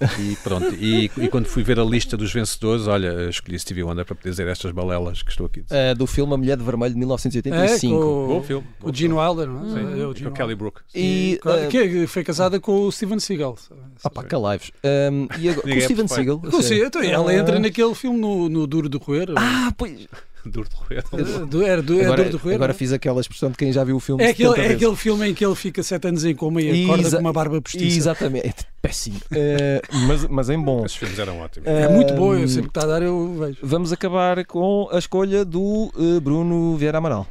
E 0.00 0.36
pronto, 0.44 0.72
e, 0.76 1.10
e 1.16 1.26
quando 1.28 1.46
fui 1.46 1.64
ver 1.64 1.80
a 1.80 1.82
lista 1.84 2.16
dos 2.16 2.32
vencedores, 2.32 2.86
olha, 2.86 3.28
escolhi 3.28 3.58
Stevie 3.58 3.82
Wonder 3.82 4.04
para 4.04 4.14
poder 4.14 4.30
dizer 4.30 4.46
estas 4.46 4.70
balelas 4.70 5.22
que 5.24 5.30
estou 5.32 5.46
aqui. 5.46 5.64
Ah, 5.68 5.92
do 5.92 6.06
filme 6.06 6.32
A 6.34 6.36
Mulher 6.36 6.56
de 6.56 6.62
Vermelho 6.62 6.92
de 6.94 6.98
É, 6.98 7.00
1985. 7.00 7.96
com 7.96 8.26
Bom 8.28 8.38
o, 8.38 8.42
filme. 8.44 8.66
o 8.80 8.94
Gene 8.94 9.14
Wilder, 9.14 9.48
não 9.48 9.66
é? 9.66 9.68
Sim, 9.70 9.80
É, 9.80 9.82
o 9.82 9.88
Gene 9.88 9.96
com 9.96 10.04
o 10.04 10.06
Wilder. 10.14 10.32
Kelly 10.34 10.54
Brook. 10.54 10.80
E. 10.94 11.40
Ah, 11.44 11.66
que 11.68 12.06
foi 12.06 12.22
casada 12.22 12.60
com 12.60 12.82
o 12.86 12.92
Steven 12.92 13.18
Seagal. 13.18 13.58
Opa, 14.04 14.22
calives. 14.22 14.70
Um, 14.84 15.26
e 15.40 15.48
agora, 15.48 15.62
com 15.62 15.68
o 15.68 15.72
é 15.72 15.80
Steven. 15.80 16.06
Seagal. 16.06 16.42
Sei, 16.62 16.84
então, 16.84 17.02
ela 17.02 17.30
Ah. 17.32 17.34
entra 17.34 17.58
naquele 17.58 17.94
filme 17.96 18.20
no, 18.20 18.48
no 18.48 18.68
Duro 18.68 18.88
de 18.88 18.98
Roer. 18.98 19.30
Ah, 19.36 19.72
pois. 19.76 20.06
Duro 20.46 20.68
de 20.68 20.76
roer. 20.76 21.04
É, 21.12 21.68
Era 21.70 21.82
do, 21.82 22.00
é 22.00 22.04
Agora, 22.04 22.24
Duro 22.24 22.36
de 22.38 22.42
Roer. 22.42 22.54
agora 22.56 22.68
não 22.72 22.74
é? 22.74 22.78
fiz 22.78 22.92
aquela 22.92 23.20
expressão 23.20 23.50
de 23.50 23.56
quem 23.56 23.72
já 23.72 23.84
viu 23.84 23.96
o 23.96 24.00
filme. 24.00 24.22
É 24.24 24.28
aquele, 24.30 24.48
70 24.50 24.66
é 24.68 24.72
aquele 24.74 24.96
filme 24.96 25.28
em 25.28 25.34
que 25.34 25.44
ele 25.44 25.54
fica 25.54 25.82
sete 25.82 26.08
anos 26.08 26.24
em 26.24 26.34
coma 26.34 26.62
e 26.62 26.84
acorda 26.84 27.02
Exa- 27.06 27.16
com 27.16 27.22
uma 27.22 27.32
barba 27.32 27.60
postiça. 27.60 27.84
Exatamente. 27.98 28.46
É 28.48 28.52
péssimo. 28.80 29.16
Eh, 29.30 29.82
mas, 30.06 30.26
mas 30.28 30.48
em 30.50 30.58
bom. 30.60 30.84
Esses 30.84 30.96
filmes 30.96 31.18
eram 31.18 31.38
ótimos. 31.40 31.68
É 31.68 31.88
muito 31.88 32.14
boa, 32.14 32.36
eu 32.36 32.42
Ahm, 32.44 32.48
sempre 32.48 32.70
que 32.70 32.78
está 32.78 32.82
a 32.82 32.86
dar 32.92 33.02
eu 33.02 33.34
vejo. 33.38 33.58
Vamos 33.62 33.92
acabar 33.92 34.44
com 34.46 34.88
a 34.92 34.98
escolha 34.98 35.44
do 35.44 35.92
eh, 35.98 36.20
Bruno 36.20 36.76
Vieira 36.76 36.98
Amaral. 36.98 37.26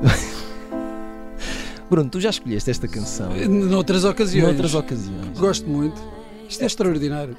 Bruno, 1.90 2.08
tu 2.10 2.20
já 2.20 2.30
escolheste 2.30 2.70
esta 2.70 2.88
canção 2.88 3.30
Noutras 3.48 4.04
ocasiões. 4.04 4.46
noutras 4.48 4.74
ocasiões. 4.74 5.38
Gosto 5.38 5.68
muito. 5.68 6.00
Isto 6.48 6.62
é 6.62 6.66
extraordinário. 6.66 7.36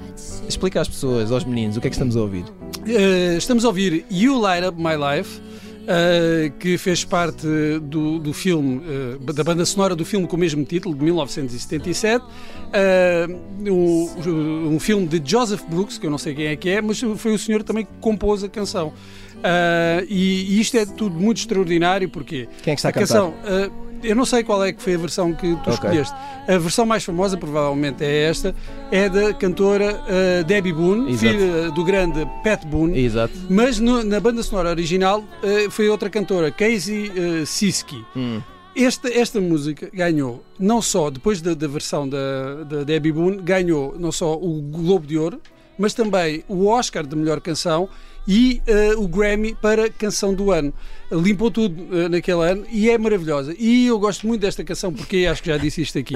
Explica 0.48 0.80
às 0.80 0.88
pessoas, 0.88 1.30
aos 1.32 1.44
meninos, 1.44 1.76
o 1.76 1.80
que 1.80 1.86
é 1.86 1.90
que 1.90 1.94
estamos 1.96 2.16
a 2.16 2.20
ouvir. 2.20 2.44
Eh, 2.86 3.36
estamos 3.38 3.64
a 3.64 3.68
ouvir 3.68 4.04
You 4.10 4.38
Light 4.40 4.66
Up 4.66 4.76
My 4.78 4.94
Life, 4.96 5.40
eh, 5.88 6.52
que 6.58 6.76
fez 6.76 7.04
parte 7.04 7.46
do, 7.82 8.18
do 8.18 8.32
filme, 8.32 8.82
eh, 8.84 9.32
da 9.32 9.44
banda 9.44 9.64
sonora 9.64 9.94
do 9.94 10.04
filme 10.04 10.26
com 10.26 10.36
o 10.36 10.38
mesmo 10.38 10.64
título, 10.64 10.94
de 10.94 11.04
1977. 11.04 12.24
Eh, 12.72 13.26
um, 13.70 14.74
um 14.74 14.80
filme 14.80 15.06
de 15.06 15.22
Joseph 15.24 15.62
Brooks, 15.68 15.98
que 15.98 16.06
eu 16.06 16.10
não 16.10 16.18
sei 16.18 16.34
quem 16.34 16.46
é 16.46 16.56
que 16.56 16.68
é, 16.68 16.82
mas 16.82 17.00
foi 17.16 17.32
o 17.32 17.38
senhor 17.38 17.62
também 17.62 17.84
que 17.84 17.92
compôs 18.00 18.42
a 18.44 18.48
canção. 18.48 18.92
Uh, 19.36 20.02
e, 20.08 20.56
e 20.56 20.60
isto 20.60 20.76
é 20.78 20.86
tudo 20.86 21.14
muito 21.14 21.36
extraordinário 21.36 22.08
porque 22.08 22.48
Quem 22.62 22.72
é 22.72 22.74
que 22.74 22.80
está 22.80 22.88
a 22.88 22.90
a 22.90 22.92
cantar? 22.94 23.06
canção, 23.06 23.28
uh, 23.30 23.85
eu 24.02 24.14
não 24.16 24.24
sei 24.24 24.42
qual 24.44 24.62
é 24.64 24.72
que 24.72 24.82
foi 24.82 24.94
a 24.94 24.98
versão 24.98 25.32
que 25.32 25.48
tu 25.56 25.60
Ok. 25.60 25.72
escolheste. 25.74 26.14
A 26.48 26.58
versão 26.58 26.86
mais 26.86 27.04
famosa, 27.04 27.36
provavelmente, 27.36 28.04
é 28.04 28.24
esta, 28.24 28.54
é 28.90 29.08
da 29.08 29.32
cantora 29.34 29.94
uh, 30.40 30.44
Debbie 30.44 30.72
Boone, 30.72 31.10
Exato. 31.12 31.18
filha 31.38 31.70
do 31.70 31.84
grande 31.84 32.26
Pat 32.44 32.64
Boone. 32.66 32.98
Exato. 32.98 33.32
Mas 33.50 33.78
no- 33.78 34.04
na 34.04 34.20
banda 34.20 34.42
sonora 34.42 34.70
original 34.70 35.20
uh, 35.20 35.70
foi 35.70 35.88
outra 35.88 36.08
cantora, 36.10 36.50
Casey 36.50 37.10
uh, 37.10 37.46
Siski. 37.46 38.04
Hum. 38.16 38.40
Esta, 38.76 39.08
esta 39.08 39.40
música 39.40 39.88
ganhou, 39.92 40.44
não 40.58 40.82
só 40.82 41.08
depois 41.08 41.40
da, 41.40 41.54
da 41.54 41.66
versão 41.66 42.06
da, 42.06 42.62
da 42.64 42.84
Debbie 42.84 43.10
Boone, 43.10 43.38
ganhou 43.40 43.96
não 43.98 44.12
só 44.12 44.34
o 44.34 44.60
Globo 44.60 45.06
de 45.06 45.16
Ouro, 45.16 45.40
mas 45.78 45.94
também 45.94 46.44
o 46.46 46.66
Oscar 46.66 47.06
de 47.06 47.16
melhor 47.16 47.40
canção 47.40 47.88
e 48.26 48.60
eh, 48.66 48.94
o 48.96 49.06
Grammy 49.06 49.54
para 49.54 49.90
canção 49.90 50.34
do 50.34 50.50
ano. 50.50 50.72
Limpou 51.10 51.50
tudo 51.50 51.86
eh, 51.96 52.08
naquele 52.08 52.42
ano 52.50 52.66
e 52.70 52.90
é 52.90 52.98
maravilhosa. 52.98 53.54
E 53.58 53.86
eu 53.86 53.98
gosto 53.98 54.26
muito 54.26 54.40
desta 54.40 54.64
canção 54.64 54.92
porque 54.92 55.26
acho 55.30 55.42
que 55.42 55.50
já 55.50 55.56
disse 55.56 55.82
isto 55.82 55.98
aqui. 55.98 56.14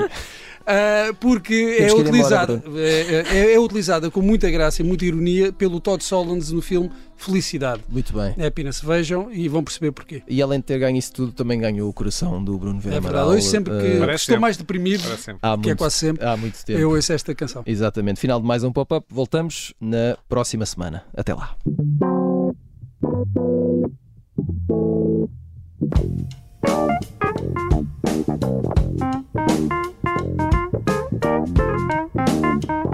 Ah, 0.67 1.13
porque 1.19 1.55
é 1.55 1.87
embora, 1.89 2.01
utilizada, 2.03 2.63
é, 2.77 3.25
é- 3.29 3.55
é 3.55 3.59
utilizada 3.59 4.11
com 4.11 4.21
muita 4.23 4.51
graça 4.51 4.83
e 4.83 4.85
muita 4.85 5.05
ironia 5.05 5.53
pelo 5.53 5.81
Todd 5.81 6.03
Solondz 6.05 6.51
no 6.53 6.63
filme 6.63 6.91
Felicidade. 7.17 7.83
Muito 7.89 8.13
bem. 8.15 8.35
É 8.39 8.47
apenas 8.47 8.81
vejam 8.81 9.31
e 9.33 9.47
vão 9.49 9.63
perceber 9.63 9.93
porquê. 9.93 10.23
E 10.29 10.41
além 10.41 10.59
de 10.61 10.65
ter 10.67 10.79
ganho 10.79 10.97
isso 10.97 11.13
tudo, 11.13 11.33
também 11.33 11.59
ganhou 11.59 11.89
o 11.89 11.93
coração 11.93 12.43
do 12.43 12.57
Bruno 12.57 12.81
Vera 12.81 12.97
É 12.97 13.01
verdade. 13.01 13.29
Hoje 13.29 13.47
sempre 13.47 13.73
que, 13.75 13.99
Parece 13.99 14.23
estou 14.23 14.35
sempre. 14.35 14.39
mais 14.41 14.57
deprimido, 14.57 15.03
há 15.13 15.17
que 15.17 15.31
é 15.31 15.57
muito, 15.57 15.77
quase 15.77 15.97
sempre, 15.97 16.25
há 16.27 16.37
muito 16.37 16.65
tempo. 16.65 16.79
eu 16.79 16.91
ouço 16.91 17.13
esta 17.13 17.35
canção. 17.35 17.63
Exatamente. 17.67 18.19
Final 18.21 18.41
de 18.41 18.47
mais 18.47 18.65
um 18.65 18.73
pop-up. 18.73 19.07
Voltamos 19.11 19.75
na 19.81 20.17
próxima 20.29 20.65
semana. 20.65 21.03
Até 21.15 21.35
lá. 21.35 21.57
Thank 30.03 30.41
you. 30.41 30.50
Thank 31.47 32.69
you. 32.69 32.90